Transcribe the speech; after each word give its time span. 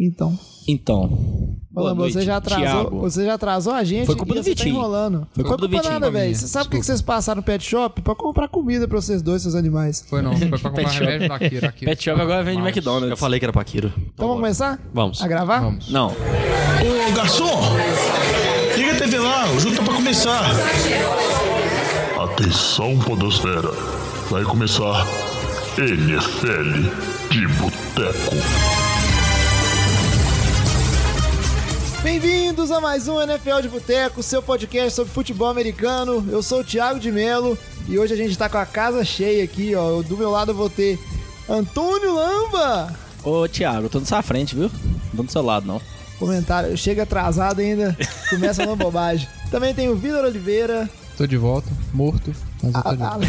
Então. 0.00 0.38
Então. 0.68 1.56
Boa 1.72 1.92
noite, 1.94 2.12
você 2.12 2.22
já 2.22 2.36
atrasou, 2.36 2.64
Thiago. 2.64 3.00
você 3.00 3.24
já 3.24 3.34
atrasou 3.34 3.72
a 3.72 3.82
gente 3.84 4.06
Foi 4.06 4.14
culpa 4.16 4.32
e 4.32 4.36
do 4.36 4.42
tá 4.44 4.48
Vitinho. 4.50 4.74
enrolando. 4.76 5.26
Foi 5.32 5.42
culpa 5.44 5.58
do 5.58 5.68
Vitinho. 5.68 5.92
nada, 5.92 6.10
velho. 6.10 6.34
Você 6.34 6.46
sabe 6.46 6.68
por 6.70 6.78
que 6.78 6.86
vocês 6.86 7.00
passaram 7.02 7.38
no 7.40 7.42
pet 7.42 7.64
shop? 7.64 8.00
Pra 8.02 8.14
comprar 8.14 8.48
comida 8.48 8.86
pra 8.86 9.00
vocês 9.00 9.22
dois, 9.22 9.42
seus 9.42 9.54
animais. 9.56 10.04
Foi 10.08 10.22
não, 10.22 10.36
foi 10.36 10.46
pra 10.48 10.58
comprar 10.60 10.72
Pet 10.84 10.90
shop. 10.92 11.04
remédio 11.04 11.28
da 11.28 11.38
Kira. 11.38 11.74
Pet 11.80 12.04
Shop 12.04 12.20
agora 12.20 12.44
vende 12.44 12.58
Mas- 12.62 12.76
McDonald's. 12.76 13.10
Eu 13.10 13.16
falei 13.16 13.38
que 13.40 13.44
era 13.46 13.52
Paquiro. 13.52 13.92
Então 14.14 14.26
vamos 14.28 14.40
começar? 14.42 14.78
Vamos. 14.94 15.20
A 15.22 15.26
gravar? 15.28 15.60
Vamos. 15.60 15.90
Não. 15.90 16.08
Ô 16.10 17.12
garçom, 17.16 17.60
liga 18.76 18.92
a 18.92 18.96
TV 18.96 19.18
lá, 19.18 19.50
o 19.52 19.58
jogo 19.60 19.76
tá 19.76 19.82
pra 19.82 19.94
começar. 19.94 20.42
Atenção, 22.22 22.98
Podosfera. 23.00 23.70
Vai 24.30 24.44
começar 24.44 25.06
NFL 25.78 26.88
de 27.30 27.46
Boteco. 27.48 28.77
Bem-vindos 32.10 32.70
a 32.72 32.80
mais 32.80 33.06
um 33.06 33.20
NFL 33.20 33.60
de 33.60 33.68
Boteco, 33.68 34.22
seu 34.22 34.42
podcast 34.42 34.92
sobre 34.94 35.12
futebol 35.12 35.46
americano. 35.46 36.26
Eu 36.30 36.42
sou 36.42 36.60
o 36.60 36.64
Thiago 36.64 36.98
de 36.98 37.12
Melo 37.12 37.56
e 37.86 37.98
hoje 37.98 38.14
a 38.14 38.16
gente 38.16 38.36
tá 38.36 38.48
com 38.48 38.56
a 38.56 38.64
casa 38.64 39.04
cheia 39.04 39.44
aqui, 39.44 39.74
ó. 39.74 40.00
Do 40.00 40.16
meu 40.16 40.30
lado 40.30 40.52
eu 40.52 40.54
vou 40.54 40.70
ter 40.70 40.98
Antônio 41.46 42.14
Lamba. 42.14 42.96
Ô, 43.22 43.46
Thiago, 43.46 43.84
eu 43.84 43.90
tô 43.90 44.00
na 44.00 44.06
sua 44.06 44.22
frente, 44.22 44.54
viu? 44.56 44.70
Não 45.12 45.16
tô 45.18 45.22
do 45.24 45.32
seu 45.32 45.42
lado, 45.42 45.66
não. 45.66 45.82
Comentário, 46.18 46.74
chega 46.78 47.02
atrasado 47.02 47.60
ainda, 47.60 47.94
começa 48.30 48.64
uma 48.64 48.74
bobagem. 48.74 49.28
Também 49.50 49.74
tem 49.74 49.90
o 49.90 49.94
Vitor 49.94 50.24
Oliveira, 50.24 50.88
Tô 51.14 51.26
de 51.26 51.36
volta, 51.36 51.68
morto, 51.92 52.32
mas 52.62 52.74
eu 52.74 52.82
tô 52.82 52.96
de 52.96 53.02
a- 53.02 53.08
volta. 53.10 53.26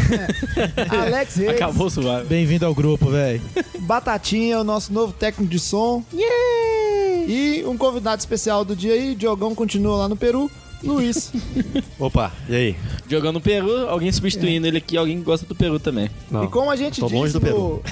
a- 0.96 1.02
Alex 1.02 1.34
Reis, 1.34 1.50
Acabou 1.50 1.88
o 1.88 1.90
suave. 1.90 2.24
Bem-vindo 2.28 2.64
ao 2.64 2.74
grupo, 2.74 3.10
velho. 3.10 3.42
Batatinha, 3.80 4.58
o 4.58 4.64
nosso 4.64 4.90
novo 4.90 5.12
técnico 5.12 5.50
de 5.50 5.58
som. 5.58 6.02
E 7.28 7.64
um 7.66 7.76
convidado 7.76 8.20
especial 8.20 8.64
do 8.64 8.74
dia 8.76 8.92
aí, 8.94 9.14
Diogão 9.14 9.54
continua 9.54 9.96
lá 9.96 10.08
no 10.08 10.16
Peru, 10.16 10.50
Luiz. 10.82 11.32
Opa, 11.98 12.32
e 12.48 12.54
aí? 12.54 12.76
Jogando 13.08 13.34
no 13.34 13.40
Peru, 13.40 13.88
alguém 13.88 14.10
substituindo 14.10 14.66
ele 14.66 14.78
aqui, 14.78 14.96
alguém 14.96 15.18
que 15.18 15.24
gosta 15.24 15.46
do 15.46 15.54
Peru 15.54 15.78
também. 15.78 16.10
Não, 16.30 16.44
E 16.44 16.48
como 16.48 16.70
a 16.70 16.76
gente 16.76 17.00
tô 17.00 17.06
longe 17.08 17.32
disse 17.32 17.34
do 17.34 17.40
Peru. 17.40 17.82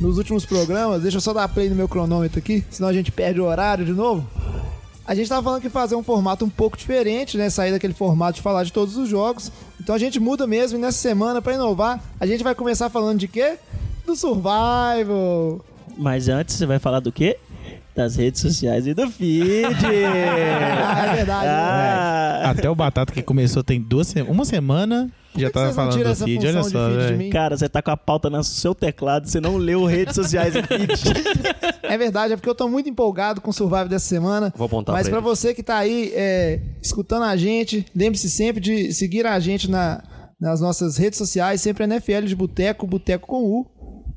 no- 0.00 0.08
nos 0.08 0.16
últimos 0.18 0.46
programas, 0.46 1.02
deixa 1.02 1.18
eu 1.18 1.20
só 1.20 1.32
dar 1.34 1.46
play 1.48 1.68
no 1.68 1.74
meu 1.76 1.86
cronômetro 1.86 2.38
aqui, 2.38 2.64
senão 2.70 2.88
a 2.88 2.92
gente 2.92 3.12
perde 3.12 3.38
o 3.40 3.44
horário 3.44 3.84
de 3.84 3.92
novo. 3.92 4.26
A 5.06 5.14
gente 5.14 5.28
tava 5.28 5.42
falando 5.42 5.60
que 5.60 5.68
fazer 5.68 5.94
um 5.96 6.02
formato 6.02 6.44
um 6.44 6.48
pouco 6.48 6.76
diferente, 6.78 7.36
né? 7.36 7.50
Sair 7.50 7.72
daquele 7.72 7.92
formato 7.92 8.36
de 8.36 8.42
falar 8.42 8.62
de 8.64 8.72
todos 8.72 8.96
os 8.96 9.08
jogos. 9.08 9.50
Então 9.80 9.94
a 9.94 9.98
gente 9.98 10.20
muda 10.20 10.46
mesmo 10.46 10.78
e 10.78 10.80
nessa 10.80 10.98
semana, 10.98 11.42
pra 11.42 11.52
inovar, 11.54 12.00
a 12.20 12.26
gente 12.26 12.44
vai 12.44 12.54
começar 12.54 12.88
falando 12.88 13.18
de 13.18 13.26
quê? 13.26 13.56
Do 14.06 14.14
Survival. 14.14 15.60
Mas 15.98 16.28
antes 16.28 16.54
você 16.54 16.64
vai 16.64 16.78
falar 16.78 17.00
do 17.00 17.10
quê? 17.12 17.36
Das 18.00 18.16
redes 18.16 18.40
sociais 18.40 18.86
e 18.86 18.94
do 18.94 19.10
feed. 19.10 19.66
Ah, 20.82 21.06
é 21.12 21.16
verdade. 21.16 21.46
né? 21.46 21.52
Ah, 21.52 22.50
Até 22.50 22.70
o 22.70 22.74
Batata 22.74 23.12
que 23.12 23.22
começou 23.22 23.62
tem 23.62 23.80
duas 23.80 24.06
se- 24.08 24.22
uma 24.22 24.44
semana 24.44 25.10
já 25.36 25.46
que 25.48 25.52
tava 25.52 25.72
falando 25.72 26.02
do 26.02 26.16
feed, 26.16 26.46
olha 26.46 26.62
só, 26.64 26.88
velho. 26.90 27.30
cara, 27.30 27.56
você 27.56 27.68
tá 27.68 27.80
com 27.82 27.90
a 27.90 27.96
pauta 27.96 28.28
no 28.30 28.42
seu 28.42 28.74
teclado, 28.74 29.28
você 29.28 29.38
não 29.40 29.56
leu 29.58 29.84
redes 29.84 30.14
sociais 30.14 30.54
e 30.56 30.62
feed. 30.62 31.02
É 31.82 31.96
verdade, 31.98 32.32
é 32.32 32.36
porque 32.36 32.48
eu 32.48 32.54
tô 32.54 32.68
muito 32.68 32.88
empolgado 32.88 33.40
com 33.40 33.50
o 33.50 33.52
Survival 33.52 33.86
dessa 33.88 34.08
semana. 34.08 34.52
Vou 34.56 34.66
apontar 34.66 34.94
Mas 34.94 35.08
pra 35.08 35.18
pra 35.20 35.28
ele. 35.28 35.36
você 35.36 35.54
que 35.54 35.62
tá 35.62 35.76
aí 35.76 36.10
é, 36.14 36.60
escutando 36.82 37.24
a 37.24 37.36
gente, 37.36 37.84
lembre-se 37.94 38.28
sempre 38.30 38.60
de 38.60 38.92
seguir 38.92 39.26
a 39.26 39.38
gente 39.38 39.70
na- 39.70 40.02
nas 40.40 40.60
nossas 40.60 40.96
redes 40.96 41.18
sociais, 41.18 41.60
sempre 41.60 41.84
NFL 41.84 42.22
de 42.24 42.34
Boteco, 42.34 42.86
Boteco 42.86 43.26
com 43.28 43.42
U, 43.44 43.66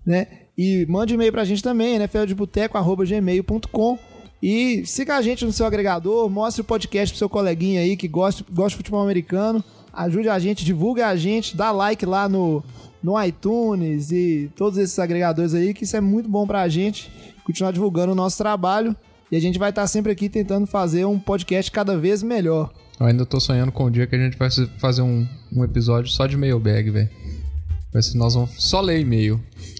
né? 0.05 0.27
E 0.57 0.85
mande 0.87 1.13
e-mail 1.13 1.31
pra 1.31 1.45
gente 1.45 1.63
também, 1.63 1.97
nfldeboteco.gmail.com 1.99 3.97
e 4.41 4.85
siga 4.85 5.15
a 5.15 5.21
gente 5.21 5.45
no 5.45 5.53
seu 5.53 5.65
agregador, 5.65 6.29
mostre 6.29 6.61
o 6.61 6.65
podcast 6.65 7.13
pro 7.13 7.17
seu 7.19 7.29
coleguinha 7.29 7.79
aí 7.81 7.95
que 7.95 8.07
gosta, 8.07 8.43
gosta 8.51 8.71
de 8.71 8.75
futebol 8.75 9.01
americano, 9.01 9.63
ajude 9.93 10.27
a 10.27 10.37
gente, 10.37 10.65
divulgue 10.65 11.01
a 11.01 11.15
gente, 11.15 11.55
dá 11.55 11.71
like 11.71 12.05
lá 12.05 12.27
no, 12.27 12.61
no 13.01 13.21
iTunes 13.23 14.11
e 14.11 14.51
todos 14.55 14.77
esses 14.77 14.99
agregadores 14.99 15.53
aí, 15.53 15.73
que 15.73 15.85
isso 15.85 15.95
é 15.95 16.01
muito 16.01 16.27
bom 16.29 16.45
pra 16.45 16.67
gente 16.67 17.09
continuar 17.43 17.71
divulgando 17.71 18.11
o 18.11 18.15
nosso 18.15 18.37
trabalho. 18.37 18.95
E 19.31 19.35
a 19.35 19.39
gente 19.39 19.57
vai 19.57 19.69
estar 19.69 19.87
sempre 19.87 20.11
aqui 20.11 20.29
tentando 20.29 20.67
fazer 20.67 21.05
um 21.05 21.17
podcast 21.17 21.71
cada 21.71 21.97
vez 21.97 22.21
melhor. 22.21 22.71
Eu 22.99 23.07
ainda 23.07 23.25
tô 23.25 23.39
sonhando 23.39 23.71
com 23.71 23.85
o 23.85 23.89
dia 23.89 24.05
que 24.05 24.15
a 24.15 24.19
gente 24.19 24.37
vai 24.37 24.49
fazer 24.77 25.01
um, 25.01 25.27
um 25.51 25.63
episódio 25.63 26.11
só 26.11 26.27
de 26.27 26.37
mailbag, 26.37 26.91
velho. 26.91 27.09
Vai 27.91 28.01
ser, 28.01 28.17
nós 28.17 28.33
vamos 28.33 28.51
só 28.63 28.79
ler 28.79 28.99
e-mail. 28.99 29.39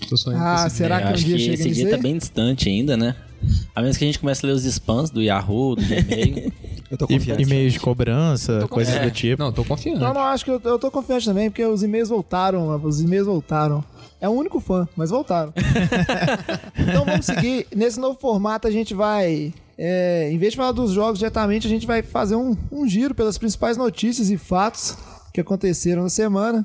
Tô 0.10 0.18
sonhando 0.18 0.44
Ah, 0.44 0.70
será 0.70 1.02
que 1.02 1.08
um 1.08 1.10
acho 1.12 1.24
dia 1.26 1.36
que 1.38 1.42
chega 1.44 1.54
esse 1.56 1.70
dia 1.72 1.90
tá 1.90 1.98
bem 1.98 2.18
distante 2.18 2.70
ainda, 2.70 2.96
né? 2.98 3.16
A 3.76 3.82
menos 3.82 3.98
que 3.98 4.04
a 4.06 4.08
gente 4.08 4.20
comece 4.20 4.46
a 4.46 4.48
ler 4.50 4.54
os 4.56 4.64
spams 4.66 5.10
do 5.10 5.22
Yahoo, 5.22 5.76
do 5.76 5.82
Gmail. 5.84 6.52
Eu 6.90 6.98
tô 6.98 7.06
E- 7.06 7.18
confiante. 7.18 7.42
E-mails 7.42 7.74
de 7.74 7.80
cobrança, 7.80 8.68
coisas 8.70 9.00
do 9.02 9.10
tipo. 9.10 9.42
Não, 9.42 9.52
tô 9.52 9.64
confiante. 9.66 10.00
Não, 10.00 10.14
não, 10.14 10.22
acho 10.22 10.46
que 10.46 10.52
eu, 10.52 10.62
eu 10.64 10.78
tô 10.78 10.92
confiante 10.92 11.26
também, 11.26 11.50
porque 11.50 11.66
os 11.66 11.82
e-mails 11.82 12.10
voltaram, 12.10 12.80
os 12.84 13.02
e-mails 13.02 13.26
voltaram. 13.26 13.84
É 14.22 14.30
o 14.30 14.32
único 14.32 14.60
fã, 14.60 14.88
mas 14.96 15.10
voltaram. 15.10 15.52
então 16.78 17.04
vamos 17.04 17.26
seguir. 17.26 17.66
Nesse 17.76 18.00
novo 18.00 18.18
formato 18.20 18.68
a 18.68 18.72
gente 18.72 18.94
vai, 18.94 19.52
é, 19.78 20.30
em 20.32 20.38
vez 20.38 20.54
de 20.54 20.58
falar 20.58 20.72
dos 20.72 20.92
jogos 20.92 21.18
diretamente, 21.18 21.66
a 21.66 21.70
gente 21.70 21.88
vai 21.88 22.04
fazer 22.04 22.36
um, 22.36 22.56
um 22.72 22.88
giro 22.88 23.16
pelas 23.16 23.38
principais 23.40 23.76
notícias 23.76 24.30
e 24.30 24.38
fatos 24.38 24.96
que 25.34 25.42
aconteceram 25.42 26.04
na 26.04 26.10
semana. 26.10 26.64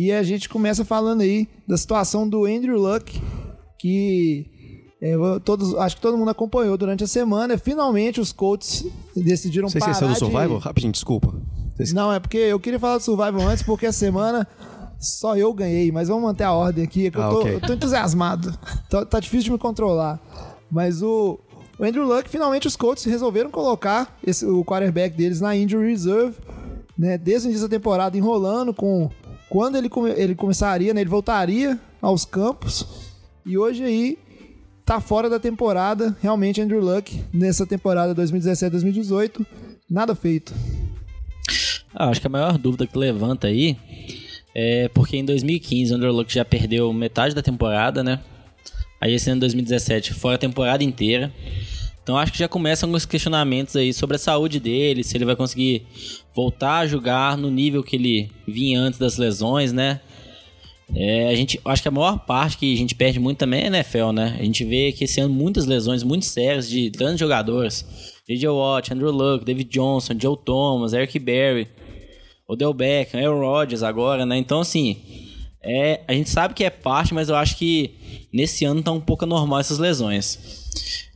E 0.00 0.12
a 0.12 0.22
gente 0.22 0.48
começa 0.48 0.84
falando 0.84 1.22
aí 1.22 1.48
da 1.66 1.76
situação 1.76 2.28
do 2.28 2.44
Andrew 2.44 2.78
Luck, 2.78 3.20
que 3.78 4.46
é, 5.02 5.14
eu- 5.14 5.40
todos, 5.40 5.74
acho 5.76 5.96
que 5.96 6.02
todo 6.02 6.16
mundo 6.16 6.30
acompanhou 6.30 6.76
durante 6.76 7.02
a 7.02 7.06
semana. 7.06 7.58
Finalmente 7.58 8.20
os 8.20 8.32
Colts 8.32 8.84
decidiram 9.16 9.68
Você 9.68 9.78
parar 9.80 9.92
esqueceu 9.92 10.08
do 10.08 10.14
de- 10.14 10.18
Survival? 10.20 10.58
Rapidinho, 10.58 10.92
desculpa. 10.92 11.34
Você 11.76 11.92
não, 11.94 12.12
é 12.12 12.18
porque 12.20 12.38
eu 12.38 12.58
queria 12.60 12.78
falar 12.78 12.98
do 12.98 13.02
Survival 13.04 13.40
antes, 13.48 13.62
porque 13.62 13.86
a 13.86 13.92
semana 13.92 14.46
só 15.00 15.36
eu 15.36 15.52
ganhei, 15.52 15.90
mas 15.92 16.08
vamos 16.08 16.24
manter 16.24 16.44
a 16.44 16.52
ordem 16.52 16.84
aqui, 16.84 17.06
é 17.06 17.10
que 17.10 17.18
eu, 17.18 17.22
Ah, 17.22 17.30
tô, 17.30 17.40
ok. 17.40 17.54
eu 17.54 17.60
tô 17.60 17.72
entusiasmado. 17.72 18.56
Tá, 18.90 19.04
tá 19.04 19.20
difícil 19.20 19.44
de 19.44 19.50
me 19.52 19.58
controlar. 19.58 20.20
Mas 20.70 21.02
o, 21.02 21.38
o 21.78 21.84
Andrew 21.84 22.04
Luck, 22.06 22.28
finalmente 22.28 22.66
os 22.66 22.74
Colts 22.76 23.04
resolveram 23.04 23.50
colocar 23.50 24.16
esse, 24.26 24.44
o 24.46 24.64
quarterback 24.64 25.16
deles 25.16 25.40
na 25.40 25.56
injury 25.56 25.88
reserve, 25.90 26.36
né? 26.98 27.16
Desde 27.16 27.46
o 27.46 27.50
início 27.50 27.68
da 27.68 27.76
temporada 27.76 28.16
enrolando 28.18 28.74
com 28.74 29.08
quando 29.48 29.76
ele, 29.76 29.88
come- 29.88 30.10
ele 30.16 30.34
começaria, 30.34 30.92
né? 30.94 31.00
Ele 31.00 31.10
voltaria 31.10 31.78
aos 32.00 32.24
campos. 32.24 32.86
E 33.46 33.56
hoje 33.56 33.82
aí 33.84 34.18
tá 34.84 35.00
fora 35.00 35.28
da 35.28 35.38
temporada, 35.38 36.16
realmente 36.22 36.60
Andrew 36.60 36.80
Luck 36.80 37.22
nessa 37.32 37.66
temporada 37.66 38.14
2017-2018, 38.14 39.44
nada 39.88 40.14
feito. 40.14 40.54
Ah, 41.94 42.08
acho 42.08 42.20
que 42.20 42.26
a 42.26 42.30
maior 42.30 42.56
dúvida 42.58 42.86
que 42.86 42.96
levanta 42.98 43.46
aí 43.48 43.76
é 44.54 44.88
porque 44.88 45.16
em 45.16 45.24
2015 45.24 45.92
o 45.92 45.96
Andrew 45.96 46.12
Luck 46.12 46.32
já 46.32 46.44
perdeu 46.44 46.92
metade 46.92 47.34
da 47.34 47.42
temporada, 47.42 48.02
né? 48.04 48.20
Aí 49.00 49.14
esse 49.14 49.30
ano 49.30 49.40
2017 49.40 50.12
fora 50.14 50.34
a 50.36 50.38
temporada 50.38 50.82
inteira. 50.82 51.32
Então 52.08 52.16
acho 52.16 52.32
que 52.32 52.38
já 52.38 52.48
começam 52.48 52.88
alguns 52.88 53.04
questionamentos 53.04 53.76
aí 53.76 53.92
sobre 53.92 54.16
a 54.16 54.18
saúde 54.18 54.58
dele, 54.58 55.04
se 55.04 55.14
ele 55.14 55.26
vai 55.26 55.36
conseguir 55.36 55.86
voltar 56.34 56.78
a 56.78 56.86
jogar 56.86 57.36
no 57.36 57.50
nível 57.50 57.82
que 57.82 57.96
ele 57.96 58.32
vinha 58.46 58.80
antes 58.80 58.98
das 58.98 59.18
lesões, 59.18 59.74
né? 59.74 60.00
É, 60.96 61.28
a 61.28 61.34
gente, 61.34 61.60
acho 61.62 61.82
que 61.82 61.88
a 61.88 61.90
maior 61.90 62.18
parte 62.20 62.56
que 62.56 62.72
a 62.72 62.76
gente 62.78 62.94
perde 62.94 63.20
muito 63.20 63.36
também 63.36 63.64
é 63.64 63.66
NFL, 63.66 64.12
né? 64.12 64.38
A 64.40 64.42
gente 64.42 64.64
vê 64.64 64.90
que 64.90 65.04
esse 65.04 65.20
ano 65.20 65.34
muitas 65.34 65.66
lesões 65.66 66.02
muito 66.02 66.24
sérias 66.24 66.66
de 66.66 66.88
grandes 66.88 67.20
jogadores. 67.20 67.84
J.J. 68.26 68.48
Watt, 68.48 68.90
Andrew 68.90 69.12
Luck, 69.12 69.44
David 69.44 69.68
Johnson, 69.68 70.14
Joe 70.18 70.38
Thomas, 70.42 70.94
Eric 70.94 71.18
Berry, 71.18 71.68
Odell 72.48 72.72
Beckham, 72.72 73.20
Aaron 73.20 73.40
Rodgers 73.40 73.82
agora, 73.82 74.24
né? 74.24 74.38
Então, 74.38 74.60
assim, 74.60 74.96
é, 75.62 76.00
a 76.08 76.14
gente 76.14 76.30
sabe 76.30 76.54
que 76.54 76.64
é 76.64 76.70
parte, 76.70 77.12
mas 77.12 77.28
eu 77.28 77.36
acho 77.36 77.58
que 77.58 78.28
nesse 78.32 78.64
ano 78.64 78.82
tá 78.82 78.92
um 78.92 79.00
pouco 79.00 79.26
anormal 79.26 79.60
essas 79.60 79.78
lesões. 79.78 80.67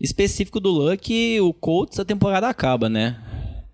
Específico 0.02 0.58
do 0.58 0.68
Luck, 0.68 1.40
o 1.40 1.52
Colts 1.52 2.00
a 2.00 2.04
temporada 2.04 2.48
acaba, 2.48 2.88
né? 2.88 3.16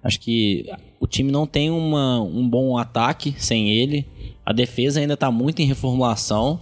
Acho 0.02 0.20
que 0.20 0.66
o 1.00 1.06
time 1.06 1.32
não 1.32 1.46
tem 1.46 1.70
uma, 1.70 2.20
um 2.20 2.46
bom 2.46 2.76
ataque 2.76 3.34
sem 3.38 3.70
ele. 3.70 4.06
A 4.44 4.52
defesa 4.52 5.00
ainda 5.00 5.16
tá 5.16 5.30
muito 5.30 5.62
em 5.62 5.64
reformulação. 5.64 6.60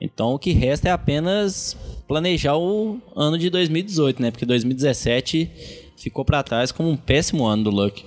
Então 0.00 0.32
o 0.32 0.38
que 0.38 0.52
resta 0.52 0.88
é 0.88 0.92
apenas 0.92 1.76
planejar 2.06 2.56
o 2.56 2.98
ano 3.14 3.36
de 3.36 3.50
2018, 3.50 4.22
né? 4.22 4.30
Porque 4.30 4.46
2017 4.46 5.50
ficou 5.96 6.24
pra 6.24 6.42
trás 6.42 6.72
como 6.72 6.88
um 6.88 6.96
péssimo 6.96 7.44
ano 7.44 7.64
do 7.64 7.70
Luck. 7.70 8.02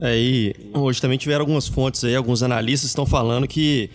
Aí, 0.00 0.54
hoje 0.72 1.00
também 1.00 1.18
tiveram 1.18 1.42
algumas 1.42 1.68
fontes 1.68 2.02
aí, 2.02 2.16
alguns 2.16 2.42
analistas 2.42 2.90
estão 2.90 3.04
falando 3.04 3.46
que 3.46 3.90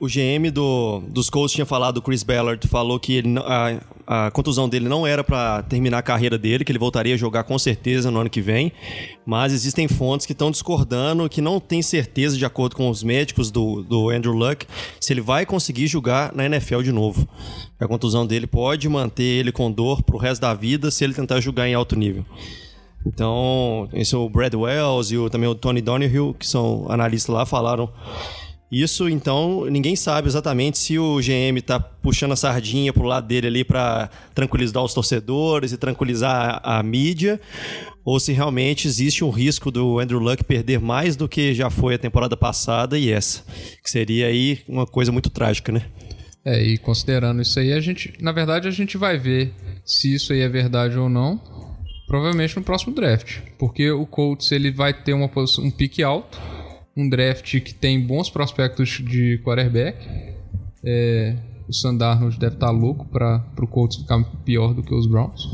o 0.00 0.06
GM 0.06 0.50
do, 0.52 1.02
dos 1.08 1.28
Colts 1.28 1.52
tinha 1.52 1.66
falado, 1.66 1.98
o 1.98 2.02
Chris 2.02 2.22
Ballard, 2.22 2.66
falou 2.68 3.00
que 3.00 3.14
ele 3.14 3.36
a, 3.38 3.80
a 4.06 4.30
contusão 4.30 4.68
dele 4.68 4.88
não 4.88 5.06
era 5.06 5.24
pra 5.24 5.62
terminar 5.62 5.98
a 5.98 6.02
carreira 6.02 6.38
dele, 6.38 6.64
que 6.64 6.70
ele 6.70 6.78
voltaria 6.78 7.14
a 7.14 7.16
jogar 7.16 7.42
com 7.42 7.58
certeza 7.58 8.10
no 8.10 8.20
ano 8.20 8.30
que 8.30 8.40
vem. 8.40 8.72
Mas 9.26 9.52
existem 9.52 9.88
fontes 9.88 10.24
que 10.24 10.32
estão 10.32 10.50
discordando, 10.50 11.28
que 11.28 11.40
não 11.40 11.58
têm 11.58 11.82
certeza, 11.82 12.38
de 12.38 12.44
acordo 12.44 12.76
com 12.76 12.88
os 12.88 13.02
médicos 13.02 13.50
do, 13.50 13.82
do 13.82 14.08
Andrew 14.10 14.32
Luck, 14.32 14.66
se 15.00 15.12
ele 15.12 15.20
vai 15.20 15.44
conseguir 15.44 15.88
jogar 15.88 16.32
na 16.32 16.46
NFL 16.46 16.82
de 16.82 16.92
novo. 16.92 17.28
A 17.80 17.86
contusão 17.88 18.24
dele 18.24 18.46
pode 18.46 18.88
manter 18.88 19.22
ele 19.22 19.50
com 19.50 19.70
dor 19.70 20.02
pro 20.02 20.16
resto 20.16 20.40
da 20.40 20.54
vida 20.54 20.90
se 20.90 21.02
ele 21.02 21.12
tentar 21.12 21.40
jogar 21.40 21.68
em 21.68 21.74
alto 21.74 21.96
nível. 21.96 22.24
Então, 23.04 23.88
esse 23.92 24.14
é 24.14 24.18
o 24.18 24.28
Brad 24.28 24.54
Wells 24.54 25.12
e 25.12 25.18
o, 25.18 25.28
também 25.28 25.48
o 25.48 25.54
Tony 25.54 25.80
Donahue, 25.80 26.34
que 26.38 26.46
são 26.46 26.86
analistas 26.88 27.34
lá, 27.34 27.44
falaram 27.44 27.90
isso, 28.70 29.08
então, 29.08 29.64
ninguém 29.64 29.96
sabe 29.96 30.28
exatamente 30.28 30.76
se 30.76 30.98
o 30.98 31.16
GM 31.20 31.58
tá 31.64 31.80
puxando 31.80 32.32
a 32.32 32.36
sardinha 32.36 32.92
pro 32.92 33.04
lado 33.04 33.26
dele 33.26 33.46
ali 33.46 33.64
para 33.64 34.10
tranquilizar 34.34 34.84
os 34.84 34.92
torcedores 34.92 35.72
e 35.72 35.78
tranquilizar 35.78 36.60
a, 36.62 36.78
a 36.78 36.82
mídia, 36.82 37.40
ou 38.04 38.20
se 38.20 38.32
realmente 38.32 38.86
existe 38.86 39.24
um 39.24 39.30
risco 39.30 39.70
do 39.70 39.98
Andrew 39.98 40.18
Luck 40.18 40.44
perder 40.44 40.80
mais 40.80 41.16
do 41.16 41.26
que 41.26 41.54
já 41.54 41.70
foi 41.70 41.94
a 41.94 41.98
temporada 41.98 42.36
passada 42.36 42.98
e 42.98 43.10
essa, 43.10 43.42
que 43.82 43.90
seria 43.90 44.26
aí 44.26 44.60
uma 44.68 44.86
coisa 44.86 45.10
muito 45.10 45.30
trágica, 45.30 45.72
né? 45.72 45.82
É, 46.44 46.62
e 46.62 46.76
considerando 46.78 47.40
isso 47.40 47.58
aí, 47.58 47.72
a 47.72 47.80
gente, 47.80 48.12
na 48.20 48.32
verdade, 48.32 48.68
a 48.68 48.70
gente 48.70 48.98
vai 48.98 49.18
ver 49.18 49.52
se 49.84 50.14
isso 50.14 50.32
aí 50.32 50.40
é 50.40 50.48
verdade 50.48 50.98
ou 50.98 51.08
não, 51.08 51.40
provavelmente 52.06 52.56
no 52.56 52.62
próximo 52.62 52.94
draft, 52.94 53.38
porque 53.58 53.90
o 53.90 54.06
Colts 54.06 54.52
ele 54.52 54.70
vai 54.70 54.92
ter 54.92 55.14
uma 55.14 55.28
posição, 55.28 55.64
um 55.64 55.70
pique 55.70 56.02
alto, 56.02 56.38
um 56.98 57.08
draft 57.08 57.60
que 57.60 57.72
tem 57.74 58.00
bons 58.00 58.28
prospectos 58.28 58.88
de 59.04 59.40
quarterback. 59.44 59.98
É, 60.84 61.36
o 61.68 61.72
Sandarnold 61.72 62.38
deve 62.38 62.54
estar 62.54 62.70
louco 62.70 63.04
para 63.06 63.44
o 63.60 63.66
Colts 63.66 63.98
ficar 63.98 64.22
pior 64.44 64.72
do 64.74 64.82
que 64.82 64.94
os 64.94 65.06
Browns. 65.06 65.46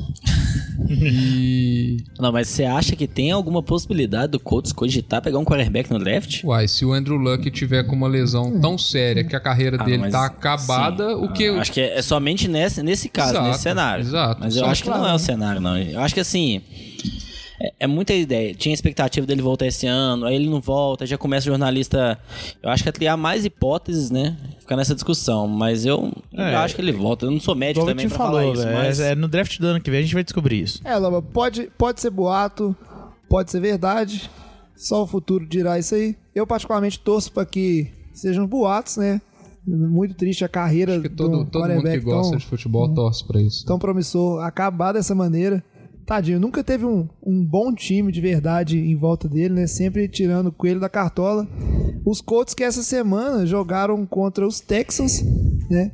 e 0.88 2.05
Não, 2.19 2.31
mas 2.32 2.49
você 2.49 2.64
acha 2.64 2.94
que 2.94 3.06
tem 3.06 3.31
alguma 3.31 3.62
possibilidade 3.62 4.32
do 4.32 4.41
Colts 4.41 4.73
cogitar 4.73 5.20
pegar 5.23 5.38
um 5.38 5.44
quarterback 5.44 5.91
no 5.91 5.99
draft? 5.99 6.43
Uai, 6.44 6.69
se 6.69 6.85
o 6.85 6.93
Andrew 6.93 7.17
Luck 7.17 7.50
tiver 7.50 7.85
com 7.85 7.94
uma 7.97 8.08
lesão 8.08 8.61
tão 8.61 8.79
séria 8.79 9.25
que 9.25 9.35
a 9.35 9.40
carreira 9.40 9.76
Ah, 9.81 9.85
dele 9.85 10.08
tá 10.11 10.26
acabada, 10.26 11.08
sim. 11.08 11.14
o 11.14 11.32
que. 11.32 11.49
Acho 11.49 11.73
que 11.73 11.81
é 11.81 11.99
é 11.99 12.02
somente 12.02 12.49
nesse, 12.49 12.82
nesse 12.82 13.08
caso, 13.08 13.31
Exato, 13.32 13.49
nesse 13.49 13.62
cenário. 13.62 14.02
exato. 14.05 14.40
Mas 14.40 14.56
eu 14.56 14.67
acho 14.67 14.82
que 14.82 14.88
não 14.90 14.97
claro, 14.99 15.11
é 15.12 15.14
o 15.17 15.19
né? 15.19 15.25
cenário, 15.25 15.61
não. 15.61 15.76
Eu 15.79 16.00
acho 16.00 16.14
que 16.14 16.20
assim. 16.20 16.61
É, 17.64 17.72
é 17.81 17.87
muita 17.87 18.12
ideia. 18.12 18.55
Tinha 18.55 18.75
expectativa 18.75 19.26
dele 19.26 19.43
voltar 19.43 19.66
esse 19.66 19.87
ano, 19.87 20.26
aí 20.26 20.34
ele 20.34 20.49
não 20.49 20.61
volta, 20.61 21.05
aí 21.05 21.08
já 21.08 21.16
começa 21.19 21.46
o 21.46 21.50
jornalista. 21.52 22.19
Eu 22.62 22.70
acho 22.70 22.82
que 22.82 22.88
a 22.88 22.93
criar 22.93 23.16
mais 23.16 23.44
hipóteses, 23.44 24.11
né? 24.11 24.37
Ficar 24.61 24.76
nessa 24.76 24.94
discussão. 24.94 25.46
Mas 25.46 25.84
eu, 25.87 26.12
eu 26.32 26.43
É. 26.43 26.55
acho 26.56 26.75
que 26.75 26.81
ele 26.81 26.93
volta. 26.93 27.26
Eu 27.26 27.31
não 27.31 27.40
sou 27.40 27.55
médico 27.55 27.84
eu 27.84 27.90
também 27.90 28.06
te 28.06 28.08
pra 28.11 28.19
falar 28.19 28.40
falou, 28.40 28.55
isso. 28.55 28.62
velho. 28.64 28.76
Mas... 28.76 29.00
É, 29.00 29.12
é 29.12 29.14
no 29.14 29.28
draft 29.28 29.58
do 29.58 29.66
ano 29.66 29.81
que 29.81 29.90
vem 29.90 30.00
a 30.00 30.02
gente 30.02 30.14
vai 30.14 30.25
descobrir 30.25 30.61
isso. 30.61 30.81
É, 30.84 30.96
Lama, 30.96 31.22
pode, 31.22 31.70
pode 31.78 32.00
ser 32.00 32.11
boato, 32.11 32.75
pode 33.28 33.50
ser 33.50 33.61
verdade. 33.61 34.31
Só 34.76 35.02
o 35.02 35.06
futuro 35.06 35.46
dirá 35.46 35.78
isso 35.78 35.94
aí. 35.94 36.16
Eu, 36.34 36.46
particularmente, 36.46 36.99
torço 36.99 37.31
para 37.32 37.46
que 37.46 37.88
sejam 38.12 38.46
boatos, 38.46 38.96
né? 38.96 39.20
Muito 39.66 40.14
triste 40.14 40.44
a 40.44 40.49
carreira 40.49 41.00
que 41.00 41.08
todo, 41.08 41.38
do 41.38 41.44
todo 41.46 41.69
mundo 41.69 41.84
que 41.84 42.00
gosta 42.00 42.32
tão, 42.32 42.38
de 42.38 42.44
futebol 42.44 42.93
torce 42.93 43.25
pra 43.26 43.40
isso. 43.40 43.64
tão 43.64 43.78
promissor 43.78 44.44
acabar 44.44 44.93
dessa 44.93 45.14
maneira. 45.14 45.64
Tadinho, 46.04 46.38
nunca 46.40 46.62
teve 46.62 46.84
um, 46.84 47.08
um 47.22 47.44
bom 47.44 47.74
time 47.74 48.12
de 48.12 48.20
verdade 48.20 48.78
em 48.78 48.94
volta 48.94 49.28
dele, 49.28 49.54
né? 49.54 49.66
Sempre 49.66 50.06
tirando 50.08 50.48
o 50.48 50.52
coelho 50.52 50.78
da 50.80 50.88
cartola. 50.88 51.46
Os 52.04 52.20
Colts 52.20 52.54
que 52.54 52.62
essa 52.62 52.82
semana 52.82 53.46
jogaram 53.46 54.04
contra 54.06 54.46
os 54.46 54.60
Texans, 54.60 55.22
né? 55.70 55.92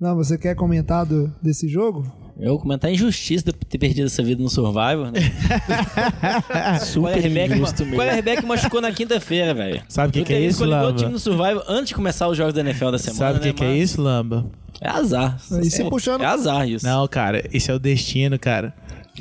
Não, 0.00 0.14
você 0.14 0.36
quer 0.38 0.54
comentar 0.54 1.04
do- 1.06 1.32
desse 1.42 1.66
jogo? 1.68 2.04
Eu 2.38 2.50
vou 2.50 2.60
comentar 2.60 2.88
a 2.88 2.92
injustiça 2.94 3.46
de 3.46 3.52
ter 3.52 3.78
perdido 3.78 4.06
essa 4.06 4.22
vida 4.22 4.40
no 4.40 4.48
Survivor, 4.48 5.10
né? 5.10 5.18
Super 6.84 7.12
quarterback, 7.14 7.52
injusto 7.54 7.82
mesmo. 7.84 7.96
quarterback 7.98 8.46
machucou 8.46 8.80
na 8.80 8.92
quinta-feira, 8.92 9.52
velho. 9.54 9.82
Sabe 9.88 10.10
o 10.10 10.12
que 10.12 10.22
que 10.24 10.32
é 10.34 10.40
isso, 10.40 10.64
Lava? 10.64 10.86
outro 10.86 10.98
time 11.00 11.12
no 11.12 11.18
Survivor 11.18 11.64
antes 11.68 11.88
de 11.88 11.94
começar 11.96 12.28
os 12.28 12.36
jogos 12.36 12.54
da 12.54 12.60
NFL 12.60 12.90
da 12.90 12.98
semana, 12.98 13.18
Sabe 13.18 13.38
o 13.38 13.40
que, 13.40 13.48
né? 13.48 13.52
que 13.54 13.64
é 13.64 13.68
Mas 13.68 13.90
isso, 13.90 14.00
Lamba? 14.00 14.46
É 14.80 14.88
azar. 14.88 15.36
E 15.60 15.68
se 15.70 15.82
Pô, 15.82 15.90
puxando- 15.90 16.22
É 16.22 16.26
azar 16.26 16.68
isso. 16.68 16.86
Não, 16.86 17.06
cara, 17.08 17.42
isso 17.52 17.70
é 17.70 17.74
o 17.74 17.78
destino, 17.80 18.38
cara. 18.38 18.72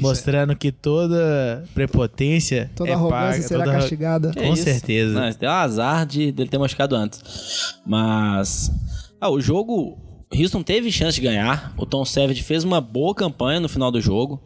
Mostrando 0.02 0.56
que 0.56 0.72
toda 0.72 1.64
prepotência 1.74 2.70
Toda 2.76 2.90
é 2.90 2.94
arrogância 2.94 3.32
paga, 3.32 3.48
será 3.48 3.64
toda- 3.66 3.78
castigada. 3.78 4.32
Que 4.32 4.40
Com 4.42 4.54
isso? 4.54 4.64
certeza. 4.64 5.14
Não, 5.20 5.30
deu 5.40 5.50
um 5.50 5.54
azar 5.54 6.06
de, 6.06 6.32
dele 6.32 6.50
ter 6.50 6.58
machucado 6.58 6.96
antes. 6.96 7.76
Mas. 7.86 8.72
Ah, 9.20 9.30
o 9.30 9.40
jogo. 9.42 9.98
Houston 10.34 10.62
teve 10.62 10.92
chance 10.92 11.16
de 11.20 11.26
ganhar. 11.26 11.74
O 11.78 11.86
Tom 11.86 12.04
Savage 12.04 12.44
fez 12.44 12.64
uma 12.64 12.82
boa 12.82 13.16
campanha 13.16 13.60
no 13.60 13.70
final 13.70 13.90
do 13.92 14.02
jogo. 14.02 14.42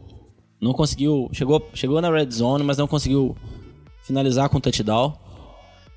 Não 0.62 0.74
conseguiu. 0.74 1.28
Chegou, 1.34 1.68
chegou 1.74 2.00
na 2.02 2.12
red 2.12 2.30
zone, 2.32 2.64
mas 2.64 2.78
não 2.78 2.88
conseguiu 2.88 3.36
finalizar 4.04 4.48
com 4.50 4.60
touchdown. 4.60 5.14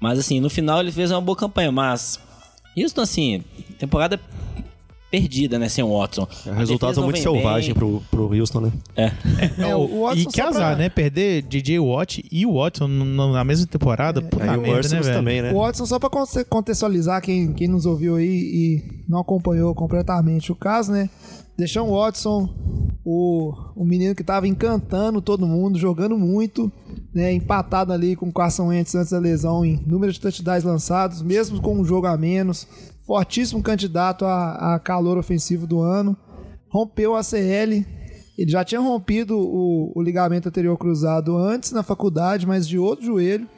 Mas 0.01 0.19
assim, 0.19 0.41
no 0.41 0.49
final 0.51 0.81
ele 0.81 0.91
fez 0.93 1.11
uma 1.11 1.21
boa 1.21 1.37
campanha. 1.37 1.71
Mas. 1.71 2.19
Houston, 2.77 3.03
assim, 3.03 3.43
temporada 3.79 4.19
perdida, 5.21 5.59
né, 5.59 5.69
sem 5.69 5.83
o 5.85 5.99
Watson. 5.99 6.27
O 6.47 6.51
A 6.51 6.55
resultado 6.55 7.01
é 7.01 7.03
muito 7.05 7.19
selvagem 7.19 7.73
bem. 7.73 7.79
pro, 7.79 8.03
pro 8.11 8.35
Houston, 8.39 8.61
né? 8.61 8.73
É. 8.97 9.13
É, 9.59 9.75
o 9.77 10.03
Watson 10.05 10.21
e 10.21 10.27
que 10.27 10.41
azar, 10.41 10.71
pra- 10.71 10.77
né? 10.77 10.89
Perder 10.89 11.43
DJ 11.43 11.79
Watt 11.79 12.25
e 12.31 12.47
o 12.47 12.55
Watson 12.55 12.87
na 12.89 13.45
mesma 13.45 13.67
temporada. 13.67 14.23
Puta 14.23 14.43
Aí 14.51 14.57
o 14.59 14.61
merda, 14.63 14.89
né, 14.89 15.01
velho? 15.01 15.15
também, 15.15 15.43
né? 15.43 15.53
O 15.53 15.59
Watson, 15.61 15.87
só 15.87 15.99
pra 15.99 16.09
conte- 16.11 16.45
contextualizar 16.45 17.21
quem, 17.23 17.53
quem 17.53 17.69
nos 17.69 17.87
ouviu 17.87 18.17
aí 18.17 18.27
e 18.29 18.83
não 19.09 19.19
acompanhou 19.21 19.75
completamente 19.75 20.51
o 20.53 20.55
caso, 20.55 20.93
né? 20.93 21.09
Deixar 21.57 21.83
o 21.83 21.97
Watson, 21.97 22.49
o, 23.05 23.53
o 23.77 23.85
menino 23.85 24.15
que 24.15 24.25
tava 24.25 24.49
encantando 24.49 25.21
todo 25.21 25.47
mundo, 25.47 25.79
jogando 25.79 26.19
muito, 26.19 26.71
né? 27.15 27.33
Empatado 27.33 27.93
ali 27.93 28.17
com 28.17 28.27
o 28.29 28.33
Carson 28.33 28.67
Wentz 28.69 28.95
antes 28.95 29.13
da 29.13 29.19
lesão 29.21 29.65
em 29.65 29.81
número 29.87 30.13
de 30.13 30.21
touchdowns 30.21 30.65
lançados, 30.65 31.23
mesmo 31.23 31.61
com 31.61 31.77
um 31.79 31.85
jogo 31.85 32.07
a 32.09 32.17
menos. 32.17 32.67
Fortíssimo 33.07 33.63
candidato 33.63 34.25
a, 34.25 34.75
a 34.75 34.79
calor 34.79 35.19
ofensivo 35.19 35.67
do 35.67 35.81
ano. 35.81 36.17
Rompeu 36.69 37.15
a 37.15 37.23
CL. 37.23 37.87
Ele 38.37 38.51
já 38.51 38.65
tinha 38.65 38.81
rompido 38.81 39.39
o, 39.39 39.93
o 39.95 40.03
ligamento 40.03 40.49
anterior 40.49 40.77
cruzado 40.77 41.37
antes 41.37 41.71
na 41.71 41.83
faculdade, 41.83 42.47
mas 42.47 42.67
de 42.67 42.79
outro 42.79 43.05
joelho. 43.05 43.49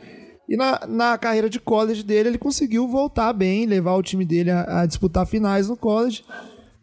E 0.49 0.57
na, 0.57 0.81
na 0.87 1.19
carreira 1.19 1.49
de 1.49 1.59
college 1.59 2.03
dele, 2.03 2.31
ele 2.31 2.39
conseguiu 2.39 2.87
voltar 2.87 3.33
bem, 3.33 3.67
levar 3.67 3.95
o 3.95 4.03
time 4.03 4.25
dele 4.25 4.51
a, 4.51 4.83
a 4.83 4.87
disputar 4.87 5.27
finais 5.27 5.69
no 5.69 5.77
college. 5.77 6.23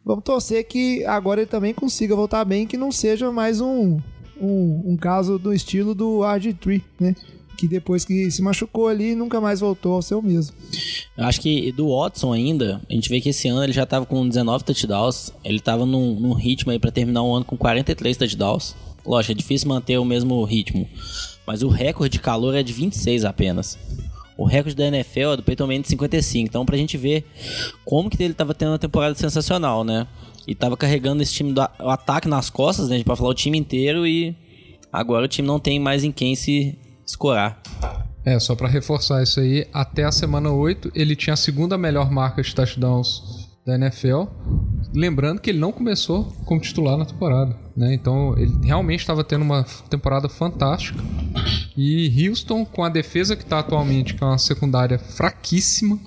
Vamos 0.03 0.23
torcer 0.23 0.65
que 0.67 1.05
agora 1.05 1.41
ele 1.41 1.49
também 1.49 1.73
consiga 1.73 2.15
voltar 2.15 2.43
bem, 2.43 2.67
que 2.67 2.75
não 2.75 2.91
seja 2.91 3.31
mais 3.31 3.61
um, 3.61 3.99
um, 4.39 4.83
um 4.85 4.97
caso 4.97 5.39
do 5.39 5.53
estilo 5.53 5.95
do 5.95 6.19
RG3, 6.19 6.81
né? 6.99 7.15
Que 7.57 7.67
depois 7.67 8.03
que 8.03 8.29
se 8.31 8.41
machucou 8.41 8.87
ali, 8.87 9.15
nunca 9.15 9.39
mais 9.39 9.59
voltou 9.59 9.93
ao 9.93 10.01
seu 10.01 10.21
mesmo. 10.21 10.55
Eu 11.17 11.25
acho 11.25 11.39
que 11.39 11.71
do 11.71 11.95
Watson 11.95 12.33
ainda, 12.33 12.81
a 12.89 12.93
gente 12.93 13.09
vê 13.09 13.21
que 13.21 13.29
esse 13.29 13.47
ano 13.47 13.63
ele 13.63 13.73
já 13.73 13.85
tava 13.85 14.05
com 14.05 14.27
19 14.27 14.63
touchdowns. 14.63 15.31
Ele 15.43 15.59
tava 15.59 15.85
num, 15.85 16.19
num 16.19 16.33
ritmo 16.33 16.71
aí 16.71 16.79
pra 16.79 16.91
terminar 16.91 17.23
o 17.23 17.33
ano 17.33 17.45
com 17.45 17.55
43 17.55 18.17
touchdowns. 18.17 18.75
Lógico, 19.05 19.31
é 19.33 19.35
difícil 19.35 19.67
manter 19.67 19.97
o 19.97 20.05
mesmo 20.05 20.43
ritmo. 20.43 20.87
Mas 21.45 21.61
o 21.61 21.67
recorde 21.67 22.13
de 22.13 22.19
calor 22.19 22.55
é 22.55 22.63
de 22.63 22.73
26 22.73 23.25
apenas. 23.25 23.77
O 24.37 24.45
recorde 24.45 24.75
da 24.75 24.87
NFL 24.87 25.33
é 25.33 25.37
do 25.37 25.43
Peyton 25.43 25.67
Manning 25.67 25.81
de 25.81 25.89
55. 25.89 26.47
Então 26.47 26.65
pra 26.65 26.77
gente 26.77 26.97
ver 26.97 27.25
como 27.85 28.09
que 28.09 28.21
ele 28.21 28.33
tava 28.33 28.53
tendo 28.53 28.71
uma 28.71 28.79
temporada 28.79 29.15
sensacional, 29.15 29.83
né? 29.83 30.07
E 30.47 30.55
tava 30.55 30.75
carregando 30.75 31.21
esse 31.21 31.33
time 31.33 31.53
do 31.53 31.61
ataque 31.61 32.27
nas 32.27 32.49
costas, 32.49 32.89
né? 32.89 32.95
A 32.95 32.97
gente 32.97 33.05
pode 33.05 33.19
falar 33.19 33.29
o 33.29 33.35
time 33.35 33.57
inteiro 33.57 34.07
e 34.07 34.35
agora 34.91 35.25
o 35.25 35.27
time 35.27 35.47
não 35.47 35.59
tem 35.59 35.79
mais 35.79 36.03
em 36.03 36.11
quem 36.11 36.35
se 36.35 36.77
escorar. 37.05 37.61
É, 38.25 38.39
só 38.39 38.55
pra 38.55 38.67
reforçar 38.67 39.21
isso 39.21 39.39
aí, 39.39 39.67
até 39.73 40.03
a 40.05 40.11
semana 40.11 40.49
8 40.49 40.91
ele 40.95 41.15
tinha 41.15 41.33
a 41.33 41.37
segunda 41.37 41.77
melhor 41.77 42.09
marca 42.09 42.41
de 42.41 42.55
touchdowns 42.55 43.43
da 43.65 43.75
NFL. 43.75 44.23
Lembrando 44.93 45.41
que 45.41 45.49
ele 45.49 45.59
não 45.59 45.71
começou 45.71 46.25
como 46.45 46.61
titular 46.61 46.97
na 46.97 47.05
temporada, 47.05 47.55
né? 47.75 47.93
Então 47.93 48.37
ele 48.37 48.53
realmente 48.63 48.99
estava 48.99 49.23
tendo 49.23 49.41
uma 49.41 49.65
temporada 49.89 50.29
fantástica. 50.29 51.01
E 51.75 52.27
Houston, 52.27 52.65
com 52.65 52.83
a 52.83 52.89
defesa 52.89 53.35
que 53.35 53.43
está 53.43 53.59
atualmente, 53.59 54.13
que 54.13 54.23
é 54.23 54.27
uma 54.27 54.37
secundária 54.37 54.99
fraquíssima, 54.99 55.99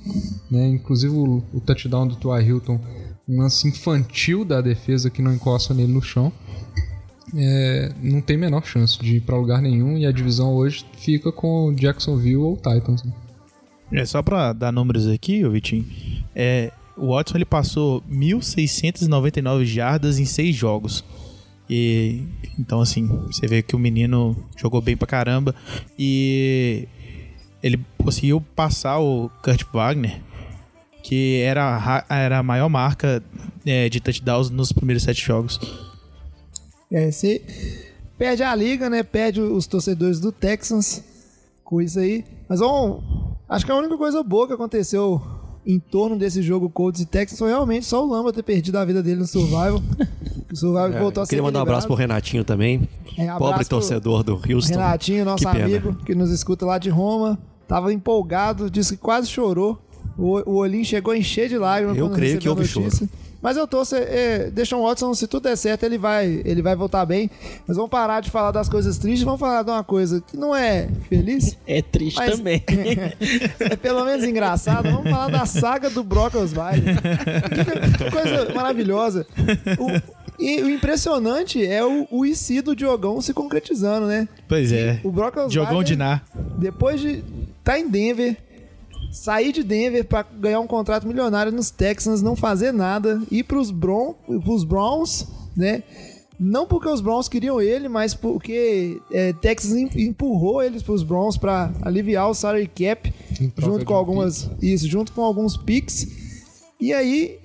né? 0.51 0.69
Inclusive 0.69 1.13
o, 1.13 1.43
o 1.53 1.61
touchdown 1.61 2.07
do 2.07 2.17
Tua 2.17 2.41
Hilton, 2.43 2.81
um 3.29 3.41
lance 3.41 3.67
infantil 3.67 4.45
da 4.45 4.61
defesa 4.61 5.11
que 5.11 5.23
não 5.23 5.35
encosta 5.35 5.75
nele 5.75 5.93
no 5.93 6.03
chão. 6.03 6.33
É, 7.39 7.93
não 8.03 8.21
tem 8.21 8.37
menor 8.37 8.65
chance 8.65 8.99
de 8.99 9.17
ir 9.17 9.21
para 9.21 9.37
lugar 9.37 9.61
nenhum 9.61 9.99
e 9.99 10.07
a 10.07 10.13
divisão 10.13 10.55
hoje 10.55 10.85
fica 10.99 11.31
com 11.31 11.75
Jacksonville 11.75 12.37
ou 12.37 12.57
Titans. 12.57 13.05
né? 13.05 13.13
É 13.93 14.05
só 14.05 14.23
pra 14.23 14.53
dar 14.53 14.73
números 14.73 15.07
aqui, 15.07 15.45
ô 15.45 15.51
Vitinho. 15.51 15.85
É, 16.35 16.73
o 16.97 17.15
Watson 17.15 17.37
ele 17.39 17.45
passou 17.45 18.03
1.699 18.11 19.65
jardas 19.65 20.19
em 20.19 20.25
seis 20.25 20.55
jogos. 20.57 21.05
E 21.69 22.23
então 22.59 22.81
assim, 22.81 23.07
você 23.27 23.47
vê 23.47 23.61
que 23.63 23.75
o 23.75 23.79
menino 23.79 24.37
jogou 24.57 24.81
bem 24.81 24.97
pra 24.97 25.07
caramba 25.07 25.55
e 25.99 26.87
ele 27.63 27.81
conseguiu 27.99 28.41
passar 28.55 28.99
o 29.01 29.29
Kurt 29.43 29.65
Wagner, 29.73 30.21
que 31.03 31.41
era, 31.43 31.65
a 31.65 31.77
ra- 31.79 32.07
era 32.09 32.39
a 32.39 32.43
maior 32.43 32.69
marca 32.69 33.23
é, 33.65 33.89
de 33.89 34.01
touchdowns 34.01 34.49
nos 34.51 34.71
primeiros 34.73 35.03
sete 35.03 35.25
jogos. 35.25 35.59
É, 36.91 37.11
você 37.11 37.43
perde 38.19 38.43
a 38.43 38.55
liga, 38.55 38.89
né? 38.89 39.03
Perde 39.03 39.41
os 39.41 39.67
torcedores 39.67 40.21
do 40.21 40.31
Texans 40.33 41.03
com 41.65 41.81
isso 41.81 41.99
aí. 41.99 42.25
Mas 42.49 42.61
vamos. 42.61 43.03
Acho 43.49 43.65
que 43.65 43.73
a 43.73 43.77
única 43.77 43.97
coisa 43.97 44.23
boa 44.23 44.47
que 44.47 44.53
aconteceu 44.53 45.21
em 45.65 45.81
torno 45.81 46.17
desse 46.17 46.43
jogo 46.43 46.71
Colts 46.71 47.01
e 47.01 47.07
Texans 47.07 47.39
foi 47.39 47.49
realmente 47.49 47.87
só 47.87 48.05
o 48.05 48.09
Lamba 48.09 48.33
ter 48.33 48.43
perdido 48.43 48.77
a 48.77 48.85
vida 48.85 49.03
dele 49.03 49.21
no 49.21 49.27
Survival. 49.27 49.83
o 50.51 50.57
Survival 50.57 50.93
É, 50.93 51.01
voltou 51.01 51.23
a 51.23 51.27
ser 51.27 51.31
queria 51.31 51.43
mandar 51.43 51.59
um 51.59 51.63
abraço 51.63 51.87
pro. 51.87 51.97
Renatinho 51.97 52.45
também. 52.45 52.89
É, 53.19 53.27
Pobre 53.37 53.65
torcedor 53.65 54.23
do 54.23 54.35
Houston. 54.35 54.75
Renatinho, 54.75 55.25
nosso 55.25 55.45
Que 55.45 55.53
pena. 55.53 55.65
amigo, 55.65 55.95
que 56.05 56.15
nos 56.15 56.31
escuta 56.31 56.65
lá 56.65 56.79
de 56.79 56.89
Roma. 56.89 57.39
Tava 57.67 57.93
empolgado, 57.93 58.71
disse 58.71 58.97
que 58.97 59.03
quase 59.03 59.29
chorou. 59.29 59.79
O, 60.17 60.39
o 60.51 60.55
olhinho 60.59 60.85
chegou 60.85 61.13
a 61.13 61.19
encher 61.19 61.49
de 61.49 61.59
lágrimas 61.59 61.97
Eu 61.97 62.07
quando 62.07 62.15
creio 62.17 62.39
que 62.39 62.49
houve 62.49 62.63
notícia. 62.63 63.09
Mas 63.47 63.57
eu 63.57 63.65
torço, 63.65 63.95
é, 63.95 64.51
Deshaun 64.51 64.83
Watson, 64.83 65.15
se 65.15 65.29
tudo 65.29 65.45
der 65.45 65.55
certo, 65.55 65.85
ele 65.85 65.97
vai, 65.97 66.43
ele 66.45 66.61
vai 66.61 66.75
voltar 66.75 67.07
bem. 67.07 67.31
Mas 67.65 67.77
vamos 67.77 67.89
parar 67.89 68.21
de 68.21 68.29
falar 68.29 68.51
das 68.51 68.69
coisas 68.69 68.99
tristes, 68.99 69.23
vamos 69.23 69.39
falar 69.39 69.63
de 69.63 69.71
uma 69.71 69.85
coisa 69.85 70.21
que 70.21 70.37
não 70.37 70.53
é 70.53 70.89
feliz, 71.09 71.57
É 71.65 71.81
triste 71.81 72.17
Mas- 72.17 72.37
também. 72.37 72.61
é 73.61 73.77
pelo 73.77 74.05
menos 74.05 74.25
engraçado. 74.25 74.91
Vamos 74.91 75.09
falar 75.09 75.29
da 75.31 75.47
saga 75.47 75.89
do 75.89 76.03
Brock 76.03 76.35
Osweiler. 76.35 76.97
Que, 76.99 78.05
que 78.05 78.11
coisa 78.11 78.53
maravilhosa. 78.53 79.25
O, 79.79 80.43
e 80.43 80.63
o 80.63 80.69
impressionante 80.69 81.65
é 81.65 81.85
o, 81.85 82.05
o 82.11 82.27
IC 82.27 82.63
do 82.63 82.75
Diogão 82.75 83.21
se 83.21 83.33
concretizando, 83.33 84.09
né? 84.09 84.29
Pois 84.49 84.73
é. 84.73 84.99
O 85.05 85.13
Brock 85.13 85.37
Osweiler, 85.37 85.53
Jogão 85.53 85.85
de 85.85 85.95
Nar. 85.95 86.25
depois 86.59 87.01
de 87.01 87.11
estar 87.11 87.23
tá 87.63 87.79
em 87.79 87.89
Denver, 87.89 88.37
sair 89.17 89.51
de 89.53 89.63
Denver 89.63 90.05
para 90.05 90.23
ganhar 90.23 90.61
um 90.61 90.67
contrato 90.67 91.07
milionário 91.07 91.51
nos 91.51 91.71
Texans, 91.71 92.21
não 92.23 92.37
fazer 92.37 92.73
nada, 92.73 93.23
ir 93.31 93.45
para 93.45 93.59
os 93.59 93.71
Bron 93.71 94.15
Browns, 94.65 95.27
né? 95.57 95.83
Não 96.39 96.67
porque 96.67 96.87
os 96.87 97.01
Browns 97.01 97.29
queriam 97.31 97.59
ele, 97.63 97.89
mas 97.89 98.13
porque 98.15 99.01
é, 99.11 99.33
Texas 99.33 99.73
em- 99.75 99.89
empurrou 100.07 100.63
eles 100.63 100.83
para 100.83 100.93
os 100.93 101.03
Browns 101.03 101.39
para 101.39 101.73
aliviar 101.81 102.29
o 102.29 102.35
salary 102.35 102.69
cap, 102.69 103.13
junto 103.57 103.87
com 103.87 103.95
um 103.95 103.97
algumas 103.97 104.51
isso, 104.61 104.87
junto 104.87 105.13
com 105.13 105.23
alguns 105.23 105.57
picks. 105.57 106.07
E 106.79 106.93
aí, 106.93 107.39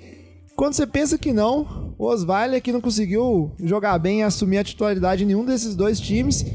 quando 0.58 0.74
você 0.74 0.86
pensa 0.86 1.18
que 1.18 1.32
não, 1.32 1.94
o 1.98 2.06
Osweiler 2.06 2.62
que 2.62 2.74
não 2.74 2.82
conseguiu 2.82 3.50
jogar 3.64 3.98
bem 3.98 4.20
e 4.20 4.24
assumir 4.24 4.58
a 4.58 4.64
titularidade 4.64 5.24
em 5.24 5.28
nenhum 5.28 5.46
desses 5.46 5.74
dois 5.74 5.98
times, 5.98 6.46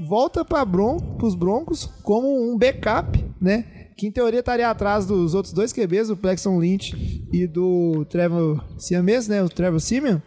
volta 0.00 0.44
para 0.44 0.64
Bron, 0.64 0.98
os 1.22 1.36
Broncos 1.36 1.88
como 2.02 2.52
um 2.52 2.58
backup, 2.58 3.24
né? 3.40 3.66
Que 3.96 4.06
em 4.06 4.10
teoria 4.10 4.40
estaria 4.40 4.68
atrás 4.68 5.06
dos 5.06 5.34
outros 5.34 5.52
dois 5.52 5.72
QBs, 5.72 6.10
o 6.10 6.16
Plexon 6.16 6.58
Lynch 6.58 7.24
e 7.32 7.46
do 7.46 8.04
Trevor 8.06 8.64
Siamese, 8.78 9.30
né? 9.30 9.42
O 9.42 9.48
Trevor 9.48 9.80
Simeon. 9.80 10.18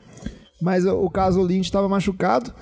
Mas 0.61 0.85
o 0.85 0.97
o 1.03 1.09
caso 1.09 1.39
o 1.39 1.43
Lynch 1.43 1.67
estava 1.67 1.87
machucado. 1.89 2.53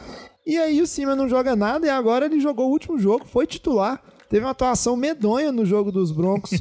E 0.46 0.58
aí 0.58 0.82
o 0.82 0.88
Simeon 0.88 1.16
não 1.16 1.28
joga 1.28 1.56
nada 1.56 1.88
e 1.88 1.90
agora 1.90 2.26
ele 2.26 2.40
jogou 2.40 2.68
o 2.68 2.72
último 2.72 3.00
jogo, 3.00 3.26
foi 3.26 3.48
titular. 3.48 4.02
Teve 4.30 4.46
uma 4.46 4.52
atuação 4.52 4.96
medonha 4.96 5.52
no 5.52 5.66
jogo 5.66 5.92
dos 5.92 6.12
Broncos 6.12 6.52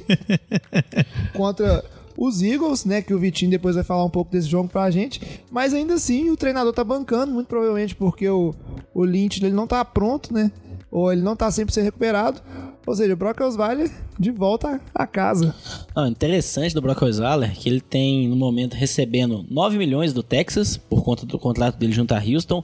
contra 1.35 1.85
os 2.17 2.43
Eagles, 2.43 2.85
né? 2.85 3.03
Que 3.03 3.13
o 3.13 3.19
Vitinho 3.19 3.51
depois 3.51 3.75
vai 3.75 3.85
falar 3.85 4.05
um 4.05 4.11
pouco 4.11 4.31
desse 4.31 4.49
jogo 4.49 4.69
pra 4.69 4.91
gente. 4.91 5.43
Mas 5.51 5.75
ainda 5.75 5.95
assim, 5.95 6.31
o 6.31 6.37
treinador 6.37 6.73
tá 6.73 6.85
bancando, 6.85 7.33
muito 7.33 7.47
provavelmente 7.47 7.95
porque 7.95 8.29
o, 8.29 8.55
o 8.95 9.05
Lynch 9.05 9.45
ele 9.45 9.55
não 9.55 9.67
tá 9.67 9.85
pronto, 9.85 10.33
né? 10.33 10.51
Ou 10.91 11.13
ele 11.13 11.23
não 11.23 11.35
tá 11.35 11.49
100% 11.49 11.83
recuperado. 11.83 12.41
Ou 12.87 12.95
seja, 12.95 13.15
o 13.15 13.17
Brock 13.17 13.41
Osweiler 13.41 13.91
de 14.19 14.31
volta 14.31 14.81
a 14.95 15.07
casa. 15.07 15.55
Ah, 15.95 16.07
interessante 16.07 16.75
do 16.75 16.83
Brock 16.83 17.03
Osweiler 17.03 17.53
que 17.57 17.69
ele 17.69 17.81
tem 17.81 18.29
no 18.29 18.37
momento 18.37 18.75
recebendo 18.75 19.45
9 19.51 19.79
milhões 19.79 20.13
do 20.13 20.23
Texas 20.23 20.77
por 20.77 21.03
conta 21.03 21.25
do 21.25 21.39
contrato 21.39 21.77
dele 21.77 21.93
junto 21.93 22.13
a 22.13 22.19
Houston 22.19 22.63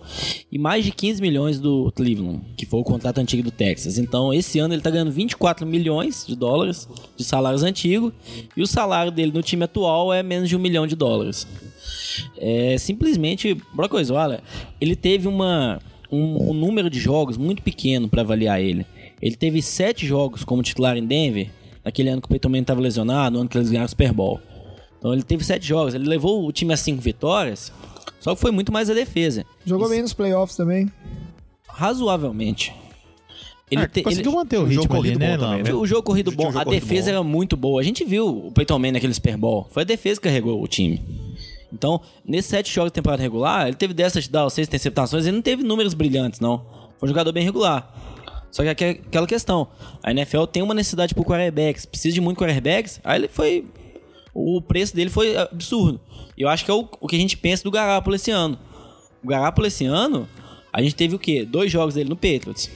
e 0.52 0.58
mais 0.58 0.84
de 0.84 0.92
15 0.92 1.22
milhões 1.22 1.58
do 1.58 1.90
Cleveland, 1.92 2.42
que 2.56 2.66
foi 2.66 2.80
o 2.80 2.84
contrato 2.84 3.18
antigo 3.18 3.42
do 3.42 3.50
Texas. 3.50 3.98
Então, 3.98 4.32
esse 4.32 4.58
ano 4.58 4.74
ele 4.74 4.82
tá 4.82 4.90
ganhando 4.90 5.10
24 5.10 5.66
milhões 5.66 6.24
de 6.26 6.36
dólares 6.36 6.88
de 7.16 7.24
salários 7.24 7.62
antigos 7.62 8.12
e 8.56 8.62
o 8.62 8.66
salário 8.66 9.10
dele 9.10 9.32
no 9.32 9.42
time 9.42 9.64
atual 9.64 10.12
é 10.12 10.22
menos 10.22 10.48
de 10.48 10.56
um 10.56 10.60
milhão 10.60 10.86
de 10.86 10.94
dólares. 10.94 11.46
É, 12.36 12.76
simplesmente, 12.78 13.56
Brock 13.74 13.94
Osweiler, 13.94 14.40
ele 14.80 14.94
teve 14.94 15.26
uma, 15.28 15.80
um, 16.10 16.50
um 16.50 16.54
número 16.54 16.90
de 16.90 16.98
jogos 16.98 17.36
muito 17.36 17.62
pequeno 17.62 18.08
para 18.08 18.22
avaliar 18.22 18.60
ele. 18.60 18.86
Ele 19.20 19.36
teve 19.36 19.60
sete 19.62 20.06
jogos 20.06 20.44
como 20.44 20.62
titular 20.62 20.96
em 20.96 21.04
Denver, 21.06 21.50
naquele 21.84 22.08
ano 22.08 22.20
que 22.22 22.26
o 22.26 22.30
Peyton 22.30 22.48
Manning 22.48 22.62
estava 22.62 22.80
lesionado, 22.80 23.34
no 23.34 23.40
ano 23.40 23.48
que 23.48 23.56
eles 23.58 23.68
ganharam 23.70 23.86
o 23.86 23.88
Super 23.88 24.12
Bowl. 24.12 24.40
Então 24.98 25.12
ele 25.12 25.22
teve 25.22 25.44
sete 25.44 25.66
jogos, 25.66 25.94
ele 25.94 26.06
levou 26.08 26.46
o 26.46 26.52
time 26.52 26.72
a 26.72 26.76
cinco 26.76 27.00
vitórias, 27.00 27.72
só 28.20 28.34
que 28.34 28.40
foi 28.40 28.50
muito 28.50 28.72
mais 28.72 28.88
a 28.90 28.94
defesa. 28.94 29.44
Jogou 29.64 29.86
Isso- 29.86 29.94
bem 29.94 30.02
nos 30.02 30.12
playoffs 30.12 30.56
também. 30.56 30.90
Razoavelmente. 31.68 32.74
Ele, 33.70 33.82
Ah, 33.82 33.88
te- 33.88 34.02
conseguiu 34.02 34.32
ele- 34.32 34.36
manter 34.36 34.58
o 34.58 34.62
o 34.64 34.70
jogo 34.70 34.80
ritmo 34.82 34.94
ali, 34.94 35.02
corrido 35.02 35.18
né, 35.20 35.36
bom 35.36 35.44
também, 35.44 35.62
né? 35.62 35.72
o 35.72 35.86
jogo 35.86 36.02
corrido 36.02 36.30
Tinha 36.32 36.42
um 36.42 36.46
bom, 36.50 36.52
jogo 36.58 36.68
a 36.68 36.72
defesa 36.72 37.04
bom. 37.04 37.10
era 37.10 37.22
muito 37.22 37.56
boa. 37.56 37.80
A 37.80 37.84
gente 37.84 38.04
viu 38.04 38.46
o 38.46 38.52
Peyton 38.52 38.78
Manning 38.78 38.92
naquele 38.94 39.14
Super 39.14 39.36
Bowl. 39.36 39.68
Foi 39.70 39.82
a 39.82 39.86
defesa 39.86 40.20
que 40.20 40.24
carregou 40.26 40.60
o 40.60 40.66
time. 40.66 41.00
Então, 41.72 42.00
nesses 42.24 42.50
sete 42.50 42.72
jogos 42.74 42.90
de 42.90 42.94
temporada 42.94 43.22
regular, 43.22 43.68
ele 43.68 43.76
teve 43.76 43.94
10 43.94 44.12
touchdowns, 44.12 44.52
6 44.54 44.66
interceptações, 44.66 45.24
ele 45.24 45.36
não 45.36 45.42
teve 45.42 45.62
números 45.62 45.94
brilhantes, 45.94 46.40
não. 46.40 46.58
Foi 46.98 47.06
um 47.08 47.12
jogador 47.12 47.30
bem 47.30 47.44
regular. 47.44 47.94
Só 48.50 48.62
que 48.62 48.68
aqu- 48.68 49.00
aquela 49.06 49.26
questão, 49.26 49.68
a 50.02 50.10
NFL 50.10 50.44
tem 50.44 50.62
uma 50.62 50.74
necessidade 50.74 51.14
por 51.14 51.24
quarterbacks, 51.24 51.86
precisa 51.86 52.14
de 52.14 52.20
muito 52.20 52.38
quarterbacks, 52.38 53.00
aí 53.04 53.20
ele 53.20 53.28
foi... 53.28 53.64
O 54.32 54.60
preço 54.62 54.94
dele 54.94 55.10
foi 55.10 55.36
absurdo. 55.36 56.00
E 56.36 56.42
eu 56.42 56.48
acho 56.48 56.64
que 56.64 56.70
é 56.70 56.74
o, 56.74 56.88
o 57.00 57.06
que 57.08 57.16
a 57.16 57.18
gente 57.18 57.36
pensa 57.36 57.62
do 57.64 57.70
Garoppolo 57.70 58.14
esse 58.16 58.30
ano. 58.30 58.56
O 59.22 59.26
Garoppolo 59.28 59.66
esse 59.66 59.84
ano, 59.84 60.28
a 60.72 60.80
gente 60.80 60.94
teve 60.94 61.14
o 61.14 61.18
quê? 61.18 61.44
Dois 61.44 61.70
jogos 61.70 61.94
dele 61.94 62.08
no 62.08 62.16
Patriots. 62.16 62.70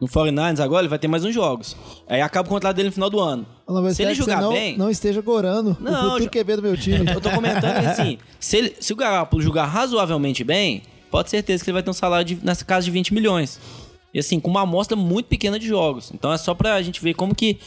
No 0.00 0.08
49ers 0.08 0.60
agora 0.60 0.82
ele 0.82 0.88
vai 0.88 0.98
ter 0.98 1.08
mais 1.08 1.24
uns 1.24 1.34
jogos. 1.34 1.76
Aí 2.08 2.20
acaba 2.20 2.46
o 2.48 2.50
contrato 2.50 2.76
dele 2.76 2.88
no 2.88 2.92
final 2.92 3.10
do 3.10 3.18
ano. 3.20 3.44
Eu 3.68 3.94
Se 3.94 4.02
ele 4.02 4.14
jogar 4.14 4.40
não, 4.40 4.52
bem... 4.52 4.76
não 4.76 4.90
esteja 4.90 5.20
gorando 5.20 5.76
Não, 5.80 5.92
o 5.92 5.96
futuro 6.12 6.24
jo- 6.24 6.30
QB 6.30 6.56
do 6.56 6.62
meu 6.62 6.76
time. 6.76 7.10
Eu 7.10 7.20
tô 7.20 7.30
comentando 7.30 7.80
que 7.80 7.86
assim, 7.86 8.18
se, 8.38 8.56
ele- 8.56 8.76
se 8.80 8.92
o 8.92 8.96
Garoppolo 8.96 9.42
jogar 9.42 9.64
razoavelmente 9.66 10.44
bem, 10.44 10.82
pode 11.10 11.24
ter 11.30 11.38
certeza 11.38 11.64
que 11.64 11.70
ele 11.70 11.74
vai 11.74 11.82
ter 11.82 11.90
um 11.90 11.94
salário 11.94 12.24
de, 12.24 12.38
nessa 12.44 12.64
casa 12.64 12.84
de 12.84 12.90
20 12.90 13.12
milhões. 13.14 13.58
E 14.14 14.20
assim, 14.20 14.38
com 14.38 14.48
uma 14.48 14.62
amostra 14.62 14.96
muito 14.96 15.26
pequena 15.26 15.58
de 15.58 15.66
jogos. 15.66 16.12
Então 16.14 16.32
é 16.32 16.38
só 16.38 16.54
pra 16.54 16.80
gente 16.80 17.02
ver 17.02 17.14
como 17.14 17.34
que 17.34 17.58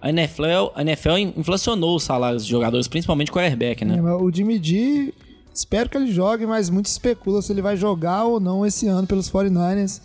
a 0.00 0.08
NFL, 0.08 0.70
a 0.74 0.82
NFL 0.82 1.16
inflacionou 1.36 1.96
os 1.96 2.04
salários 2.04 2.44
de 2.44 2.50
jogadores, 2.50 2.86
principalmente 2.86 3.32
quarterback, 3.32 3.84
né? 3.84 3.98
É, 3.98 4.02
o 4.02 4.30
Jimmy 4.32 4.62
G, 4.62 5.12
espero 5.52 5.90
que 5.90 5.96
ele 5.96 6.12
jogue, 6.12 6.46
mas 6.46 6.70
muito 6.70 6.86
especula 6.86 7.42
se 7.42 7.52
ele 7.52 7.60
vai 7.60 7.76
jogar 7.76 8.24
ou 8.24 8.38
não 8.38 8.64
esse 8.64 8.86
ano 8.86 9.06
pelos 9.06 9.28
49ers. 9.28 10.00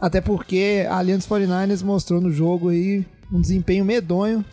Até 0.00 0.20
porque 0.20 0.86
a 0.88 1.02
dos 1.02 1.26
49ers 1.26 1.82
mostrou 1.84 2.20
no 2.20 2.32
jogo 2.32 2.70
aí 2.70 3.04
um 3.30 3.40
desempenho 3.40 3.84
medonho. 3.84 4.44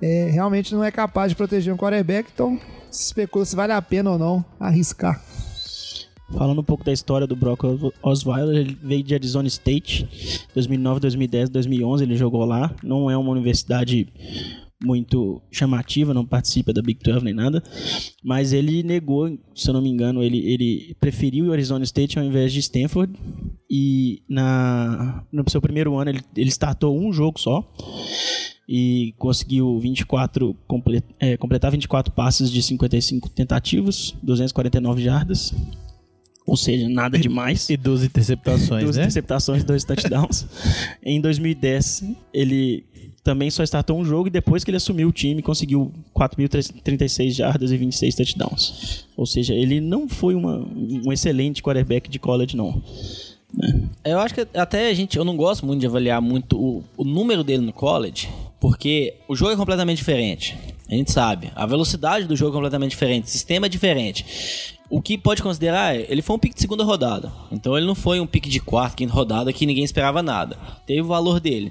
É, 0.00 0.30
realmente 0.32 0.74
não 0.74 0.82
é 0.82 0.90
capaz 0.90 1.30
de 1.30 1.36
proteger 1.36 1.74
um 1.74 1.76
quarterback, 1.76 2.30
então 2.32 2.58
se 2.90 3.06
especula 3.06 3.44
se 3.44 3.54
vale 3.54 3.72
a 3.72 3.82
pena 3.82 4.10
ou 4.10 4.18
não 4.18 4.44
arriscar. 4.58 5.20
Falando 6.36 6.60
um 6.60 6.64
pouco 6.64 6.84
da 6.84 6.92
história 6.92 7.26
do 7.26 7.34
Brock 7.34 7.64
Os- 7.64 7.92
Osweiler, 8.02 8.56
ele 8.56 8.76
veio 8.82 9.02
de 9.02 9.14
Arizona 9.14 9.48
State, 9.48 10.06
2009, 10.54 11.00
2010, 11.00 11.48
2011, 11.48 12.04
ele 12.04 12.16
jogou 12.16 12.44
lá. 12.44 12.74
Não 12.82 13.10
é 13.10 13.16
uma 13.16 13.30
universidade 13.30 14.06
muito 14.80 15.42
chamativa, 15.50 16.14
não 16.14 16.24
participa 16.24 16.72
da 16.72 16.80
Big 16.80 17.00
12 17.02 17.24
nem 17.24 17.34
nada, 17.34 17.60
mas 18.22 18.52
ele 18.52 18.84
negou, 18.84 19.28
se 19.52 19.68
eu 19.68 19.74
não 19.74 19.82
me 19.82 19.88
engano, 19.88 20.22
ele, 20.22 20.38
ele 20.38 20.94
preferiu 21.00 21.46
o 21.46 21.52
Arizona 21.52 21.82
State 21.82 22.16
ao 22.16 22.24
invés 22.24 22.52
de 22.52 22.60
Stanford 22.60 23.12
e 23.68 24.22
na, 24.28 25.24
no 25.32 25.42
seu 25.50 25.60
primeiro 25.60 25.96
ano 25.98 26.10
ele, 26.10 26.20
ele 26.36 26.48
startou 26.50 26.96
um 26.96 27.12
jogo 27.12 27.40
só 27.40 27.68
e 28.68 29.14
conseguiu 29.18 29.80
24 29.80 30.54
comple- 30.68 31.02
é, 31.18 31.36
completar 31.36 31.72
24 31.72 32.12
passes 32.12 32.48
de 32.48 32.62
55 32.62 33.28
tentativas, 33.30 34.14
249 34.22 35.02
jardas. 35.02 35.52
Ou 36.48 36.56
seja, 36.56 36.88
nada 36.88 37.18
demais. 37.18 37.68
E 37.68 37.76
duas 37.76 38.02
interceptações, 38.02 38.82
Duas 38.82 38.96
né? 38.96 39.02
interceptações, 39.02 39.62
dois 39.62 39.84
touchdowns. 39.84 40.46
em 41.04 41.20
2010, 41.20 42.04
ele 42.32 42.84
também 43.22 43.50
só 43.50 43.62
startou 43.62 43.98
um 43.98 44.04
jogo 44.04 44.28
e 44.28 44.30
depois 44.30 44.64
que 44.64 44.70
ele 44.70 44.78
assumiu 44.78 45.08
o 45.08 45.12
time, 45.12 45.42
conseguiu 45.42 45.92
4.036 46.16 47.32
jardas 47.32 47.70
e 47.70 47.76
26 47.76 48.14
touchdowns. 48.14 49.04
Ou 49.14 49.26
seja, 49.26 49.52
ele 49.54 49.78
não 49.80 50.08
foi 50.08 50.34
uma- 50.34 50.66
um 50.74 51.12
excelente 51.12 51.62
quarterback 51.62 52.08
de 52.08 52.18
college, 52.18 52.56
não. 52.56 52.82
Eu 54.04 54.18
acho 54.18 54.34
que 54.34 54.46
até 54.54 54.88
a 54.88 54.94
gente, 54.94 55.16
eu 55.18 55.24
não 55.24 55.36
gosto 55.36 55.66
muito 55.66 55.80
de 55.80 55.86
avaliar 55.86 56.20
muito 56.22 56.58
o, 56.58 56.84
o 56.96 57.04
número 57.04 57.44
dele 57.44 57.62
no 57.62 57.72
college, 57.72 58.28
porque 58.60 59.14
o 59.28 59.36
jogo 59.36 59.52
é 59.52 59.56
completamente 59.56 59.98
diferente. 59.98 60.56
A 60.88 60.94
gente 60.94 61.12
sabe. 61.12 61.52
A 61.54 61.66
velocidade 61.66 62.26
do 62.26 62.34
jogo 62.34 62.52
é 62.52 62.54
completamente 62.54 62.90
diferente, 62.90 63.26
o 63.26 63.28
sistema 63.28 63.66
é 63.66 63.68
diferente. 63.68 64.76
O 64.90 65.02
que 65.02 65.18
pode 65.18 65.42
considerar 65.42 65.94
é, 65.94 66.06
ele 66.08 66.22
foi 66.22 66.36
um 66.36 66.38
pique 66.38 66.54
de 66.54 66.60
segunda 66.62 66.82
rodada. 66.82 67.30
Então 67.52 67.76
ele 67.76 67.86
não 67.86 67.94
foi 67.94 68.20
um 68.20 68.26
pique 68.26 68.48
de 68.48 68.58
quarta, 68.58 68.96
quinta 68.96 69.12
rodada 69.12 69.52
que 69.52 69.66
ninguém 69.66 69.84
esperava 69.84 70.22
nada. 70.22 70.56
Teve 70.86 71.02
o 71.02 71.06
valor 71.06 71.40
dele. 71.40 71.70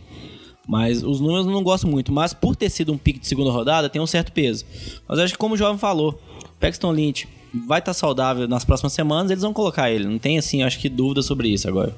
Mas 0.68 1.02
os 1.02 1.20
números 1.20 1.48
eu 1.48 1.52
não 1.52 1.64
gosto 1.64 1.88
muito. 1.88 2.12
Mas 2.12 2.34
por 2.34 2.56
ter 2.56 2.70
sido 2.70 2.94
um 2.94 2.98
pique 2.98 3.20
de 3.20 3.28
segunda 3.28 3.50
rodada, 3.50 3.90
tem 3.90 4.02
um 4.02 4.06
certo 4.06 4.32
peso. 4.32 4.66
Mas 5.08 5.18
acho 5.18 5.34
que 5.34 5.40
como 5.40 5.56
o 5.56 5.58
jovem 5.58 5.80
falou, 5.80 6.22
Paxton 6.60 6.92
Lynch 6.92 7.28
vai 7.66 7.80
estar 7.80 7.94
saudável 7.94 8.48
nas 8.48 8.66
próximas 8.66 8.94
semanas, 8.94 9.32
eles 9.32 9.42
vão 9.42 9.54
colocar 9.54 9.90
ele. 9.90 10.06
Não 10.06 10.20
tem, 10.20 10.38
assim, 10.38 10.62
acho 10.62 10.78
que 10.78 10.90
dúvida 10.90 11.24
sobre 11.24 11.48
isso 11.48 11.68
agora. 11.68 11.96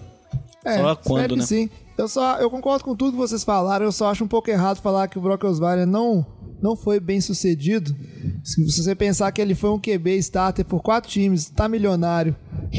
É, 0.64 0.78
Só 0.78 0.96
quando, 0.96 1.36
né? 1.36 1.46
Sim. 1.46 1.70
Eu, 2.00 2.08
só, 2.08 2.38
eu 2.38 2.50
concordo 2.50 2.86
com 2.86 2.96
tudo 2.96 3.12
que 3.12 3.18
vocês 3.18 3.44
falaram, 3.44 3.84
eu 3.84 3.92
só 3.92 4.10
acho 4.10 4.24
um 4.24 4.28
pouco 4.28 4.50
errado 4.50 4.82
falar 4.82 5.10
que 5.10 5.20
o 5.20 5.22
Brock 5.22 5.44
Osweiler 5.44 5.86
não, 5.86 6.26
não 6.62 6.74
foi 6.74 6.98
bem 6.98 7.20
sucedido. 7.20 7.94
Se 8.42 8.64
você 8.64 8.96
pensar 8.96 9.30
que 9.34 9.42
ele 9.42 9.54
foi 9.54 9.70
um 9.70 9.78
QB 9.78 10.18
starter 10.20 10.64
por 10.64 10.82
quatro 10.82 11.12
times, 11.12 11.50
tá 11.50 11.68
milionário 11.68 12.34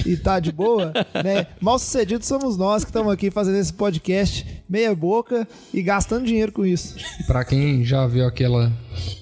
e 0.07 0.17
tá 0.17 0.41
de 0.41 0.51
boa, 0.51 0.95
né? 1.23 1.49
Mal 1.61 1.79
sucedido 1.79 2.25
somos 2.25 2.57
nós 2.57 2.83
que 2.83 2.89
estamos 2.89 3.13
aqui 3.13 3.31
fazendo 3.31 3.59
esse 3.59 3.75
podcast 3.75 4.65
meia 4.67 4.95
boca 4.95 5.47
e 5.75 5.83
gastando 5.83 6.25
dinheiro 6.25 6.51
com 6.51 6.65
isso. 6.65 6.97
Pra 7.27 7.45
quem 7.45 7.85
já 7.85 8.07
viu 8.07 8.27
aquela, 8.27 8.73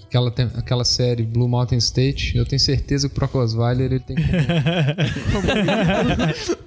aquela, 0.08 0.32
aquela 0.56 0.84
série 0.84 1.22
Blue 1.22 1.48
Mountain 1.48 1.78
State, 1.78 2.36
eu 2.36 2.44
tenho 2.44 2.58
certeza 2.58 3.08
que 3.08 3.14
o 3.14 3.18
Brock 3.18 3.34
Osweiler 3.36 3.92
ele 3.92 4.00
tem 4.00 4.16
como, 4.16 5.46